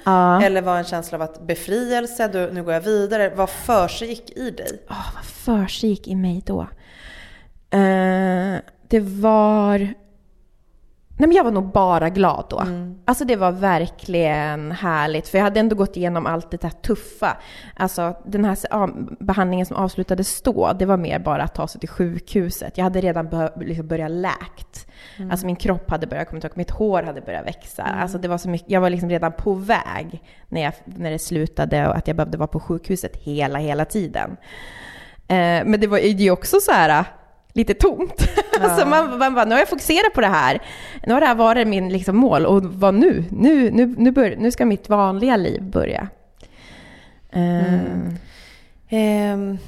Eller 0.42 0.62
var 0.62 0.79
en 0.79 0.85
känsla 0.85 1.18
av 1.18 1.23
att 1.23 1.46
befrielse, 1.46 2.29
du, 2.29 2.51
nu 2.53 2.62
går 2.62 2.73
jag 2.75 2.81
vidare. 2.81 3.33
Vad 3.37 3.51
försiggick 3.51 4.31
i 4.37 4.51
dig? 4.51 4.83
Åh, 4.90 5.07
vad 5.14 5.25
försiggick 5.25 6.09
i 6.09 6.14
mig 6.14 6.42
då? 6.46 6.61
Eh, 7.70 8.57
det 8.88 9.01
var... 9.01 9.79
Nej, 11.18 11.29
men 11.29 11.33
jag 11.37 11.44
var 11.44 11.51
nog 11.51 11.73
bara 11.73 12.09
glad 12.09 12.44
då. 12.51 12.62
Alltså 13.05 13.25
det 13.25 13.37
var 13.37 13.53
verkligen 13.53 14.73
härligt, 14.73 15.29
för 15.29 15.38
jag 15.38 15.44
hade 15.44 15.61
ändå 15.61 15.77
gått 15.77 15.96
igenom 15.96 16.27
allt 16.27 16.51
det 16.51 16.61
där 16.61 16.70
tuffa. 16.70 17.37
Alltså 17.77 18.16
den 18.27 18.44
här 18.44 18.57
behandlingen 19.25 19.66
som 19.66 19.77
avslutades 19.77 20.42
då, 20.42 20.73
det 20.79 20.87
var 20.87 20.96
mer 20.96 21.18
bara 21.18 21.42
att 21.42 21.55
ta 21.55 21.68
sig 21.68 21.81
till 21.81 21.88
sjukhuset. 21.88 22.79
Jag 22.79 22.85
hade 22.85 23.01
redan 23.01 23.49
liksom 23.61 23.87
börjat 23.88 24.11
läkt. 24.11 24.87
Alltså 25.31 25.46
min 25.46 25.57
kropp 25.57 25.90
hade 25.90 26.07
börjat 26.07 26.29
komma 26.29 26.40
tillbaka, 26.40 26.59
mitt 26.59 26.70
hår 26.70 27.03
hade 27.03 27.20
börjat 27.20 27.46
växa. 27.46 27.83
Alltså 27.83 28.18
det 28.18 28.29
var 28.29 28.38
så 28.38 28.49
mycket, 28.49 28.70
jag 28.70 28.81
var 28.81 28.90
liksom 28.90 29.11
redan 29.11 29.33
på 29.33 29.55
väg 29.55 30.23
när, 30.49 30.62
jag, 30.62 30.73
när 30.85 31.11
det 31.11 31.18
slutade 31.18 31.88
och 31.88 31.96
att 31.96 32.07
jag 32.07 32.16
behövde 32.16 32.38
vara 32.38 32.46
på 32.49 32.61
sjukhuset 32.61 33.16
hela, 33.16 33.59
hela 33.59 33.85
tiden. 33.85 34.37
Eh, 35.29 35.64
men 35.64 35.81
det 35.81 35.87
var 35.87 35.99
ju 35.99 36.31
också 36.31 36.61
så 36.61 36.73
här 36.73 37.05
lite 37.53 37.75
tomt. 37.75 38.29
alltså 38.61 38.87
man, 38.87 39.18
man 39.18 39.35
bara, 39.35 39.44
nu 39.44 39.51
har 39.53 39.59
jag 39.59 39.68
fokuserat 39.68 40.14
på 40.14 40.20
det 40.20 40.27
här. 40.27 40.62
Nu 41.07 41.12
har 41.14 41.20
det 41.20 41.27
här 41.27 41.35
varit 41.35 41.68
min 41.68 41.88
liksom, 41.88 42.16
mål 42.16 42.46
och 42.46 42.64
vad 42.64 42.94
nu? 42.94 43.25
Nu, 43.31 43.70
nu, 43.70 43.94
nu, 43.99 44.11
bör, 44.11 44.35
nu 44.38 44.51
ska 44.51 44.64
mitt 44.66 44.88
vanliga 44.88 45.37
liv 45.37 45.62
börja. 45.62 46.09
Eh, 47.33 47.81
Ehm, 48.92 49.59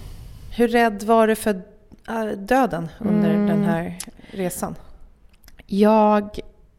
hur 0.57 0.69
rädd 0.69 1.03
var 1.03 1.27
du 1.27 1.35
för 1.35 1.63
äh, 2.09 2.25
döden 2.39 2.89
under 2.99 3.31
Mm. 3.31 3.47
den 3.47 3.65
här 3.65 3.99
resan? 4.31 4.75
Jag, 5.75 6.39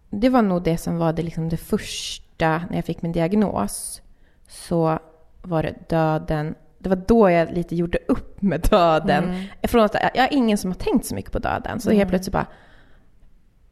det 0.10 0.30
var 0.30 0.42
nog 0.42 0.64
det 0.64 0.78
som 0.78 0.98
var 0.98 1.14
det, 1.14 1.24
liksom 1.24 1.50
det 1.50 1.58
första 1.58 2.58
när 2.70 2.76
jag 2.76 2.86
fick 2.86 3.02
min 3.02 3.12
diagnos. 3.12 4.02
Så 4.48 5.00
var 5.42 5.64
det 5.64 5.90
döden. 5.90 6.56
Det 6.80 6.90
var 6.90 6.96
då 6.96 7.30
jag 7.30 7.52
lite 7.52 7.76
gjorde 7.76 7.98
upp 8.08 8.42
med 8.42 8.62
döden. 8.62 9.48
Från 9.64 9.84
att 9.84 9.94
jag 9.94 10.18
är 10.18 10.34
ingen 10.34 10.58
som 10.58 10.72
har 10.72 10.76
tänkt 10.76 11.06
så 11.06 11.16
mycket 11.16 11.32
på 11.32 11.40
döden. 11.40 11.80
Så 11.80 11.92
helt 11.92 12.10
plötsligt 12.10 12.34
bara 12.34 12.48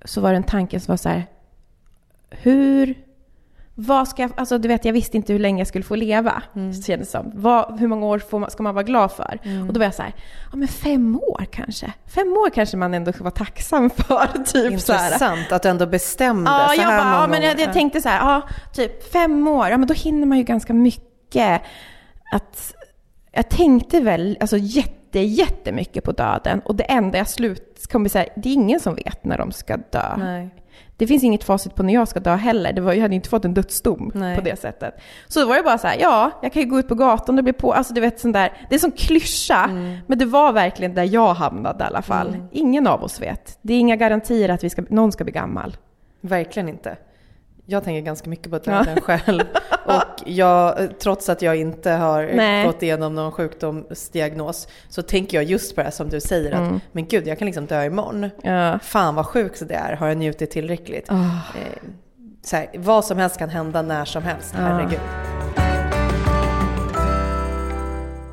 så 0.06 0.22
var 0.22 0.32
det 0.32 0.38
en 0.38 0.44
tanke 0.44 0.80
som 0.80 0.92
var 0.92 0.98
så 0.98 1.10
här. 1.10 1.26
Hur 2.30 3.06
vad 3.76 4.08
ska 4.08 4.22
jag, 4.22 4.32
alltså 4.36 4.58
du 4.58 4.68
vet 4.68 4.86
jag 4.86 4.94
visste 4.94 5.18
inte 5.18 5.34
hur 5.34 5.40
länge 5.40 5.60
jag 5.60 5.68
skulle 5.68 5.84
få 5.84 5.96
leva. 5.96 6.44
Mm. 6.56 6.74
Kändes 6.74 7.12
som. 7.12 7.32
Vad, 7.34 7.80
hur 7.80 7.88
många 7.88 8.06
år 8.06 8.40
man, 8.40 8.52
ska 8.52 8.64
man 8.64 8.76
vara 8.76 8.84
glad 8.84 9.12
för? 9.12 9.40
Mm. 9.44 9.68
Och 9.68 9.74
då 9.74 9.80
var 9.80 9.86
jag 9.86 9.96
så 9.96 10.02
här, 10.02 10.14
ja 10.52 10.58
men 10.58 10.68
fem 10.68 11.16
år 11.16 11.46
kanske. 11.52 11.94
Fem 12.08 12.28
år 12.28 12.50
kanske 12.50 12.78
man 12.78 12.94
ändå 12.94 13.14
ska 13.14 13.24
vara 13.24 13.32
tacksam 13.32 13.90
för. 13.90 14.44
Typ, 14.46 14.72
Intressant 14.72 15.52
att 15.52 15.64
du 15.64 15.70
ändå 15.70 15.86
bestämde 15.86 16.52
ja, 16.52 16.58
så 16.58 16.82
här 16.82 16.92
jag 16.92 17.04
bara, 17.04 17.22
ja, 17.22 17.28
men 17.28 17.42
jag, 17.42 17.60
jag, 17.60 17.74
tänkte 17.74 18.02
så 18.02 18.10
här, 18.10 18.20
ja 18.20 18.42
typ 18.74 19.12
fem 19.12 19.48
år, 19.48 19.70
ja 19.70 19.78
men 19.78 19.88
då 19.88 19.94
hinner 19.94 20.28
man 20.28 20.38
ju 20.38 20.44
ganska 20.44 20.74
mycket. 20.74 21.62
Att, 22.34 22.76
jag 23.32 23.50
tänkte 23.50 24.02
väl 24.02 24.38
alltså, 24.40 24.58
jätte, 24.58 25.20
jättemycket 25.20 26.04
på 26.04 26.12
döden 26.12 26.62
och 26.66 26.76
det 26.76 26.84
enda 26.84 27.18
jag 27.18 27.30
slut 27.30 27.88
kommer 27.92 28.10
säga, 28.10 28.32
det 28.36 28.50
är 28.50 28.54
ingen 28.54 28.80
som 28.80 28.96
vet 28.96 29.26
när 29.26 29.38
de 29.38 29.52
ska 29.52 29.78
dö. 29.78 30.18
Nej 30.18 30.61
det 30.98 31.08
finns 31.08 31.24
inget 31.24 31.44
facit 31.44 31.76
på 31.76 31.84
när 31.84 31.94
jag 31.94 32.08
ska 32.08 32.20
dö 32.20 32.36
heller. 32.36 32.74
Det 32.74 32.82
var, 32.82 32.94
jag 32.94 33.02
hade 33.02 33.16
inte 33.16 33.30
fått 33.30 33.46
en 33.46 33.54
dödsdom 33.54 34.12
Nej. 34.16 34.36
på 34.36 34.42
det 34.42 34.60
sättet. 34.60 35.02
Så 35.28 35.40
då 35.40 35.46
var 35.46 35.56
det 35.56 35.64
bara 35.64 35.78
så 35.78 35.88
här, 35.88 35.98
ja, 36.00 36.32
jag 36.42 36.54
kan 36.54 36.62
ju 36.62 36.70
gå 36.70 36.80
ut 36.80 36.88
på 36.88 36.96
gatan 36.96 37.38
och 37.38 37.44
bli 37.44 37.54
på, 37.54 37.74
alltså 37.74 37.94
du 37.94 38.02
vet 38.02 38.20
sån 38.20 38.32
där, 38.32 38.54
det 38.70 38.76
är 38.76 38.80
som 38.80 38.92
klyscha, 38.92 39.64
mm. 39.64 39.98
men 40.08 40.18
det 40.18 40.26
var 40.26 40.54
verkligen 40.54 40.94
där 40.96 41.04
jag 41.04 41.34
hamnade 41.34 41.84
i 41.84 41.88
alla 41.88 42.02
fall. 42.02 42.28
Mm. 42.28 42.42
Ingen 42.52 42.88
av 42.88 43.04
oss 43.04 43.22
vet. 43.22 43.60
Det 43.62 43.74
är 43.74 43.80
inga 43.80 43.96
garantier 43.96 44.50
att 44.50 44.64
vi 44.64 44.70
ska, 44.70 44.84
någon 44.90 45.12
ska 45.12 45.24
bli 45.24 45.34
gammal. 45.34 45.78
Verkligen 46.22 46.70
inte. 46.70 46.98
Jag 47.66 47.84
tänker 47.84 48.02
ganska 48.02 48.30
mycket 48.30 48.52
på 48.52 48.58
döden 48.58 48.94
ja. 48.96 49.02
själv. 49.02 49.44
Och 49.86 50.24
jag, 50.26 50.90
trots 51.00 51.30
att 51.30 51.42
jag 51.42 51.56
inte 51.56 51.92
har 51.92 52.30
Nej. 52.34 52.66
gått 52.66 52.84
igenom 52.84 53.16
någon 53.16 53.32
sjukdomsdiagnos 53.32 54.68
så 54.90 55.02
tänker 55.02 55.38
jag 55.38 55.44
just 55.44 55.76
på 55.76 55.84
det 55.84 55.92
som 55.92 56.10
du 56.10 56.20
säger 56.20 56.52
att 56.52 56.68
mm. 56.68 56.80
men 56.92 57.08
gud, 57.08 57.28
jag 57.28 57.40
kan 57.40 57.46
liksom 57.46 57.66
dö 57.66 57.86
imorgon. 57.86 58.30
Ja. 58.42 58.80
Fan 58.80 59.16
vad 59.16 59.26
sjukt 59.26 59.68
det 59.68 59.76
är, 59.76 59.96
har 59.96 60.08
jag 60.08 60.18
njutit 60.18 60.52
tillräckligt? 60.52 61.12
Oh. 61.12 61.38
så 62.44 62.56
här, 62.56 62.70
vad 62.78 63.06
som 63.06 63.18
helst 63.18 63.38
kan 63.38 63.50
hända 63.50 63.82
när 63.82 64.06
som 64.06 64.24
helst, 64.24 64.54
ja. 64.58 64.62
herregud. 64.62 65.00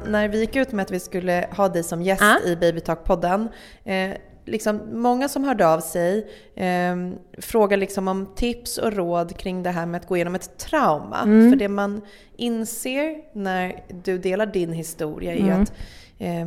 När 0.07 0.29
vi 0.29 0.41
gick 0.41 0.57
ut 0.57 0.73
med 0.73 0.83
att 0.83 0.91
vi 0.91 1.01
skulle 1.01 1.49
ha 1.57 1.69
dig 1.69 1.83
som 1.83 2.03
gäst 2.03 2.23
ah. 2.23 2.49
i 2.49 2.57
Babytalk-podden 2.57 3.49
eh, 3.85 4.11
liksom, 4.51 4.81
många 4.93 5.29
som 5.29 5.45
hörde 5.45 5.69
av 5.69 5.81
sig 5.81 6.29
eh, 6.55 6.97
frågar 7.39 7.77
liksom 7.77 8.09
om 8.09 8.27
tips 8.37 8.79
och 8.79 8.93
råd 8.93 9.37
kring 9.37 9.63
det 9.63 9.71
här 9.71 9.87
med 9.87 10.01
att 10.01 10.07
gå 10.07 10.17
igenom 10.17 10.35
ett 10.35 10.59
trauma. 10.59 11.23
Mm. 11.23 11.51
För 11.51 11.59
det 11.59 11.69
man 11.69 12.01
inser 12.37 13.17
när 13.33 13.85
du 14.05 14.19
delar 14.19 14.47
din 14.47 14.73
historia 14.73 15.35
är 15.35 15.41
mm. 15.41 15.63
att 15.63 15.73
eh, 16.19 16.47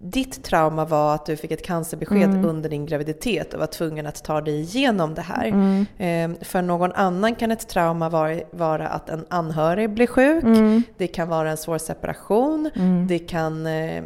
ditt 0.00 0.44
trauma 0.44 0.84
var 0.84 1.14
att 1.14 1.26
du 1.26 1.36
fick 1.36 1.50
ett 1.50 1.62
cancerbesked 1.62 2.30
mm. 2.30 2.44
under 2.44 2.68
din 2.70 2.86
graviditet 2.86 3.54
och 3.54 3.60
var 3.60 3.66
tvungen 3.66 4.06
att 4.06 4.24
ta 4.24 4.40
dig 4.40 4.60
igenom 4.60 5.14
det 5.14 5.22
här. 5.22 5.46
Mm. 5.46 5.86
Eh, 5.98 6.44
för 6.44 6.62
någon 6.62 6.92
annan 6.92 7.34
kan 7.34 7.50
ett 7.50 7.68
trauma 7.68 8.08
vara, 8.08 8.40
vara 8.50 8.88
att 8.88 9.08
en 9.08 9.26
anhörig 9.30 9.90
blir 9.90 10.06
sjuk. 10.06 10.44
Mm. 10.44 10.82
Det 10.96 11.06
kan 11.06 11.28
vara 11.28 11.50
en 11.50 11.56
svår 11.56 11.78
separation. 11.78 12.70
Mm. 12.74 13.06
Det 13.06 13.18
kan 13.18 13.66
eh, 13.66 14.02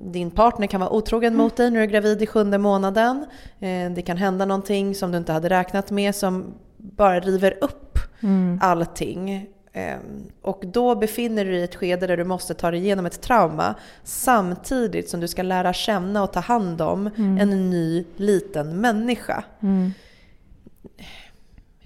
din 0.00 0.30
partner 0.30 0.66
kan 0.66 0.80
vara 0.80 0.90
otrogen 0.90 1.36
mot 1.36 1.56
dig 1.56 1.70
när 1.70 1.76
du 1.76 1.82
är 1.82 1.88
gravid 1.88 2.22
i 2.22 2.26
sjunde 2.26 2.58
månaden. 2.58 3.26
Eh, 3.60 3.90
det 3.90 4.02
kan 4.02 4.16
hända 4.16 4.44
någonting 4.44 4.94
som 4.94 5.12
du 5.12 5.18
inte 5.18 5.32
hade 5.32 5.48
räknat 5.48 5.90
med 5.90 6.14
som 6.14 6.54
bara 6.76 7.20
river 7.20 7.58
upp 7.60 7.98
mm. 8.20 8.58
allting. 8.62 9.46
Ehm, 9.72 10.30
och 10.42 10.62
då 10.66 10.94
befinner 10.94 11.44
du 11.44 11.50
dig 11.50 11.60
i 11.60 11.64
ett 11.64 11.74
skede 11.74 12.06
där 12.06 12.16
du 12.16 12.24
måste 12.24 12.54
ta 12.54 12.70
dig 12.70 12.80
igenom 12.80 13.06
ett 13.06 13.20
trauma 13.20 13.74
samtidigt 14.04 15.10
som 15.10 15.20
du 15.20 15.28
ska 15.28 15.42
lära 15.42 15.72
känna 15.72 16.22
och 16.22 16.32
ta 16.32 16.40
hand 16.40 16.80
om 16.80 17.06
mm. 17.06 17.38
en 17.38 17.70
ny 17.70 18.04
liten 18.16 18.80
människa. 18.80 19.44
Mm. 19.60 19.92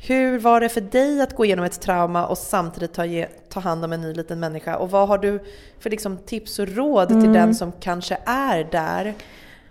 Hur 0.07 0.39
var 0.39 0.61
det 0.61 0.69
för 0.69 0.81
dig 0.81 1.21
att 1.21 1.37
gå 1.37 1.45
igenom 1.45 1.65
ett 1.65 1.81
trauma 1.81 2.27
och 2.27 2.39
samtidigt 2.39 2.95
ta, 2.95 3.03
ta 3.49 3.61
hand 3.61 3.85
om 3.85 3.93
en 3.93 4.01
ny 4.01 4.15
liten 4.15 4.41
människa? 4.41 4.77
Och 4.77 4.91
vad 4.91 5.09
har 5.09 5.19
du 5.19 5.45
för 5.79 5.91
liksom 5.91 6.17
tips 6.17 6.59
och 6.59 6.69
råd 6.69 7.11
mm. 7.11 7.23
till 7.23 7.33
den 7.33 7.55
som 7.55 7.73
kanske 7.81 8.19
är 8.27 8.65
där 8.65 9.15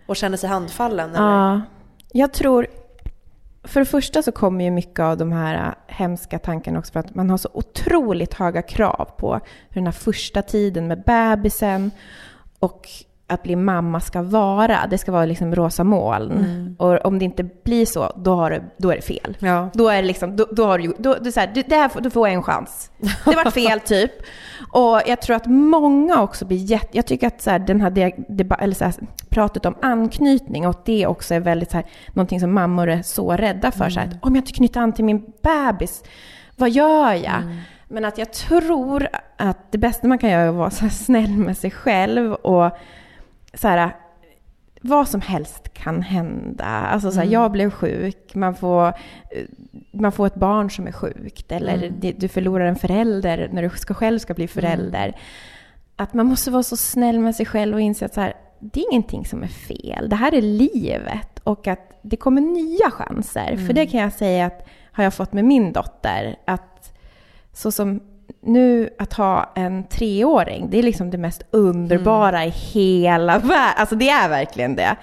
och 0.06 0.16
känner 0.16 0.38
sig 0.38 0.50
handfallen? 0.50 1.10
Eller? 1.10 1.28
Ja, 1.28 1.62
jag 2.12 2.34
tror... 2.34 2.68
För 3.64 3.80
det 3.80 3.86
första 3.86 4.22
så 4.22 4.32
kommer 4.32 4.66
ju 4.66 4.72
mycket 4.72 5.00
av 5.00 5.18
de 5.18 5.32
här 5.32 5.76
hemska 5.88 6.40
tankarna 6.40 6.80
också 6.80 6.94
för 6.94 7.00
att 7.00 7.16
man 7.16 7.30
har 7.30 7.38
så 7.38 7.50
otroligt 7.54 8.34
höga 8.34 8.62
krav 8.62 9.10
på 9.18 9.34
hur 9.70 9.82
den 9.82 9.86
här 9.86 9.92
första 9.92 10.42
tiden 10.42 10.88
med 10.88 11.04
bebisen 11.04 11.92
och 12.60 12.90
att 13.34 13.44
bli 13.44 13.56
mamma 13.56 14.00
ska 14.00 14.22
vara. 14.22 14.78
Det 14.90 14.98
ska 14.98 15.12
vara 15.12 15.26
liksom 15.26 15.56
rosa 15.56 15.84
moln. 15.84 16.32
Mm. 16.32 16.76
Och 16.80 17.06
om 17.06 17.20
det 17.20 17.26
inte 17.26 17.44
blir 17.44 17.86
så, 17.86 18.14
då, 18.16 18.36
har 18.36 18.52
det, 18.52 18.64
då 18.78 18.92
är 18.92 18.96
det 18.96 19.02
fel. 19.02 19.38
Ja. 19.40 19.70
Då 19.74 19.90
är 19.90 20.02
det 20.02 20.08
liksom, 20.08 20.36
då, 20.36 20.48
då 20.52 20.66
har 20.66 20.78
du, 20.78 20.94
då, 20.98 21.16
då, 21.22 21.32
så 21.32 21.40
här, 21.40 21.64
det 21.68 21.76
här, 21.76 22.02
du 22.02 22.10
får 22.10 22.28
en 22.28 22.44
chans. 22.44 22.92
Det 23.26 23.36
var 23.36 23.52
fel 23.52 23.80
typ. 23.86 24.12
Och 24.72 25.02
jag 25.06 25.22
tror 25.22 25.36
att 25.36 25.46
många 25.46 26.22
också 26.22 26.46
blir 26.46 26.58
jätte... 26.58 26.98
Jag 26.98 27.06
tycker 27.06 27.28
att 27.28 27.42
så 27.42 27.50
här, 27.50 27.60
den 27.60 27.82
här, 27.82 27.90
det, 27.90 28.56
eller 28.60 28.76
så 28.76 28.86
här, 28.86 28.94
pratet 29.30 29.66
om 29.66 29.76
anknytning 29.82 30.68
och 30.68 30.82
det 30.86 31.08
också 31.08 31.34
är 31.34 31.40
väldigt 31.40 31.72
så 31.72 31.78
här, 31.78 31.86
någonting 32.14 32.40
som 32.40 32.54
mammor 32.54 32.90
är 32.90 33.02
så 33.02 33.32
rädda 33.32 33.72
för. 33.72 33.86
Mm. 33.86 33.92
Så 33.92 34.00
här, 34.00 34.08
att, 34.08 34.14
om 34.22 34.36
jag 34.36 34.42
inte 34.42 34.52
knyter 34.52 34.80
an 34.82 34.94
till 34.94 35.06
min 35.06 35.34
bebis, 35.44 36.04
vad 36.56 36.70
gör 36.70 37.14
jag? 37.14 37.42
Mm. 37.42 37.58
Men 37.88 38.06
att 38.06 38.18
jag 38.18 38.34
tror 38.34 39.08
att 39.38 39.72
det 39.72 39.78
bästa 39.78 40.08
man 40.08 40.18
kan 40.18 40.30
göra 40.30 40.42
är 40.42 40.50
att 40.50 40.56
vara 40.56 40.70
så 40.70 40.90
snäll 40.90 41.38
med 41.38 41.58
sig 41.58 41.72
själv 41.72 42.34
och 42.34 42.78
så 43.54 43.68
här, 43.68 43.96
vad 44.82 45.08
som 45.08 45.22
helst 45.22 45.74
kan 45.74 46.02
hända. 46.02 46.66
Alltså 46.66 47.12
så 47.12 47.16
här, 47.16 47.24
mm. 47.24 47.34
jag 47.34 47.52
blev 47.52 47.70
sjuk, 47.70 48.36
man 48.36 48.56
får, 48.56 48.94
man 49.92 50.12
får 50.12 50.28
ett 50.28 50.36
barn 50.36 50.72
som 50.72 50.88
är 50.88 50.92
sjukt 50.92 51.52
eller 51.52 51.84
mm. 51.84 52.14
du 52.18 52.28
förlorar 52.28 52.66
en 52.66 52.76
förälder 52.76 53.50
när 53.54 53.64
du 53.64 53.70
ska, 53.70 53.94
själv 53.94 54.20
ska 54.20 54.34
bli 54.34 54.48
förälder. 54.48 55.06
Mm. 55.06 55.20
Att 55.96 56.14
man 56.14 56.26
måste 56.26 56.52
vara 56.52 56.64
så 56.64 56.78
snäll 56.78 57.20
med 57.20 57.36
sig 57.36 57.46
själv 57.46 57.76
och 57.76 57.82
inse 57.82 58.06
att 58.06 58.14
så 58.14 58.22
här, 58.22 58.34
det 58.60 58.80
är 58.80 58.92
ingenting 58.92 59.26
som 59.26 59.44
är 59.44 59.48
fel. 59.48 60.10
Det 60.10 60.16
här 60.16 60.34
är 60.34 60.42
livet 60.42 61.40
och 61.44 61.68
att 61.68 62.00
det 62.02 62.18
kommer 62.18 62.42
nya 62.42 62.92
chanser. 62.92 63.58
För 63.58 63.74
det 63.74 63.82
mm. 63.82 63.92
kan 63.92 64.00
jag 64.00 64.14
säga 64.14 64.46
att 64.46 64.68
har 64.92 65.04
jag 65.04 65.14
fått 65.14 65.34
med 65.34 65.46
min 65.46 65.74
dotter. 65.74 66.36
Att 66.46 66.94
så 67.54 67.72
som 67.72 68.00
nu 68.46 68.90
att 69.00 69.14
ha 69.14 69.54
en 69.56 69.84
treåring, 69.84 70.70
det 70.70 70.80
är 70.80 70.84
liksom 70.84 71.12
det 71.12 71.18
mest 71.18 71.44
underbara 71.52 72.42
mm. 72.42 72.50
i 72.50 72.52
hela 72.52 73.40
världen. 73.40 73.74
Alltså 73.78 73.96
det 73.96 74.10
är 74.10 74.30
verkligen 74.30 74.76
det. 74.76 74.96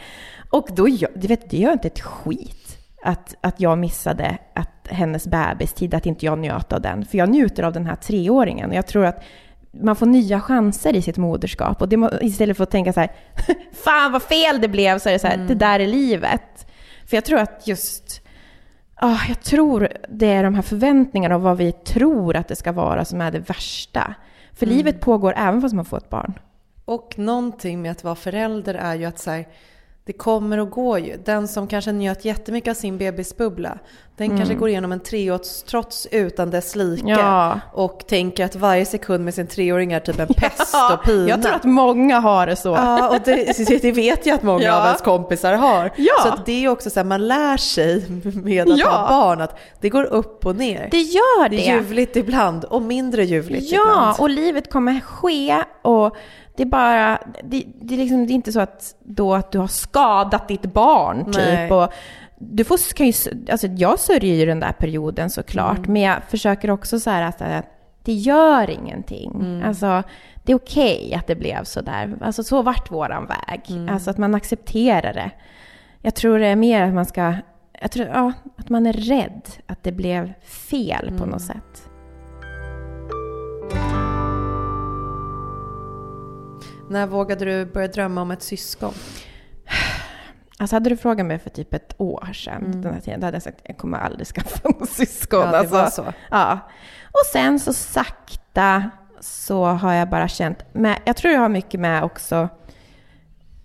Och 0.51 0.69
då, 0.73 0.87
du 1.15 1.29
vet, 1.29 1.51
det 1.51 1.57
gör 1.57 1.73
inte 1.73 1.89
ett 1.89 2.01
skit 2.01 2.79
att, 3.03 3.35
att 3.41 3.61
jag 3.61 3.79
missade 3.79 4.39
att 4.55 4.89
hennes 4.89 5.27
bebistid, 5.27 5.95
att 5.95 6.07
inte 6.07 6.27
jag 6.27 6.39
njöt 6.39 6.73
av 6.73 6.81
den. 6.81 7.05
För 7.05 7.19
jag 7.19 7.29
njuter 7.29 7.63
av 7.63 7.73
den 7.73 7.87
här 7.87 7.97
treåringen. 7.97 8.71
Och 8.71 8.77
jag 8.77 8.87
tror 8.87 9.05
att 9.05 9.23
man 9.71 9.97
får 9.97 10.07
nya 10.07 10.41
chanser 10.41 10.97
i 10.97 11.03
sitt 11.03 11.17
moderskap. 11.17 11.83
Och 11.83 11.89
det, 11.89 12.19
istället 12.21 12.57
för 12.57 12.65
att 12.65 12.71
tänka 12.71 12.93
så 12.93 13.01
här, 13.01 13.13
fan 13.85 14.13
vad 14.13 14.23
fel 14.23 14.61
det 14.61 14.69
blev, 14.69 14.99
så 14.99 15.09
är 15.09 15.13
det 15.13 15.19
så 15.19 15.27
här, 15.27 15.35
mm. 15.35 15.47
det 15.47 15.55
där 15.55 15.81
är 15.81 15.87
livet. 15.87 16.67
För 17.07 17.17
jag 17.17 17.25
tror 17.25 17.39
att 17.39 17.67
just 17.67 18.23
Oh, 19.03 19.25
jag 19.29 19.41
tror 19.41 19.89
det 20.09 20.27
är 20.27 20.45
de 20.45 20.55
här 20.55 20.63
förväntningarna 20.63 21.35
och 21.35 21.43
vad 21.43 21.57
vi 21.57 21.73
tror 21.73 22.37
att 22.37 22.49
det 22.49 22.57
ska 22.57 22.73
vara 22.73 23.05
som 23.05 23.21
är 23.21 23.31
det 23.31 23.39
värsta. 23.39 24.15
För 24.53 24.67
mm. 24.67 24.77
livet 24.77 25.01
pågår 25.01 25.35
även 25.37 25.61
fast 25.61 25.75
man 25.75 25.85
får 25.85 25.97
ett 25.97 26.11
barn. 26.11 26.39
Och 26.85 27.19
någonting 27.19 27.83
med 27.83 27.91
att 27.91 28.05
vara 28.05 28.15
förälder 28.15 28.75
är 28.75 28.95
ju 28.95 29.05
att 29.05 29.19
så 29.19 29.31
här, 29.31 29.49
det 30.05 30.13
kommer 30.13 30.59
och 30.59 30.71
går 30.71 30.99
ju. 30.99 31.17
Den 31.25 31.49
som 31.49 31.67
kanske 31.67 31.93
njöt 31.93 32.25
jättemycket 32.25 32.71
av 32.71 32.75
sin 32.75 32.99
bebisbubbla, 32.99 33.79
den 34.17 34.27
mm. 34.27 34.39
kanske 34.39 34.55
går 34.55 34.69
igenom 34.69 34.93
en 34.93 35.01
treårstrots 35.01 36.09
utan 36.11 36.51
dess 36.51 36.77
like 36.77 37.09
ja. 37.09 37.61
och 37.73 38.07
tänker 38.07 38.45
att 38.45 38.57
varje 38.57 38.87
sekund 38.87 39.25
med 39.25 39.35
sin 39.35 39.47
treåring 39.47 39.93
är 39.93 40.01
typ 40.01 40.19
en 40.19 40.27
pest 40.27 40.71
ja, 40.73 40.95
och 40.95 41.05
pina. 41.05 41.29
Jag 41.29 41.43
tror 41.43 41.55
att 41.55 41.65
många 41.65 42.21
har 42.21 42.47
det 42.47 42.57
så. 42.57 42.69
Ja, 42.69 43.09
och 43.09 43.17
det, 43.25 43.69
det 43.83 43.93
vet 43.93 44.27
jag 44.27 44.35
att 44.35 44.43
många 44.43 44.65
ja. 44.65 44.81
av 44.81 44.87
ens 44.87 45.01
kompisar 45.03 45.55
har. 45.55 45.91
Ja. 45.97 46.15
Så 46.23 46.29
att 46.29 46.47
det 46.47 46.65
är 46.65 46.69
också 46.69 46.91
så 46.91 47.01
här, 47.01 47.05
man 47.05 47.29
lär 47.29 47.57
sig 47.57 48.05
med 48.45 48.71
att 48.71 48.83
ha 48.83 49.09
barn 49.09 49.41
att 49.41 49.59
det 49.81 49.89
går 49.89 50.05
upp 50.05 50.47
och 50.47 50.57
ner. 50.57 50.89
Det 50.91 51.01
gör 51.01 51.49
det. 51.49 51.57
Det 51.57 51.69
är 51.69 51.77
ljuvligt 51.77 52.17
ibland 52.17 52.65
och 52.65 52.83
mindre 52.83 53.25
ljuvligt 53.25 53.73
ja, 53.73 53.81
ibland. 53.81 54.15
Ja, 54.19 54.23
och 54.23 54.31
livet 54.31 54.73
kommer 54.73 55.01
ske 55.01 55.65
och 55.83 56.17
det 56.61 56.65
är 56.65 56.69
bara, 56.69 57.19
det, 57.45 57.65
det, 57.81 57.95
är 57.95 57.99
liksom, 57.99 58.27
det 58.27 58.33
är 58.33 58.35
inte 58.35 58.53
så 58.53 58.61
att, 58.61 58.95
då 59.05 59.35
att 59.35 59.53
du 59.53 59.59
har 59.59 59.67
skadat 59.67 60.49
ditt 60.49 60.63
barn 60.63 61.33
typ. 61.33 61.73
Och 61.73 61.93
du 62.39 62.65
får, 62.65 62.95
kan 62.95 63.07
ju, 63.07 63.13
alltså 63.51 63.67
jag 63.67 63.99
sörjer 63.99 64.35
ju 64.35 64.47
den 64.47 64.61
där 64.61 64.73
perioden 64.73 65.31
såklart, 65.31 65.79
mm. 65.79 65.93
men 65.93 66.03
jag 66.03 66.23
försöker 66.29 66.71
också 66.71 67.01
så 67.01 67.11
här 67.11 67.23
att, 67.23 67.43
att 67.43 67.65
det 68.03 68.13
gör 68.13 68.71
ingenting. 68.71 69.31
Mm. 69.35 69.69
Alltså, 69.69 70.03
det 70.45 70.53
är 70.53 70.57
okej 70.57 71.03
okay 71.07 71.15
att 71.15 71.27
det 71.27 71.35
blev 71.35 71.65
så 71.65 71.81
där. 71.81 72.17
Alltså 72.21 72.43
så 72.43 72.63
vart 72.63 72.91
våran 72.91 73.27
väg. 73.27 73.63
Mm. 73.69 73.89
Alltså 73.89 74.11
att 74.11 74.19
man 74.19 74.35
accepterar 74.35 75.13
det. 75.13 75.31
Jag 76.01 76.15
tror 76.15 76.39
det 76.39 76.47
är 76.47 76.57
mer 76.57 76.83
att 76.83 76.95
man 76.95 77.07
ska, 77.07 77.35
jag 77.81 77.91
tror, 77.91 78.07
ja, 78.07 78.33
att 78.57 78.69
man 78.69 78.87
är 78.87 78.93
rädd 78.93 79.43
att 79.67 79.83
det 79.83 79.93
blev 79.93 80.33
fel 80.43 81.07
på 81.19 81.27
något 81.27 81.27
mm. 81.27 81.39
sätt. 81.39 81.90
När 86.91 87.07
vågade 87.07 87.45
du 87.45 87.65
börja 87.67 87.89
drömma 87.89 88.23
om 88.23 88.31
ett 88.31 88.43
syskon? 88.43 88.95
Alltså 90.59 90.77
hade 90.77 90.91
du 90.91 90.97
frågat 90.97 91.27
mig 91.27 91.39
för 91.39 91.51
typ 91.51 91.75
ett 91.75 91.95
år 91.99 92.33
sedan, 92.33 92.65
Mm. 92.65 92.83
den 92.83 92.95
här 92.95 93.01
tiden, 93.01 93.21
då 93.21 93.27
hade 93.27 93.35
jag 93.37 93.43
sagt 93.43 93.61
jag 93.65 93.77
kommer 93.77 93.99
aldrig 93.99 94.27
skaffa 94.27 94.69
någon 94.69 94.87
syskon. 94.87 95.41
Ja, 95.41 95.47
det 95.51 95.59
alltså. 95.59 95.75
var 95.75 95.91
så. 95.91 96.13
Ja. 96.31 96.59
Och 97.05 97.27
sen 97.33 97.59
så 97.61 97.73
sakta 97.73 98.91
så 99.21 99.65
har 99.65 99.93
jag 99.93 100.09
bara 100.11 100.29
känt, 100.29 100.59
men 100.73 100.97
jag 101.05 101.17
tror 101.17 101.33
det 101.33 101.39
har 101.39 101.49
mycket 101.49 101.81
med 101.81 102.05
också, 102.05 102.49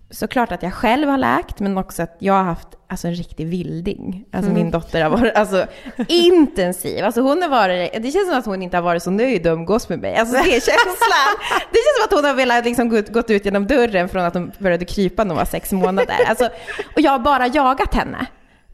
såklart 0.09 0.51
att 0.51 0.63
jag 0.63 0.73
själv 0.73 1.09
har 1.09 1.17
läkt, 1.17 1.59
men 1.59 1.77
också 1.77 2.03
att 2.03 2.15
jag 2.19 2.33
har 2.33 2.43
haft 2.43 2.74
alltså, 2.87 3.07
en 3.07 3.15
riktig 3.15 3.47
vilding. 3.47 4.25
Alltså 4.31 4.51
Mm. 4.51 4.63
min 4.63 4.71
dotter 4.71 5.01
har 5.03 5.09
varit 5.09 5.35
alltså, 5.35 5.65
intensiv. 6.07 7.05
Alltså 7.05 7.21
hon 7.21 7.41
har 7.41 7.49
varit, 7.49 7.93
det 7.93 8.11
känns 8.11 8.29
som 8.29 8.37
att 8.37 8.45
hon 8.45 8.61
inte 8.61 8.77
har 8.77 8.81
varit 8.81 9.03
så 9.03 9.11
nöjd 9.11 9.47
att 9.47 9.53
umgås 9.53 9.89
med 9.89 9.99
mig. 9.99 10.15
Alltså 10.15 10.33
det 10.35 10.39
är 10.39 10.59
känslan. 10.59 11.35
Det 11.71 11.77
känns 11.77 11.97
som 11.97 12.05
att 12.05 12.11
hon 12.11 12.25
har 12.25 12.33
velat 12.33 12.65
liksom 12.65 12.89
gått, 12.89 13.09
gått 13.09 13.29
ut 13.29 13.45
genom 13.45 13.67
dörren 13.67 14.09
från 14.09 14.23
att 14.25 14.33
hon 14.33 14.51
började 14.59 14.85
krypa 14.85 15.23
när 15.23 15.29
hon 15.29 15.37
var 15.37 15.45
sex 15.45 15.71
månader. 15.71 16.15
Alltså, 16.27 16.45
och 16.95 17.01
jag 17.01 17.11
har 17.11 17.19
bara 17.19 17.47
jagat 17.47 17.93
henne. 17.93 18.25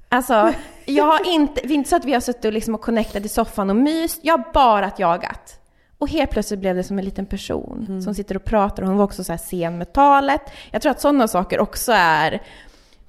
Alltså, 0.10 0.54
jag 0.86 1.04
har 1.04 1.28
inte, 1.34 1.62
det 1.64 1.74
är 1.74 1.76
inte 1.76 1.90
så 1.90 1.96
att 1.96 2.06
vi 2.06 2.14
har 2.14 2.22
suttit 2.22 2.46
och, 2.46 2.54
liksom 2.54 2.76
och 2.76 2.82
connectat 2.82 3.26
i 3.26 3.30
soffan 3.30 3.70
och 3.70 3.76
myst. 3.76 4.20
Jag 4.22 4.38
har 4.38 4.54
bara 4.54 4.92
jagat. 4.98 5.58
Och 5.98 6.10
helt 6.10 6.32
plötsligt 6.32 6.60
blev 6.60 6.76
det 6.76 6.84
som 6.84 7.00
en 7.00 7.06
liten 7.06 7.26
person 7.26 8.02
som 8.04 8.16
sitter 8.16 8.36
och 8.36 8.46
pratar. 8.46 8.84
Hon 8.84 8.98
var 8.98 9.04
också 9.06 9.24
så 9.24 9.38
sen 9.38 9.78
med 9.78 9.94
talet. 9.94 10.42
Jag 10.72 10.82
tror 10.82 10.92
att 10.92 11.02
sådana 11.02 11.28
saker 11.28 11.60
också 11.60 11.92
är... 11.96 12.42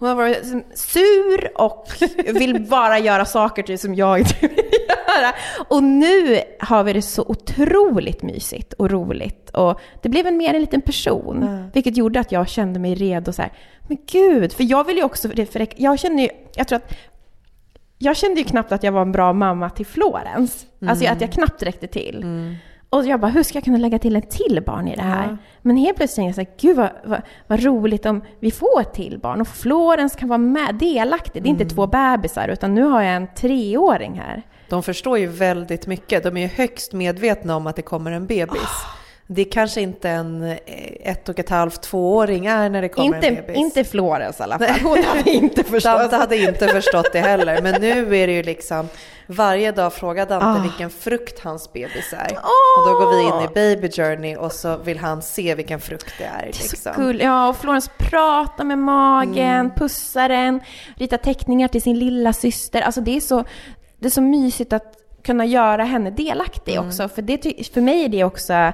Hon 0.02 0.08
har 0.08 0.16
varit 0.16 0.44
sur 0.74 1.60
och 1.60 1.88
vill 2.34 2.66
bara 2.70 2.98
göra 2.98 3.24
saker 3.24 3.62
till 3.62 3.78
som 3.78 3.94
jag 3.94 4.18
inte 4.18 4.34
vill 4.40 4.70
göra. 4.88 5.34
Och 5.68 5.82
nu 5.82 6.40
har 6.60 6.84
vi 6.84 6.92
det 6.92 7.02
så 7.02 7.24
otroligt 7.28 8.22
mysigt 8.22 8.72
och 8.72 8.90
roligt. 8.90 9.50
Och 9.50 9.80
det 10.02 10.08
blev 10.08 10.26
en 10.26 10.36
mer 10.36 10.54
en 10.54 10.60
liten 10.60 10.80
person. 10.80 11.42
Mm. 11.42 11.70
Vilket 11.74 11.96
gjorde 11.96 12.20
att 12.20 12.32
jag 12.32 12.48
kände 12.48 12.78
mig 12.78 12.94
redo 12.94 13.32
så 13.32 13.42
här. 13.42 13.52
Men 13.88 13.98
gud, 14.12 14.52
för 14.52 14.64
jag 14.64 14.84
vill 14.84 14.96
ju 14.96 15.02
också... 15.02 15.28
För 15.28 15.66
jag 15.76 15.98
känner 15.98 16.22
ju... 16.22 16.28
Jag 16.54 16.68
tror 16.68 16.76
att 16.76 16.94
jag 17.98 18.16
kände 18.16 18.40
ju 18.40 18.44
knappt 18.44 18.72
att 18.72 18.82
jag 18.82 18.92
var 18.92 19.02
en 19.02 19.12
bra 19.12 19.32
mamma 19.32 19.70
till 19.70 19.86
Florens. 19.86 20.66
Alltså 20.86 21.06
att 21.06 21.20
jag 21.20 21.32
knappt 21.32 21.62
räckte 21.62 21.86
till. 21.86 22.24
Och 22.92 23.06
jag 23.06 23.20
bara, 23.20 23.30
hur 23.30 23.42
ska 23.42 23.56
jag 23.56 23.64
kunna 23.64 23.78
lägga 23.78 23.98
till 23.98 24.16
en 24.16 24.22
till 24.22 24.62
barn 24.66 24.88
i 24.88 24.96
det 24.96 25.02
här? 25.02 25.28
Ja. 25.30 25.36
Men 25.62 25.76
helt 25.76 25.96
plötsligt 25.96 26.16
tänkte 26.16 26.40
jag 26.40 26.46
så 26.46 26.52
här, 26.52 26.58
gud 26.60 26.76
vad, 26.76 26.90
vad, 27.04 27.22
vad 27.46 27.62
roligt 27.62 28.06
om 28.06 28.22
vi 28.40 28.50
får 28.50 28.80
ett 28.80 28.94
till 28.94 29.18
barn 29.18 29.40
och 29.40 29.48
Florens 29.48 30.16
kan 30.16 30.28
vara 30.28 30.38
med, 30.38 30.74
delaktig. 30.74 31.42
Det 31.42 31.48
är 31.48 31.50
inte 31.50 31.64
två 31.64 31.86
bebisar 31.86 32.48
utan 32.48 32.74
nu 32.74 32.82
har 32.82 33.02
jag 33.02 33.16
en 33.16 33.26
treåring 33.34 34.20
här. 34.20 34.42
De 34.68 34.82
förstår 34.82 35.18
ju 35.18 35.26
väldigt 35.26 35.86
mycket. 35.86 36.22
De 36.22 36.36
är 36.36 36.40
ju 36.40 36.46
högst 36.46 36.92
medvetna 36.92 37.56
om 37.56 37.66
att 37.66 37.76
det 37.76 37.82
kommer 37.82 38.12
en 38.12 38.26
bebis. 38.26 38.62
Ah. 38.62 39.01
Det 39.26 39.44
kanske 39.44 39.80
inte 39.80 40.10
en 40.10 40.42
eh, 40.42 40.56
ett 41.04 41.28
och 41.28 41.38
ett 41.38 41.50
halvt, 41.50 41.82
tvååring 41.82 42.46
är 42.46 42.68
när 42.70 42.82
det 42.82 42.88
kommer 42.88 43.08
en 43.16 43.24
Inte, 43.24 43.42
bebis. 43.42 43.56
inte 43.56 43.84
Florens 43.84 44.40
i 44.40 44.42
alla 44.42 44.58
fall. 44.58 44.80
Hon 44.82 45.04
hade 45.04 45.30
inte 45.30 45.64
förstått. 45.64 45.98
Dante 46.00 46.16
hade 46.16 46.36
inte 46.38 46.68
förstått 46.68 47.12
det 47.12 47.20
heller. 47.20 47.62
Men 47.62 47.80
nu 47.80 48.16
är 48.16 48.26
det 48.26 48.32
ju 48.32 48.42
liksom 48.42 48.88
varje 49.26 49.72
dag 49.72 49.92
frågar 49.92 50.26
Dante 50.26 50.46
Ah. 50.46 50.62
vilken 50.62 50.90
frukt 50.90 51.40
hans 51.40 51.72
bebis 51.72 52.12
är. 52.12 52.28
Åh! 52.32 52.82
Och 52.82 52.86
då 52.88 53.04
går 53.04 53.16
vi 53.16 53.22
in 53.22 53.50
i 53.50 53.54
baby 53.54 53.90
journey 53.92 54.36
och 54.36 54.52
så 54.52 54.76
vill 54.76 54.98
han 54.98 55.22
se 55.22 55.54
vilken 55.54 55.80
frukt 55.80 56.14
det 56.18 56.24
är. 56.24 56.42
Det 56.42 56.48
är 56.48 56.52
så 56.52 56.70
Liksom. 56.72 56.92
kul. 56.94 57.20
Ja, 57.20 57.48
och 57.48 57.56
Florens 57.56 57.90
pratar 57.98 58.64
med 58.64 58.78
magen, 58.78 59.38
Mm. 59.60 59.70
pussar 59.76 60.28
den, 60.28 60.60
ritar 60.96 61.16
teckningar 61.16 61.68
till 61.68 61.82
sin 61.82 61.98
lilla 61.98 62.32
syster. 62.32 62.80
Alltså 62.82 63.00
det 63.00 63.16
är 63.16 63.20
så, 63.20 63.44
det 63.98 64.06
är 64.06 64.10
så 64.10 64.20
mysigt 64.22 64.72
att 64.72 64.96
kunna 65.24 65.44
göra 65.44 65.84
henne 65.84 66.10
delaktig 66.10 66.72
Mm. 66.74 66.86
också. 66.88 67.08
För, 67.08 67.22
det, 67.22 67.66
för 67.74 67.80
mig 67.80 68.04
är 68.04 68.08
det 68.08 68.24
också, 68.24 68.72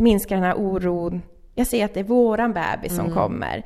minskar 0.00 0.36
den 0.36 0.44
här 0.44 0.54
oron. 0.54 1.22
Jag 1.54 1.66
ser 1.66 1.84
att 1.84 1.94
det 1.94 2.00
är 2.00 2.04
våran 2.04 2.52
bebis 2.52 2.92
Mm. 2.92 3.04
som 3.06 3.14
kommer. 3.14 3.64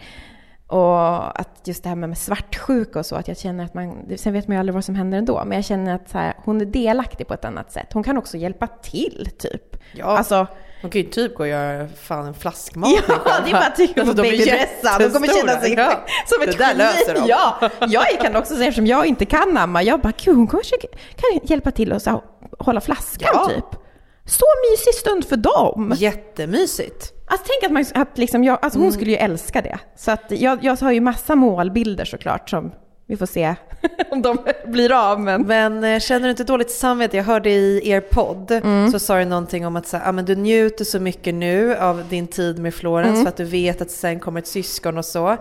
Och 0.66 1.41
att 1.41 1.61
just 1.64 1.82
det 1.82 1.89
här 1.89 1.97
med 1.97 2.18
svartsjuka 2.18 2.99
och 2.99 3.07
så, 3.07 3.16
att 3.16 3.28
jag 3.28 3.39
känner 3.39 3.64
att 3.64 3.74
man, 3.74 4.07
sen 4.16 4.32
vet 4.32 4.49
man 4.49 4.55
ju 4.55 4.59
aldrig 4.61 4.74
vad 4.74 4.85
som 4.85 4.95
händer 4.95 5.18
ändå, 5.18 5.43
men 5.47 5.57
jag 5.59 5.64
känner 5.64 5.95
att 5.95 6.12
här, 6.12 6.35
hon 6.45 6.61
är 6.61 6.64
delaktig 6.64 7.26
på 7.28 7.35
ett 7.35 7.45
annat 7.45 7.72
sätt. 7.72 7.93
Hon 7.93 8.03
kan 8.03 8.18
också 8.18 8.37
hjälpa 8.37 8.66
till, 8.66 9.28
typ. 9.39 9.76
Ja, 9.95 10.05
Alltså, 10.05 10.47
de 10.82 10.91
kan 10.91 11.01
ju 11.01 11.09
typ 11.09 11.35
gå 11.35 11.43
och 11.43 11.49
göra 11.49 11.89
fan 11.89 12.26
en 12.26 12.35
flaskmatning 12.35 12.99
Ja, 13.09 13.32
det 13.45 13.51
är 13.51 13.53
bara 13.53 13.66
att 13.66 13.76
tycka 13.76 14.01
Alltså, 14.01 14.16
babydressar. 14.16 14.99
De 14.99 15.11
kommer 15.11 15.26
känna 15.28 15.61
sig 15.61 15.70
jättestora. 15.70 15.99
som 16.26 16.43
ett 16.49 16.59
Det 16.59 16.64
där 16.64 16.74
löser 16.74 17.14
de. 17.14 17.20
Ja, 17.28 17.70
jag 17.89 18.20
kan 18.20 18.37
också 18.37 18.55
säga, 18.55 18.68
eftersom 18.68 18.87
jag 18.87 19.07
inte 19.07 19.24
kan 19.24 19.57
amma, 19.59 19.82
jag 19.82 20.01
bara, 20.01 20.12
gud 20.24 20.37
hon 20.37 20.47
kanske 20.47 20.76
kan 21.16 21.41
hjälpa 21.45 21.70
till 21.70 21.93
att 21.93 22.03
så 22.03 22.22
hålla 22.59 22.80
flaskan 22.80 23.28
Ja. 23.35 23.49
typ. 23.49 23.80
Så 24.27 24.45
mysig 24.70 24.95
stund 24.95 25.25
för 25.25 25.37
dem. 25.37 25.93
Jättemysigt. 25.97 27.12
Alltså 27.27 27.47
tänk 27.49 27.64
att, 27.64 27.72
man, 27.95 28.03
att 28.03 28.18
liksom 28.18 28.45
jag, 28.45 28.59
alltså 28.62 28.79
hon 28.79 28.93
skulle 28.93 29.11
ju 29.11 29.16
älska 29.16 29.62
det. 29.62 29.79
Så 29.97 30.11
att 30.11 30.25
jag, 30.29 30.64
jag 30.64 30.77
har 30.77 30.93
ju 30.93 31.01
massa 31.01 31.35
målbilder 31.35 32.05
såklart 32.05 32.51
som 32.51 32.72
vi 33.07 33.16
får 33.16 33.27
se 33.27 33.55
om 34.11 34.22
de 34.22 34.39
blir 34.66 34.93
av. 34.93 35.20
Men 35.20 35.43
Men 35.43 35.85
eh, 35.85 36.01
känner 36.01 36.25
du 36.25 36.31
inte 36.31 36.45
dåligt 36.45 36.70
samvete? 36.70 37.16
Jag 37.16 37.25
hörde 37.25 37.51
i 37.51 37.89
er 37.91 38.01
podd 38.01 38.51
Mm. 38.51 38.93
så 38.93 38.99
sa 38.99 39.18
du 39.18 39.25
någonting 39.25 39.66
om 39.66 39.77
att 39.77 39.87
så, 39.87 39.97
här, 39.97 40.09
ah, 40.09 40.12
men 40.12 40.25
du 40.25 40.35
njuter 40.37 40.85
så 40.85 41.01
mycket 41.01 41.35
nu 41.35 41.77
av 41.77 42.03
din 42.09 42.27
tid 42.27 42.59
med 42.59 42.75
Florens 42.75 43.09
Mm. 43.12 43.22
för 43.22 43.29
att 43.29 43.37
du 43.37 43.45
vet 43.45 43.81
att 43.83 43.91
sen 43.91 44.20
kommer 44.20 44.41
ett 44.41 44.47
syskon 44.47 44.99
och 44.99 45.05
så. 45.05 45.37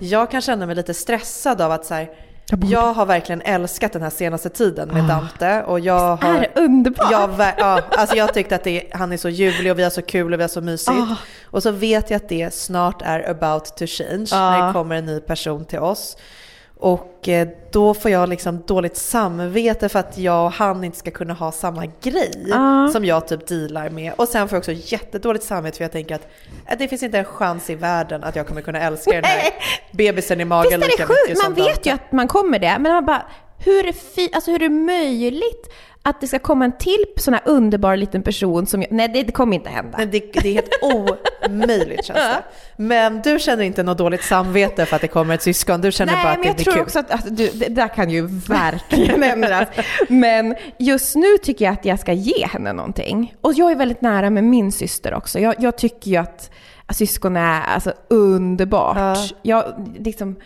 Jag 0.00 0.30
kan 0.30 0.40
känna 0.40 0.66
mig 0.66 0.74
lite 0.76 0.94
stressad 0.94 1.60
av 1.60 1.72
att 1.72 1.86
så 1.86 1.94
här, 1.94 2.08
Jag 2.50 2.64
jag 2.64 2.92
har 2.92 3.06
verkligen 3.06 3.42
älskat 3.42 3.92
den 3.92 4.02
här 4.02 4.10
senaste 4.10 4.48
tiden 4.48 4.88
med 4.88 5.04
Dante 5.04 5.62
och 5.62 5.80
jag 5.80 6.24
är 6.24 6.32
har 6.32 6.40
det 6.40 6.60
underbart? 6.60 7.10
jag, 7.10 7.30
ja, 7.58 7.82
alltså 7.90 8.16
jag 8.16 8.34
tyckte 8.34 8.54
att 8.56 8.64
det, 8.64 8.84
han 8.92 9.12
är 9.12 9.16
så 9.16 9.28
ljuvlig 9.28 9.72
och 9.72 9.78
vi 9.78 9.82
har 9.82 9.90
så 9.90 10.02
kul 10.02 10.32
och 10.32 10.38
vi 10.38 10.42
har 10.42 10.48
så 10.48 10.60
mysigt. 10.60 10.98
Ah. 10.98 11.16
Och 11.44 11.62
så 11.62 11.70
vet 11.70 12.10
jag 12.10 12.16
att 12.16 12.28
det 12.28 12.54
snart 12.54 13.02
är 13.02 13.30
about 13.30 13.64
to 13.76 13.84
change 13.86 14.28
Ah. 14.32 14.50
när 14.50 14.66
det 14.66 14.72
kommer 14.72 14.96
en 14.96 15.06
ny 15.06 15.20
person 15.20 15.64
till 15.64 15.78
oss. 15.78 16.16
Och 16.80 17.28
eh, 17.28 17.48
då 17.72 17.94
får 17.94 18.10
jag 18.10 18.28
liksom 18.28 18.62
dåligt 18.66 18.96
samvete 18.96 19.88
för 19.88 19.98
att 19.98 20.18
jag 20.18 20.44
och 20.44 20.52
han 20.52 20.84
inte 20.84 20.98
ska 20.98 21.10
kunna 21.10 21.34
ha 21.34 21.52
samma 21.52 21.86
grej 22.02 22.50
Ah. 22.54 22.88
som 22.88 23.04
jag 23.04 23.28
typ 23.28 23.46
dealar 23.46 23.90
med. 23.90 24.12
Och 24.16 24.28
sen 24.28 24.48
får 24.48 24.56
jag 24.56 24.60
också 24.60 24.72
jättedåligt 24.94 25.44
samvete 25.44 25.76
för 25.76 25.84
jag 25.84 25.92
tänker 25.92 26.14
att 26.14 26.28
eh, 26.66 26.78
det 26.78 26.88
finns 26.88 27.02
inte 27.02 27.18
en 27.18 27.24
chans 27.24 27.70
i 27.70 27.74
världen 27.74 28.24
att 28.24 28.36
jag 28.36 28.46
kommer 28.46 28.60
kunna 28.60 28.80
älska 28.80 29.10
den 29.12 29.24
här 29.24 29.50
bebisen 29.92 30.40
i 30.40 30.44
magen 30.44 30.80
Visst 30.80 30.92
är 31.00 31.06
det 31.06 31.06
sjukt? 31.26 31.42
Man 31.42 31.54
vet 31.54 31.86
ju 31.86 31.90
att 31.90 32.12
man 32.12 32.28
kommer 32.28 32.58
det, 32.58 32.76
men 32.80 32.92
man 32.92 33.04
bara, 33.06 33.22
hur 33.58 33.86
är, 33.86 33.92
fi- 33.92 34.30
alltså, 34.32 34.50
hur 34.50 34.62
är 34.62 34.68
det 34.68 34.74
möjligt 34.74 35.70
att 36.08 36.20
det 36.20 36.26
ska 36.26 36.38
komma 36.38 36.64
en 36.64 36.72
till 36.78 37.04
sån 37.16 37.34
här 37.34 37.42
underbar 37.44 37.96
liten 37.96 38.22
person 38.22 38.66
som 38.66 38.82
jag, 38.82 38.92
nej 38.92 39.08
det, 39.08 39.22
det 39.22 39.32
kommer 39.32 39.56
inte 39.56 39.70
hända. 39.70 39.98
Men 39.98 40.10
det, 40.10 40.32
det 40.32 40.48
är 40.48 40.52
helt 40.52 40.78
omöjligt 41.48 42.04
känns 42.04 42.18
det. 42.18 42.42
Men 42.76 43.22
du 43.22 43.38
känner 43.38 43.64
inte 43.64 43.82
något 43.82 43.98
dåligt 43.98 44.24
samvete 44.24 44.86
för 44.86 44.96
att 44.96 45.02
det 45.02 45.08
kommer 45.08 45.34
ett 45.34 45.42
syskon, 45.42 45.80
du 45.80 45.92
känner 45.92 46.12
Nej, 46.12 46.24
bara 46.24 46.32
att 46.32 46.38
men 46.38 46.42
det 46.42 46.48
jag 46.48 46.56
blir 46.56 46.64
tror 46.64 46.74
kul. 46.74 46.82
också 46.82 46.98
att, 46.98 47.10
att 47.10 47.36
du, 47.36 47.48
det 47.48 47.68
där 47.68 47.88
kan 47.88 48.10
ju 48.10 48.26
verkligen 48.26 49.22
ändras. 49.32 49.68
Men 50.08 50.54
just 50.78 51.16
nu 51.16 51.38
tycker 51.42 51.64
jag 51.64 51.72
att 51.72 51.84
jag 51.84 52.00
ska 52.00 52.12
ge 52.12 52.46
henne 52.46 52.72
någonting. 52.72 53.34
Och 53.40 53.54
jag 53.54 53.70
är 53.70 53.76
väldigt 53.76 54.00
nära 54.00 54.30
med 54.30 54.44
min 54.44 54.72
syster 54.72 55.14
också. 55.14 55.38
Jag, 55.38 55.54
jag 55.58 55.78
tycker 55.78 56.10
ju 56.10 56.16
att, 56.16 56.50
att 56.86 56.96
syskon 56.96 57.36
är 57.36 57.62
alltså, 57.62 57.92
underbart. 58.08 58.96
Ja. 58.96 59.16
Jag, 59.42 59.88
liksom, 59.98 60.36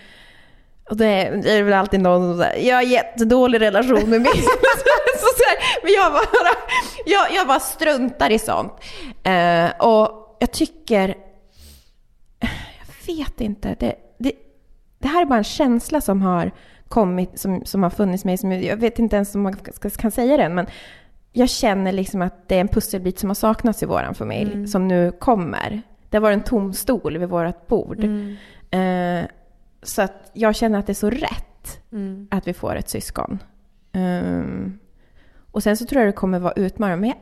och 0.90 0.96
det 0.96 1.06
är, 1.06 1.62
väl 1.62 1.72
alltid 1.72 2.00
någon 2.00 2.32
som 2.32 2.38
säger, 2.38 2.68
jag 2.68 2.76
har 2.76 2.82
jättedålig 2.82 3.60
relation 3.60 4.10
med 4.10 4.20
min 4.20 4.32
så, 5.22 5.28
så 5.36 5.44
här, 5.48 5.82
Men 5.82 5.92
jag 5.92 6.12
bara, 6.12 6.54
jag, 7.06 7.34
jag 7.34 7.46
bara 7.46 7.60
struntar 7.60 8.30
i 8.30 8.38
sånt. 8.38 8.72
Eh, 9.22 9.86
och 9.86 10.36
jag 10.40 10.52
tycker, 10.52 11.14
jag 12.78 13.14
vet 13.14 13.40
inte, 13.40 13.76
det, 13.80 13.94
det, 14.18 14.32
det 14.98 15.08
här 15.08 15.22
är 15.22 15.26
bara 15.26 15.38
en 15.38 15.44
känsla 15.44 16.00
som 16.00 16.22
har 16.22 16.50
kommit, 16.88 17.38
som, 17.38 17.64
som 17.64 17.82
har 17.82 17.90
funnits 17.90 18.24
mig, 18.24 18.38
som, 18.38 18.52
jag 18.52 18.76
vet 18.76 18.98
inte 18.98 19.16
ens 19.16 19.34
om 19.34 19.42
man 19.42 19.56
kan 19.98 20.10
säga 20.10 20.36
den, 20.36 20.54
men 20.54 20.66
jag 21.32 21.50
känner 21.50 21.92
liksom 21.92 22.22
att 22.22 22.48
det 22.48 22.56
är 22.56 22.60
en 22.60 22.68
pusselbit 22.68 23.18
som 23.18 23.30
har 23.30 23.34
saknats 23.34 23.82
i 23.82 23.86
vår 23.86 24.14
familj, 24.14 24.68
som 24.68 24.88
nu 24.88 25.12
kommer. 25.12 25.82
Det 26.10 26.18
var 26.18 26.30
en 26.30 26.42
tom 26.42 26.72
stol 26.72 27.18
vid 27.18 27.28
vårt 27.28 27.66
bord. 27.66 28.04
Eh, 28.70 29.24
så 29.82 30.02
att 30.02 30.30
jag 30.32 30.54
känner 30.56 30.78
att 30.78 30.86
det 30.86 30.92
är 30.92 30.94
så 30.94 31.10
rätt 31.10 31.78
Mm. 31.92 32.28
att 32.30 32.48
vi 32.48 32.52
får 32.52 32.76
ett 32.76 32.88
syskon. 32.88 33.38
Ehm, 33.92 34.78
och 35.50 35.62
sen 35.62 35.76
så 35.76 35.84
tror 35.86 36.00
jag 36.02 36.08
det 36.08 36.16
kommer 36.16 36.38
vara 36.38 36.52
utmanande, 36.52 37.00
men 37.00 37.08
jag 37.08 37.18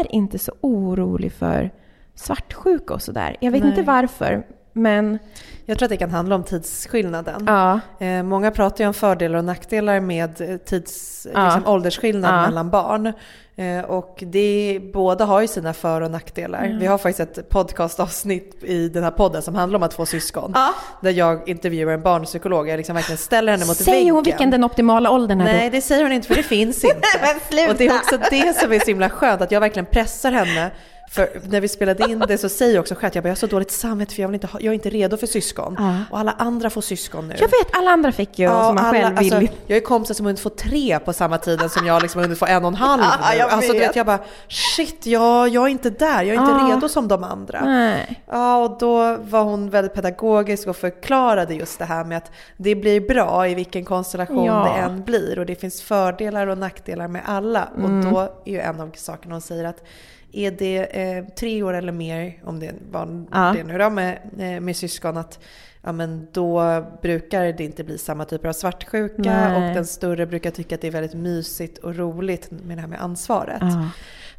är 0.00 0.14
inte 0.14 0.38
så 0.38 0.52
orolig 0.60 1.32
för 1.32 1.70
svartsjuka 2.14 2.94
och 2.94 3.02
sådär. 3.02 3.36
Jag 3.40 3.50
vet 3.52 3.62
Nej. 3.62 3.70
inte 3.70 3.82
varför, 3.82 4.46
men 4.72 5.18
Jag 5.66 5.78
tror 5.78 5.86
att 5.86 5.90
det 5.90 5.96
kan 5.96 6.10
handla 6.10 6.34
om 6.34 6.42
tidsskillnaden. 6.44 7.44
ja. 7.46 7.80
Eh, 8.06 8.22
många 8.22 8.50
pratar 8.50 8.84
ju 8.84 8.88
om 8.88 8.94
fördelar 8.94 9.38
och 9.38 9.44
nackdelar 9.44 10.00
med 10.00 10.40
eh, 10.40 10.56
tids, 10.56 11.26
Ja. 11.34 11.44
liksom, 11.44 11.66
åldersskillnad 11.72 12.34
Ja. 12.34 12.46
mellan 12.46 12.70
barn. 12.70 13.12
Eh, 13.56 13.84
och 13.84 14.24
det, 14.26 14.80
båda 14.92 15.24
har 15.24 15.40
ju 15.40 15.48
sina 15.48 15.72
för 15.74 16.00
och 16.00 16.10
nackdelar. 16.10 16.76
Vi 16.80 16.86
har 16.86 16.98
faktiskt 16.98 17.38
ett 17.38 17.48
podcastavsnitt 17.48 18.64
i 18.64 18.88
den 18.88 19.04
här 19.04 19.10
podden 19.10 19.42
som 19.42 19.54
handlar 19.54 19.76
om 19.76 19.82
att 19.82 19.94
få 19.94 20.06
syskon. 20.06 20.54
Där 21.00 21.10
jag 21.10 21.48
intervjuar 21.48 21.92
en 21.92 22.02
barnpsykolog. 22.02 22.68
Jag 22.68 22.76
liksom 22.76 22.94
verkligen 22.96 23.18
ställer 23.18 23.52
henne 23.52 23.64
mot 23.66 23.76
Säger 23.76 23.92
väggen. 23.98 24.14
hon 24.14 24.22
vilken 24.24 24.50
den 24.50 24.64
optimala 24.64 25.10
åldern 25.10 25.40
är 25.40 25.44
Nej, 25.44 25.70
då? 25.70 25.76
det 25.76 25.80
säger 25.82 26.02
hon 26.02 26.12
inte 26.12 26.28
för 26.28 26.34
det 26.34 26.42
finns 26.42 26.84
inte. 26.84 26.96
Och 27.70 27.74
det 27.76 27.86
är 27.86 27.94
också 27.96 28.18
det 28.30 28.56
som 28.56 28.72
är 28.72 28.78
så 28.78 28.86
himla 28.86 29.10
skönt, 29.10 29.40
att 29.40 29.50
jag 29.50 29.60
verkligen 29.60 29.86
pressar 29.86 30.32
henne. 30.32 30.70
För 31.12 31.40
när 31.48 31.60
vi 31.60 31.68
spelade 31.68 32.10
in 32.10 32.18
det 32.28 32.38
så 32.38 32.48
säger 32.48 32.74
jag 32.74 32.80
också 32.80 32.94
själv 32.94 33.06
att 33.08 33.14
jag, 33.14 33.24
bara, 33.24 33.28
jag 33.28 33.32
har 33.32 33.36
så 33.36 33.46
dåligt 33.46 33.70
samvete 33.70 34.14
för 34.14 34.22
jag, 34.22 34.28
vill 34.28 34.34
inte 34.34 34.46
ha, 34.46 34.60
jag 34.60 34.70
är 34.70 34.74
inte 34.74 34.90
redo 34.90 35.16
för 35.16 35.26
syskon. 35.26 35.76
Ja. 35.78 35.96
Och 36.10 36.18
alla 36.18 36.32
andra 36.38 36.70
får 36.70 36.80
syskon 36.80 37.28
nu. 37.28 37.34
Jag 37.38 37.48
vet, 37.48 37.66
alla 37.76 37.90
andra 37.90 38.12
fick 38.12 38.38
ju, 38.38 38.44
Ja, 38.44 38.64
som 38.64 38.74
man 38.74 38.84
alla, 38.84 38.92
själv 39.02 39.18
vill. 39.18 39.34
alltså, 39.34 39.54
jag 39.66 39.76
är 39.76 39.80
kompisar 39.80 40.14
som 40.14 40.26
har 40.26 40.28
hunnit 40.30 40.40
få 40.40 40.48
tre 40.48 40.98
på 40.98 41.12
samma 41.12 41.38
tiden 41.38 41.68
som 41.70 41.86
jag 41.86 42.02
liksom 42.02 42.18
har 42.18 42.24
hunnit 42.24 42.38
få 42.38 42.46
en 42.46 42.62
och 42.64 42.68
en 42.68 42.74
halv 42.74 43.02
Ja, 43.22 43.30
nu. 43.32 43.38
jag 43.38 43.50
Alltså, 43.50 43.72
du 43.72 43.78
vet. 43.78 43.96
jag 43.96 44.06
bara 44.06 44.18
shit, 44.48 45.06
jag, 45.06 45.48
jag 45.48 45.64
är 45.64 45.68
inte 45.68 45.90
där, 45.90 46.22
jag 46.22 46.36
är 46.36 46.40
inte 46.40 46.52
Ja. 46.68 46.74
redo 46.76 46.88
som 46.88 47.08
de 47.08 47.24
andra. 47.24 47.64
Nej. 47.64 48.22
Ja, 48.30 48.56
och 48.64 48.78
då 48.78 49.16
var 49.16 49.42
hon 49.42 49.70
väldigt 49.70 49.94
pedagogisk 49.94 50.68
och 50.68 50.76
förklarade 50.76 51.54
just 51.54 51.78
det 51.78 51.84
här 51.84 52.04
med 52.04 52.16
att 52.18 52.30
det 52.56 52.74
blir 52.74 53.00
bra 53.00 53.48
i 53.48 53.54
vilken 53.54 53.84
konstellation 53.84 54.44
Ja. 54.44 54.72
det 54.74 54.80
än 54.82 55.02
blir 55.04 55.38
och 55.38 55.46
det 55.46 55.54
finns 55.54 55.82
fördelar 55.82 56.46
och 56.46 56.58
nackdelar 56.58 57.08
med 57.08 57.22
alla. 57.26 57.68
Mm. 57.78 58.06
Och 58.06 58.12
då 58.12 58.20
är 58.44 58.52
ju 58.52 58.60
en 58.60 58.80
av 58.80 58.90
sakerna 58.94 59.34
hon 59.34 59.40
säger 59.42 59.64
att 59.64 59.84
är 60.32 60.50
det 60.50 60.78
eh, 61.02 61.24
tre 61.24 61.62
år 61.62 61.74
eller 61.74 61.92
mer, 61.92 62.34
om 62.44 62.60
det 62.60 62.72
var 62.90 63.24
Ja. 63.32 63.54
det 63.56 63.64
nu 63.64 63.78
då, 63.78 63.90
med, 63.90 64.18
eh, 64.38 64.60
med 64.60 64.76
syskon, 64.76 65.16
att 65.16 65.38
ja, 65.82 65.92
men 65.92 66.28
då 66.32 66.62
brukar 67.02 67.44
det 67.44 67.64
inte 67.64 67.84
bli 67.84 67.98
samma 67.98 68.24
typer 68.24 68.48
av 68.48 68.52
svartsjuka 68.52 69.14
Nej. 69.16 69.54
och 69.56 69.74
den 69.74 69.86
större 69.86 70.26
brukar 70.26 70.50
tycka 70.50 70.74
att 70.74 70.80
det 70.80 70.86
är 70.86 70.92
väldigt 70.92 71.14
mysigt 71.14 71.78
och 71.78 71.96
roligt 71.96 72.50
med 72.50 72.76
det 72.76 72.80
här 72.80 72.88
med 72.88 73.02
ansvaret. 73.02 73.58
Ja. 73.60 73.88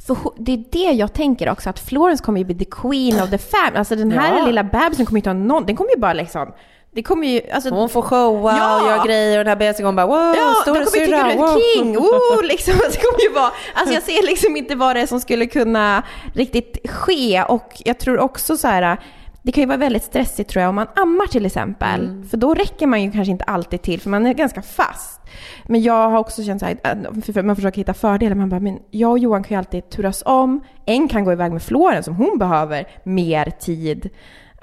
För 0.08 0.18
det 0.38 0.52
är 0.54 0.64
det 0.72 0.92
jag 0.98 1.14
tänker 1.14 1.50
också, 1.50 1.70
att 1.70 1.80
Florence 1.80 2.24
kommer 2.24 2.40
ju 2.40 2.46
bli 2.46 2.56
the 2.56 2.66
queen 2.66 3.22
of 3.24 3.30
the 3.30 3.38
family. 3.38 3.78
Alltså 3.78 3.96
den 3.96 4.12
här 4.12 4.38
Ja. 4.40 4.46
lilla 4.46 4.64
bebisen 4.64 5.06
kommer 5.06 5.18
ju 5.18 5.20
inte 5.20 5.30
ha 5.30 5.34
någon, 5.34 5.66
den 5.66 5.76
kommer 5.76 5.92
ju 5.96 6.00
bara 6.02 6.14
liksom, 6.14 6.52
det 6.96 7.04
kommer 7.04 7.28
ju, 7.28 7.42
alltså 7.52 7.70
Hon 7.70 7.90
får 7.90 8.02
showa 8.02 8.58
Ja. 8.58 8.82
och 8.82 8.88
göra 8.88 9.06
grejer 9.06 9.40
och 9.40 9.46
den 9.46 9.60
här 9.60 9.74
kommer 9.74 9.94
bara 9.94 10.08
wow, 10.08 10.36
Ja, 10.38 10.64
de 10.66 10.72
kommer 10.72 10.86
storasyrra, 10.86 11.06
tycka 11.06 11.24
du 11.24 11.32
är 11.32 11.38
wow. 11.38 11.60
king! 11.76 11.98
Oh, 11.98 12.44
liksom. 12.44 12.74
Det 12.92 12.98
kommer 13.02 13.22
ju 13.24 13.34
vara, 13.34 13.52
alltså 13.74 13.94
jag 13.94 14.04
ser 14.04 14.28
liksom 14.28 14.58
inte 14.58 14.76
vad 14.76 14.96
det 14.96 15.02
är 15.02 15.06
som 15.08 15.20
skulle 15.20 15.46
kunna 15.46 16.04
riktigt 16.34 16.90
ske 16.90 17.44
och 17.44 17.82
jag 17.86 18.00
tror 18.00 18.20
också 18.20 18.58
så 18.58 18.68
här 18.68 18.98
det 19.46 19.52
kan 19.52 19.62
ju 19.62 19.68
vara 19.68 19.78
väldigt 19.78 20.04
stressigt 20.04 20.50
tror 20.50 20.62
jag 20.62 20.70
om 20.70 20.76
man 20.76 20.88
ammar 20.96 21.28
till 21.28 21.46
exempel. 21.46 22.00
Mm. 22.06 22.30
För 22.30 22.38
då 22.38 22.54
räcker 22.54 22.88
man 22.88 23.04
ju 23.04 23.12
kanske 23.12 23.32
inte 23.32 23.44
alltid 23.44 23.82
till 23.82 24.02
för 24.02 24.10
man 24.10 24.26
är 24.26 24.34
ganska 24.34 24.62
fast. 24.62 25.22
Men 25.66 25.82
jag 25.82 26.10
har 26.10 26.20
också 26.20 26.44
känt 26.44 26.60
så 26.60 26.66
här, 26.66 26.78
att- 26.84 27.26
för 27.26 27.42
man 27.44 27.56
försöker 27.56 27.78
hitta 27.78 27.94
fördelar. 27.94 28.36
Man 28.36 28.50
bara, 28.50 28.60
men 28.60 28.80
jag 28.92 29.12
och 29.12 29.20
Johan 29.20 29.44
kan 29.44 29.56
ju 29.56 29.60
alltid 29.60 29.90
turas 29.90 30.24
om. 30.26 30.64
En 30.86 31.08
kan 31.08 31.24
gå 31.26 31.32
iväg 31.32 31.52
med 31.52 31.62
Florens 31.64 32.08
om 32.08 32.16
hon 32.16 32.38
behöver 32.38 32.88
mer 33.04 33.46
tid. 33.60 34.10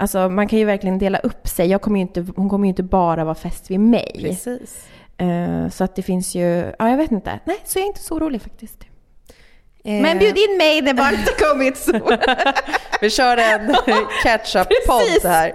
Alltså 0.01 0.29
man 0.29 0.47
kan 0.47 0.59
ju 0.59 0.65
verkligen 0.65 0.97
dela 0.99 1.17
upp 1.17 1.47
sig. 1.47 1.79
Kommer 1.79 1.99
inte, 1.99 2.25
hon 2.35 2.49
kommer 2.49 2.65
ju 2.65 2.69
inte 2.69 2.83
bara 2.83 3.23
vara 3.23 3.35
fäst 3.35 3.71
vid 3.71 3.79
mig. 3.79 4.11
Precis. 4.23 4.85
Eh, 5.17 5.69
så 5.69 5.83
att 5.83 5.95
det 5.95 6.01
finns 6.01 6.35
ju, 6.35 6.73
ja 6.79 6.89
jag 6.89 6.97
vet 6.97 7.11
inte. 7.11 7.39
Nej, 7.45 7.57
så 7.63 7.79
jag 7.79 7.83
är 7.83 7.87
inte 7.87 7.99
så 8.01 8.15
orolig 8.15 8.41
faktiskt. 8.41 8.77
Eh, 9.83 10.01
Men 10.01 10.17
bjud 10.19 10.37
in 10.37 10.57
mig 10.57 10.81
när 10.81 10.93
barnet 10.93 11.49
kommit 11.49 11.77
så. 11.77 11.91
Vi 13.01 13.09
kör 13.09 13.37
en 13.37 13.75
catch-up-podd 14.23 15.31
här. 15.31 15.53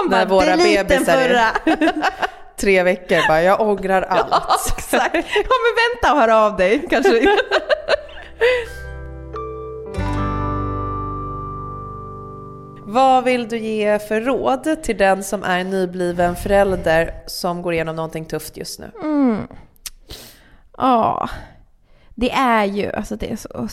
Man 0.00 0.10
När 0.10 0.26
våra 0.26 0.56
bebisar 0.56 1.16
är-. 1.18 2.02
Tre 2.56 2.82
veckor 2.82 3.28
bara, 3.28 3.42
jag 3.42 3.60
ångrar 3.60 4.02
allt. 4.08 4.26
Ja, 4.30 4.56
exakt. 4.78 5.14
Ja 5.14 5.54
men 5.62 5.74
vänta 6.02 6.12
och 6.14 6.20
hör 6.20 6.46
av 6.46 6.56
dig 6.56 6.86
kanske. 6.90 7.36
Vad 12.92 13.24
vill 13.24 13.48
du 13.48 13.58
ge 13.58 13.98
för 13.98 14.20
råd 14.20 14.82
till 14.82 14.96
den 14.96 15.22
som 15.22 15.42
är 15.42 15.64
nybliven 15.64 16.36
förälder 16.36 17.14
som 17.26 17.62
går 17.62 17.72
igenom 17.72 17.96
någonting 17.96 18.24
tufft 18.24 18.56
just 18.56 18.80
nu? 18.80 18.90
Mm. 19.02 19.46
Ja. 20.76 21.28
Det 22.14 22.30
är 22.30 22.64
ju, 22.64 22.92
alltså 22.92 23.16
det 23.16 23.32
är 23.32 23.36
så, 23.36 23.68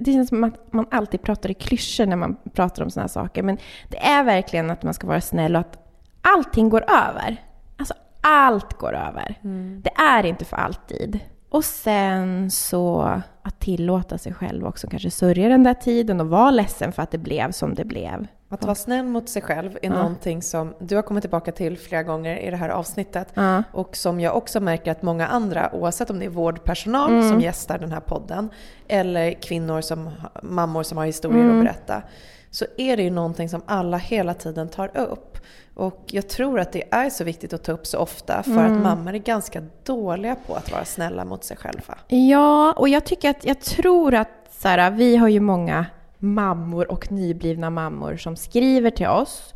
det 0.00 0.12
känns 0.12 0.28
som 0.28 0.44
att 0.44 0.72
man 0.72 0.86
alltid 0.90 1.22
pratar 1.22 1.50
i 1.50 1.54
klyschor 1.54 2.06
när 2.06 2.16
man 2.16 2.36
pratar 2.52 2.82
om 2.82 2.90
sådana 2.90 3.04
här 3.04 3.08
saker. 3.08 3.42
Men 3.42 3.58
det 3.88 3.98
är 3.98 4.24
verkligen 4.24 4.70
att 4.70 4.82
man 4.82 4.94
ska 4.94 5.06
vara 5.06 5.20
snäll 5.20 5.56
och 5.56 5.60
att 5.60 5.78
allting 6.22 6.68
går 6.68 6.84
över. 6.90 7.36
Alltså 7.76 7.94
allt 8.20 8.72
går 8.72 8.94
över. 8.94 9.38
Det 9.82 9.92
är 9.96 10.26
inte 10.26 10.44
för 10.44 10.56
alltid. 10.56 11.20
Och 11.48 11.64
sen 11.64 12.50
så 12.50 13.02
att 13.42 13.60
tillåta 13.60 14.18
sig 14.18 14.34
själv 14.34 14.66
också 14.66 14.86
kanske 14.86 15.10
sörja 15.10 15.48
den 15.48 15.62
där 15.62 15.74
tiden 15.74 16.20
och 16.20 16.28
vara 16.28 16.50
ledsen 16.50 16.92
för 16.92 17.02
att 17.02 17.10
det 17.10 17.18
blev 17.18 17.52
som 17.52 17.74
det 17.74 17.84
blev. 17.84 18.26
Att 18.52 18.64
vara 18.64 18.74
snäll 18.74 19.04
mot 19.06 19.28
sig 19.28 19.42
själv 19.42 19.78
är 19.82 19.90
någonting 19.90 20.42
som 20.42 20.74
du 20.78 20.96
har 20.96 21.02
kommit 21.02 21.22
tillbaka 21.22 21.52
till 21.52 21.78
flera 21.78 22.02
gånger 22.02 22.36
i 22.36 22.50
det 22.50 22.56
här 22.56 22.68
avsnittet. 22.68 23.28
Ja. 23.34 23.62
Och 23.72 23.96
som 23.96 24.20
jag 24.20 24.36
också 24.36 24.60
märker 24.60 24.90
att 24.92 25.02
många 25.02 25.26
andra, 25.26 25.74
oavsett 25.74 26.10
om 26.10 26.18
det 26.18 26.24
är 26.24 26.28
vårdpersonal 26.30 27.10
Mm. 27.10 27.28
som 27.30 27.40
gästar 27.40 27.78
den 27.78 27.92
här 27.92 28.00
podden, 28.00 28.48
eller 28.88 29.32
kvinnor 29.32 29.80
som, 29.80 30.10
mammor 30.42 30.82
som 30.82 30.98
har 30.98 31.06
historier 31.06 31.44
Mm. 31.44 31.58
att 31.58 31.64
berätta, 31.64 32.02
så 32.50 32.64
är 32.76 32.96
det 32.96 33.02
ju 33.02 33.10
någonting 33.10 33.48
som 33.48 33.62
alla 33.66 33.96
hela 33.96 34.34
tiden 34.34 34.68
tar 34.68 34.96
upp. 34.96 35.38
Och 35.74 36.04
jag 36.06 36.28
tror 36.28 36.60
att 36.60 36.72
det 36.72 36.82
är 36.94 37.10
så 37.10 37.24
viktigt 37.24 37.52
att 37.52 37.64
ta 37.64 37.72
upp 37.72 37.86
så 37.86 37.98
ofta, 37.98 38.42
för 38.42 38.50
Mm. 38.52 38.76
att 38.76 38.82
mammor 38.82 39.14
är 39.14 39.18
ganska 39.18 39.62
dåliga 39.84 40.36
på 40.46 40.54
att 40.54 40.72
vara 40.72 40.84
snälla 40.84 41.24
mot 41.24 41.44
sig 41.44 41.56
själva. 41.56 41.98
Ja, 42.08 42.72
och 42.72 42.88
jag 42.88 43.04
tycker 43.04 43.30
att, 43.30 43.44
jag 43.44 43.60
tror 43.60 44.14
att 44.14 44.28
så 44.60 44.68
här, 44.68 44.90
vi 44.90 45.16
har 45.16 45.28
ju 45.28 45.40
många 45.40 45.86
mammor 46.22 46.90
och 46.90 47.12
nyblivna 47.12 47.70
mammor 47.70 48.16
som 48.16 48.36
skriver 48.36 48.90
till 48.90 49.06
oss. 49.06 49.54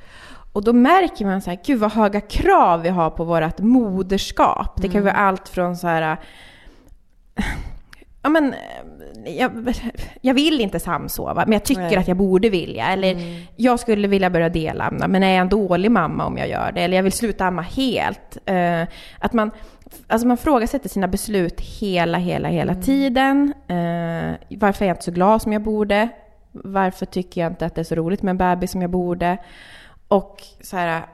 Och 0.53 0.65
då 0.65 0.73
märker 0.73 1.25
man 1.25 1.43
så 1.43 1.51
här, 1.51 1.59
gud 1.65 1.79
vad 1.79 1.93
höga 1.93 2.21
krav 2.21 2.83
vi 2.83 2.89
har 2.89 3.11
på 3.11 3.25
vårt 3.25 3.59
moderskap. 3.59 4.83
Det 4.83 4.89
kan 4.89 5.03
vara 5.03 5.15
allt 5.15 5.49
från 5.49 5.77
så 5.77 5.87
här, 5.87 6.17
ja 8.23 8.29
men, 8.29 8.55
jag, 9.27 9.75
jag 10.21 10.35
vill 10.35 10.61
inte 10.61 10.81
samsova, 10.81 11.45
men 11.45 11.53
jag 11.53 11.65
tycker 11.65 11.83
Nej. 11.83 11.97
att 11.97 12.09
jag 12.09 12.17
borde 12.17 12.49
vilja. 12.49 12.87
Eller 12.87 13.17
jag 13.57 13.81
skulle 13.81 14.09
vilja 14.09 14.31
börja 14.31 14.49
delamma, 14.49 15.09
men 15.09 15.23
är 15.23 15.31
jag 15.31 15.41
en 15.41 15.49
dålig 15.49 15.91
mamma 15.91 16.27
om 16.27 16.39
jag 16.39 16.49
gör 16.49 16.73
det? 16.73 16.81
Eller 16.81 16.97
jag 16.97 17.03
vill 17.03 17.13
sluta 17.13 17.47
amma 17.47 17.63
helt. 17.63 18.39
Eh, 18.47 18.83
att 19.19 19.33
man, 19.33 19.51
alltså 20.07 20.27
man 20.27 20.37
frågasätter 20.37 20.89
sina 20.89 21.09
beslut 21.09 21.61
hela, 21.61 22.19
hela, 22.19 22.49
hela 22.49 22.75
tiden. 22.75 23.53
Eh, 23.69 24.57
varför 24.59 24.85
är 24.85 24.89
jag 24.89 24.95
inte 24.95 25.05
så 25.05 25.11
glad 25.11 25.43
som 25.43 25.53
jag 25.53 25.63
borde? 25.63 26.09
Varför 26.65 27.07
tycker 27.07 27.41
jag 27.41 27.53
inte 27.53 27.67
att 27.67 27.75
det 27.75 27.81
är 27.81 27.85
så 27.85 27.95
roligt 27.95 28.23
med 28.23 28.31
en 28.31 28.39
bebis 28.39 28.71
som 28.71 28.83
jag 28.83 28.91
borde? 28.91 29.39
Och 30.09 30.43
så 30.61 30.77
här... 30.77 31.07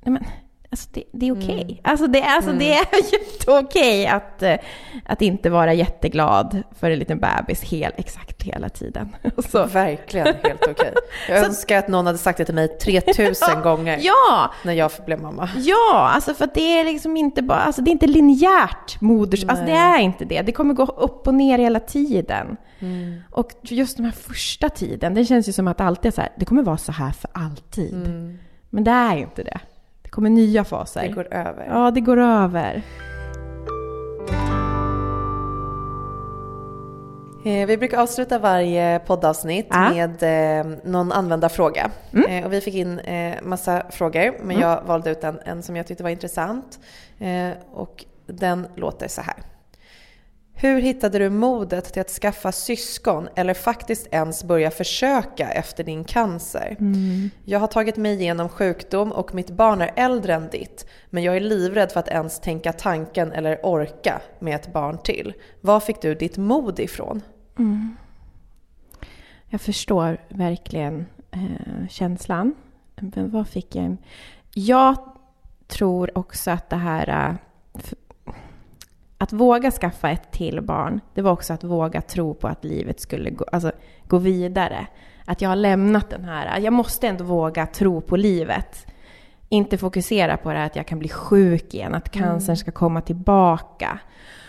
Nej 0.00 0.12
men, 0.12 0.24
alltså 0.72 0.88
det, 0.92 1.04
det 1.12 1.28
är 1.28 1.32
okej. 1.32 1.80
Alltså, 1.84 2.06
det, 2.06 2.20
är- 2.22 2.36
alltså 2.36 2.52
det 2.52 2.72
är 2.72 2.86
jätteokej 3.12 4.06
att, 4.06 4.42
eh, 4.42 4.56
att 5.06 5.22
inte 5.22 5.50
vara 5.50 5.74
jätteglad 5.74 6.62
för 6.80 6.90
en 6.90 6.98
liten 6.98 7.18
bebis 7.20 7.62
hel, 7.62 7.92
exakt 7.96 8.42
hela 8.42 8.68
tiden. 8.68 9.16
Så, 9.50 9.64
Verkligen 9.66 10.26
helt 10.26 10.66
okej. 10.70 10.94
Jag 11.28 11.40
Så- 11.40 11.46
önskar 11.46 11.78
att 11.78 11.88
någon 11.88 12.06
hade 12.06 12.18
sagt 12.18 12.38
det 12.38 12.44
till 12.44 12.54
mig 12.54 12.68
3000 12.68 13.62
gånger 13.62 13.98
ja, 14.02 14.50
när 14.64 14.72
jag 14.72 14.90
blev 15.06 15.20
mamma. 15.22 15.48
Ja, 15.56 16.10
alltså 16.14 16.34
för 16.34 16.48
det 16.54 16.80
är 16.80 16.84
liksom 16.84 17.16
inte 17.16 17.42
bara, 17.42 17.58
alltså 17.60 17.82
det 17.82 17.90
är 17.90 17.92
inte 17.92 18.06
linjärt 18.06 19.00
moders, 19.00 19.44
alltså 19.44 19.64
det 19.64 19.72
Nej. 19.72 20.00
är 20.00 20.04
inte 20.04 20.24
det. 20.24 20.42
Det 20.42 20.52
kommer 20.52 20.74
gå 20.74 20.84
upp 20.84 21.26
och 21.26 21.34
ner 21.34 21.58
hela 21.58 21.80
tiden. 21.80 22.56
Mm. 22.78 23.20
Och 23.30 23.50
just 23.62 23.96
den 23.96 24.06
här 24.06 24.12
första 24.12 24.68
tiden, 24.68 25.14
det 25.14 25.24
känns 25.24 25.48
ju 25.48 25.52
som 25.52 25.68
att 25.68 25.80
alltid 25.80 26.08
är 26.08 26.14
så 26.14 26.20
här, 26.20 26.30
det 26.36 26.44
kommer 26.44 26.62
vara 26.62 26.76
så 26.76 26.92
här 26.92 27.10
för 27.12 27.30
alltid. 27.34 27.94
Men 28.70 28.84
det 28.84 28.90
är 28.90 29.14
ju 29.16 29.22
inte 29.22 29.42
det. 29.42 29.60
Kommer 30.12 30.30
nya 30.30 30.64
faser. 30.64 31.00
Mm. 31.00 31.10
Det 31.10 31.14
går 31.16 31.34
över. 31.34 31.66
Ja, 31.70 31.90
det 31.90 32.00
går 32.00 32.18
över. 32.18 32.82
Eh, 37.44 37.66
Vi 37.66 37.76
brukar 37.78 37.98
avsluta 38.00 38.38
varje 38.38 38.98
poddavsnitt 38.98 39.66
Ja. 39.70 39.90
med 39.90 40.22
eh, 40.60 40.66
någon 40.84 41.12
användarfråga. 41.12 41.90
Eh, 42.28 42.44
och 42.46 42.52
vi 42.52 42.60
fick 42.60 42.74
in 42.74 42.98
eh, 42.98 43.34
massa 43.42 43.82
frågor, 43.90 44.34
men 44.42 44.58
jag 44.58 44.82
valde 44.86 45.10
ut 45.10 45.24
en, 45.24 45.38
en 45.44 45.62
som 45.62 45.76
jag 45.76 45.86
tyckte 45.86 46.02
var 46.02 46.10
intressant. 46.10 46.78
Och 47.72 48.04
den 48.26 48.66
låter 48.74 49.08
så 49.08 49.20
här. 49.20 49.34
Hur 50.54 50.80
hittade 50.80 51.18
du 51.18 51.30
modet 51.30 51.92
till 51.92 52.00
att 52.00 52.10
skaffa 52.10 52.52
syskon 52.52 53.28
eller 53.34 53.54
faktiskt 53.54 54.06
ens 54.10 54.44
börja 54.44 54.70
försöka 54.70 55.50
efter 55.50 55.84
din 55.84 56.04
cancer? 56.04 56.76
Jag 57.44 57.58
har 57.58 57.66
tagit 57.66 57.96
mig 57.96 58.12
igenom 58.20 58.48
sjukdom 58.48 59.12
och 59.12 59.34
mitt 59.34 59.50
barn 59.50 59.80
är 59.80 59.90
äldre 59.96 60.34
än 60.34 60.48
ditt, 60.50 60.86
men 61.10 61.22
jag 61.22 61.36
är 61.36 61.40
livrädd 61.40 61.92
för 61.92 62.00
att 62.00 62.08
ens 62.08 62.40
tänka 62.40 62.72
tanken 62.72 63.32
eller 63.32 63.66
orka 63.66 64.20
med 64.38 64.54
ett 64.54 64.72
barn 64.72 64.98
till. 64.98 65.34
Var 65.60 65.80
fick 65.80 66.02
du 66.02 66.14
ditt 66.14 66.36
mod 66.36 66.80
ifrån? 66.80 67.22
Jag 69.48 69.60
förstår 69.60 70.18
verkligen 70.28 71.06
eh, 71.30 71.88
känslan. 71.88 72.54
Men 72.94 73.30
vad 73.30 73.48
fick 73.48 73.76
jag? 73.76 73.96
Jag 74.54 74.96
tror 75.66 76.18
också 76.18 76.50
att 76.50 76.70
det 76.70 76.76
här... 76.76 77.36
Att 79.22 79.32
våga 79.32 79.70
skaffa 79.70 80.10
ett 80.10 80.32
till 80.32 80.60
barn, 80.60 81.00
det 81.14 81.22
var 81.22 81.32
också 81.32 81.52
att 81.52 81.64
våga 81.64 82.00
tro 82.00 82.34
på 82.34 82.48
att 82.48 82.64
livet 82.64 83.00
skulle 83.00 83.30
gå, 83.30 83.44
alltså, 83.52 83.72
gå 84.06 84.18
vidare. 84.18 84.86
Att 85.24 85.40
jag 85.40 85.48
har 85.48 85.56
lämnat 85.56 86.10
den 86.10 86.24
här... 86.24 86.58
Jag 86.58 86.72
måste 86.72 87.08
ändå 87.08 87.24
våga 87.24 87.66
tro 87.66 88.00
på 88.00 88.16
livet. 88.16 88.86
Inte 89.48 89.78
fokusera 89.78 90.36
på 90.36 90.52
det 90.52 90.58
här 90.58 90.66
att 90.66 90.76
jag 90.76 90.86
kan 90.86 90.98
bli 90.98 91.08
sjuk 91.08 91.74
igen, 91.74 91.94
att 91.94 92.10
cancern 92.10 92.56
ska 92.56 92.70
komma 92.70 93.00
tillbaka. 93.00 93.98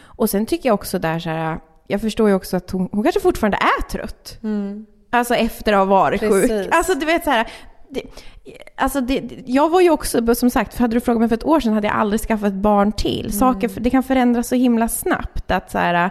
Och 0.04 0.30
sen 0.30 0.46
tycker 0.46 0.70
jag 0.70 0.74
också 0.74 1.00
där 1.00 1.20
så 1.20 1.30
här, 1.30 1.60
jag 1.88 2.02
förstår 2.02 2.30
ju 2.30 2.36
också 2.36 2.58
att 2.58 2.72
hon, 2.72 2.90
hon 2.92 3.04
kanske 3.04 3.22
fortfarande 3.22 3.58
är 3.58 3.82
trött. 3.82 4.40
Mm. 4.44 4.86
Alltså 5.10 5.36
efter 5.36 5.74
att 5.74 5.80
ha 5.80 5.86
varit 5.86 6.20
Precis. 6.20 6.52
sjuk. 6.52 6.70
Alltså 6.72 6.94
du 6.94 7.06
vet 7.06 7.24
så 7.24 7.30
här. 7.30 7.48
Det, 7.94 8.02
alltså 8.76 9.02
det, 9.02 9.24
jag 9.46 9.70
var 9.70 9.82
ju 9.82 9.89
också, 9.89 10.36
som 10.36 10.50
sagt, 10.50 10.78
hade 10.78 10.96
du 10.96 11.00
frågat 11.00 11.20
mig 11.20 11.30
för 11.30 11.36
ett 11.36 11.46
år 11.46 11.60
sedan 11.60 11.74
hade 11.74 11.88
jag 11.88 11.96
aldrig 11.96 12.22
skaffat 12.22 12.48
ett 12.48 12.54
barn 12.54 12.91
till. 12.91 13.38
Saker, 13.38 13.72
det 13.76 13.89
kan 13.89 14.04
förändras 14.04 14.48
så 14.48 14.56
himla 14.56 14.88
snabbt. 14.88 15.52
Att 15.52 15.72
så 15.72 15.78
här, 15.78 16.10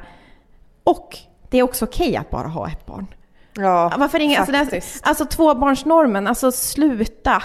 och 0.85 1.19
det 1.51 1.59
är 1.59 1.63
också 1.63 1.85
okej 1.85 2.17
att 2.17 2.31
bara 2.31 2.49
ha 2.49 2.69
ett 2.69 2.87
barn. 2.87 3.07
Ja, 3.55 3.93
Varför 3.99 4.21
ingen, 4.21 4.41
alltså, 4.41 4.55
faktiskt. 4.55 5.07
alltså 5.07 5.25
tvåbarnsnormen, 5.25 6.27
alltså 6.27 6.53
sluta. 6.53 7.43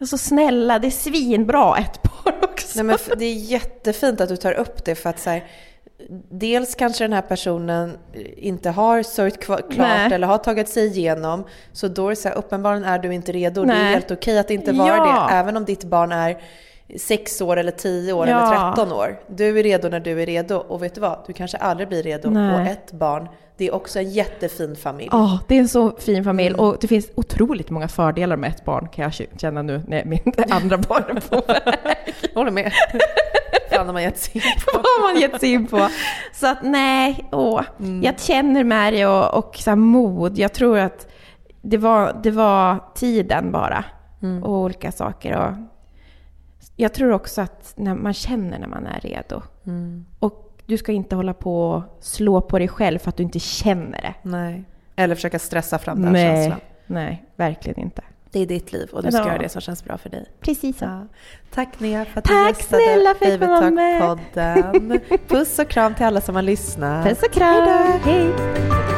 Alltså 0.00 0.18
snälla, 0.18 0.78
det 0.78 0.86
är 0.86 0.90
svinbra 0.90 1.76
ett 1.76 2.02
barn 2.02 2.34
också. 2.42 2.82
Nej, 2.82 2.84
men 2.84 3.18
det 3.18 3.24
är 3.24 3.34
jättefint 3.34 4.20
att 4.20 4.28
du 4.28 4.36
tar 4.36 4.52
upp 4.52 4.84
det 4.84 4.94
för 4.94 5.10
att 5.10 5.20
så 5.20 5.30
här, 5.30 5.44
dels 6.30 6.74
kanske 6.74 7.04
den 7.04 7.12
här 7.12 7.22
personen 7.22 7.98
inte 8.36 8.70
har 8.70 9.02
sörjt 9.02 9.40
klart 9.40 9.64
Nej. 9.76 10.12
eller 10.12 10.26
har 10.26 10.38
tagit 10.38 10.68
sig 10.68 10.86
igenom. 10.86 11.44
Så 11.72 11.88
då 11.88 12.06
är 12.06 12.10
det 12.10 12.16
så 12.16 12.28
här, 12.28 12.36
uppenbarligen 12.36 12.84
är 12.84 12.98
du 12.98 13.14
inte 13.14 13.32
redo. 13.32 13.60
Det 13.60 13.66
Nej. 13.66 13.80
är 13.86 13.90
helt 13.90 14.10
okej 14.10 14.38
att 14.38 14.50
inte 14.50 14.72
vara 14.72 14.96
Ja. 14.96 15.26
det, 15.30 15.34
även 15.34 15.56
om 15.56 15.64
ditt 15.64 15.84
barn 15.84 16.12
är 16.12 16.38
sex 16.98 17.40
år 17.40 17.56
eller 17.56 17.72
tio 17.72 18.12
år 18.12 18.28
Ja. 18.28 18.46
eller 18.54 18.72
13 18.74 18.92
år. 18.92 19.16
Du 19.28 19.58
är 19.58 19.62
redo 19.62 19.88
när 19.88 20.00
du 20.00 20.22
är 20.22 20.26
redo. 20.26 20.56
Och 20.56 20.82
vet 20.82 20.94
du 20.94 21.00
vad? 21.00 21.18
Du 21.26 21.32
kanske 21.32 21.56
aldrig 21.56 21.88
blir 21.88 22.02
redo. 22.02 22.30
Nej. 22.30 22.54
Och 22.54 22.60
ett 22.66 22.92
barn, 22.92 23.28
det 23.56 23.66
är 23.68 23.74
också 23.74 23.98
en 23.98 24.10
jättefin 24.10 24.76
familj. 24.76 25.08
Ja, 25.12 25.38
det 25.48 25.54
är 25.54 25.58
en 25.60 25.68
så 25.68 25.90
fin 25.90 26.24
familj 26.24 26.48
Mm. 26.54 26.60
och 26.60 26.76
det 26.80 26.88
finns 26.88 27.10
otroligt 27.14 27.70
många 27.70 27.88
fördelar 27.88 28.36
med 28.36 28.50
ett 28.50 28.64
barn 28.64 28.88
kan 28.88 29.02
jag 29.02 29.12
känna 29.40 29.62
nu 29.62 29.82
när 29.88 30.04
min 30.04 30.32
andra 30.50 30.78
barn 30.78 31.16
är 31.16 31.20
på. 31.20 31.42
Jag 32.32 32.34
håller 32.40 32.50
med. 32.50 32.72
Fan 33.70 33.86
har 33.86 33.92
man 33.92 34.02
gett 34.02 34.18
sig 34.18 34.32
in 34.36 34.42
på. 34.66 34.70
Vad 34.74 34.84
har 34.84 35.12
man 35.12 35.20
gett 35.20 35.40
sig 35.40 35.52
in 35.52 35.66
på? 35.66 35.88
Så 36.32 36.46
att 36.46 36.58
nej, 36.62 37.28
åh. 37.32 37.62
jag 38.02 38.20
känner 38.20 38.64
med 38.64 38.92
det 38.92 39.06
och, 39.06 39.34
och 39.38 39.56
så 39.56 39.76
mod. 39.76 40.38
Jag 40.38 40.52
tror 40.52 40.78
att 40.78 41.08
det 41.62 41.76
var, 41.76 42.20
det 42.22 42.30
var 42.30 42.78
tiden 42.94 43.52
bara 43.52 43.84
och 44.42 44.50
olika 44.58 44.92
saker. 44.92 45.36
Och 45.38 45.54
jag 46.76 46.94
tror 46.94 47.12
också 47.12 47.40
att 47.42 47.72
när 47.76 47.94
man 47.94 48.14
känner 48.14 48.58
när 48.58 48.66
man 48.68 48.86
är 48.86 49.00
redo. 49.00 49.42
Och 50.18 50.40
du 50.66 50.76
ska 50.78 50.92
inte 50.92 51.16
hålla 51.16 51.34
på 51.34 51.70
och 51.70 51.82
slå 52.00 52.40
på 52.40 52.58
dig 52.58 52.68
själv 52.68 52.98
för 52.98 53.08
att 53.08 53.16
du 53.16 53.22
inte 53.22 53.38
känner 53.38 54.02
det. 54.02 54.14
Nej. 54.22 54.64
Eller 54.96 55.14
försöka 55.14 55.38
stressa 55.38 55.78
fram 55.78 56.02
den 56.02 56.12
nej, 56.12 56.36
känslan. 56.36 56.60
nej, 56.86 57.24
verkligen 57.36 57.80
inte. 57.80 58.02
Det 58.30 58.40
är 58.40 58.46
ditt 58.46 58.72
liv 58.72 58.88
och 58.92 59.02
du 59.02 59.10
ska 59.12 59.20
Ja. 59.20 59.26
göra 59.26 59.38
det 59.38 59.48
som 59.48 59.60
känns 59.60 59.84
bra 59.84 59.98
för 59.98 60.10
dig. 60.10 60.26
Precis 60.40 60.78
så. 60.78 60.84
Ja. 60.84 61.06
Tack 61.54 61.80
Nea 61.80 62.04
för 62.04 62.18
att 62.18 62.24
Tack 62.24 62.68
du 62.70 62.76
gästade 62.76 62.82
med. 62.84 63.40
Babytalk-podden. 63.40 65.00
Puss 65.28 65.58
och 65.58 65.68
kram 65.68 65.94
till 65.94 66.04
alla 66.06 66.20
som 66.20 66.34
har 66.34 66.42
lyssnat. 66.42 67.06
Puss 67.06 67.22
och 67.22 67.32
kram! 67.32 67.68
Hej! 68.04 68.93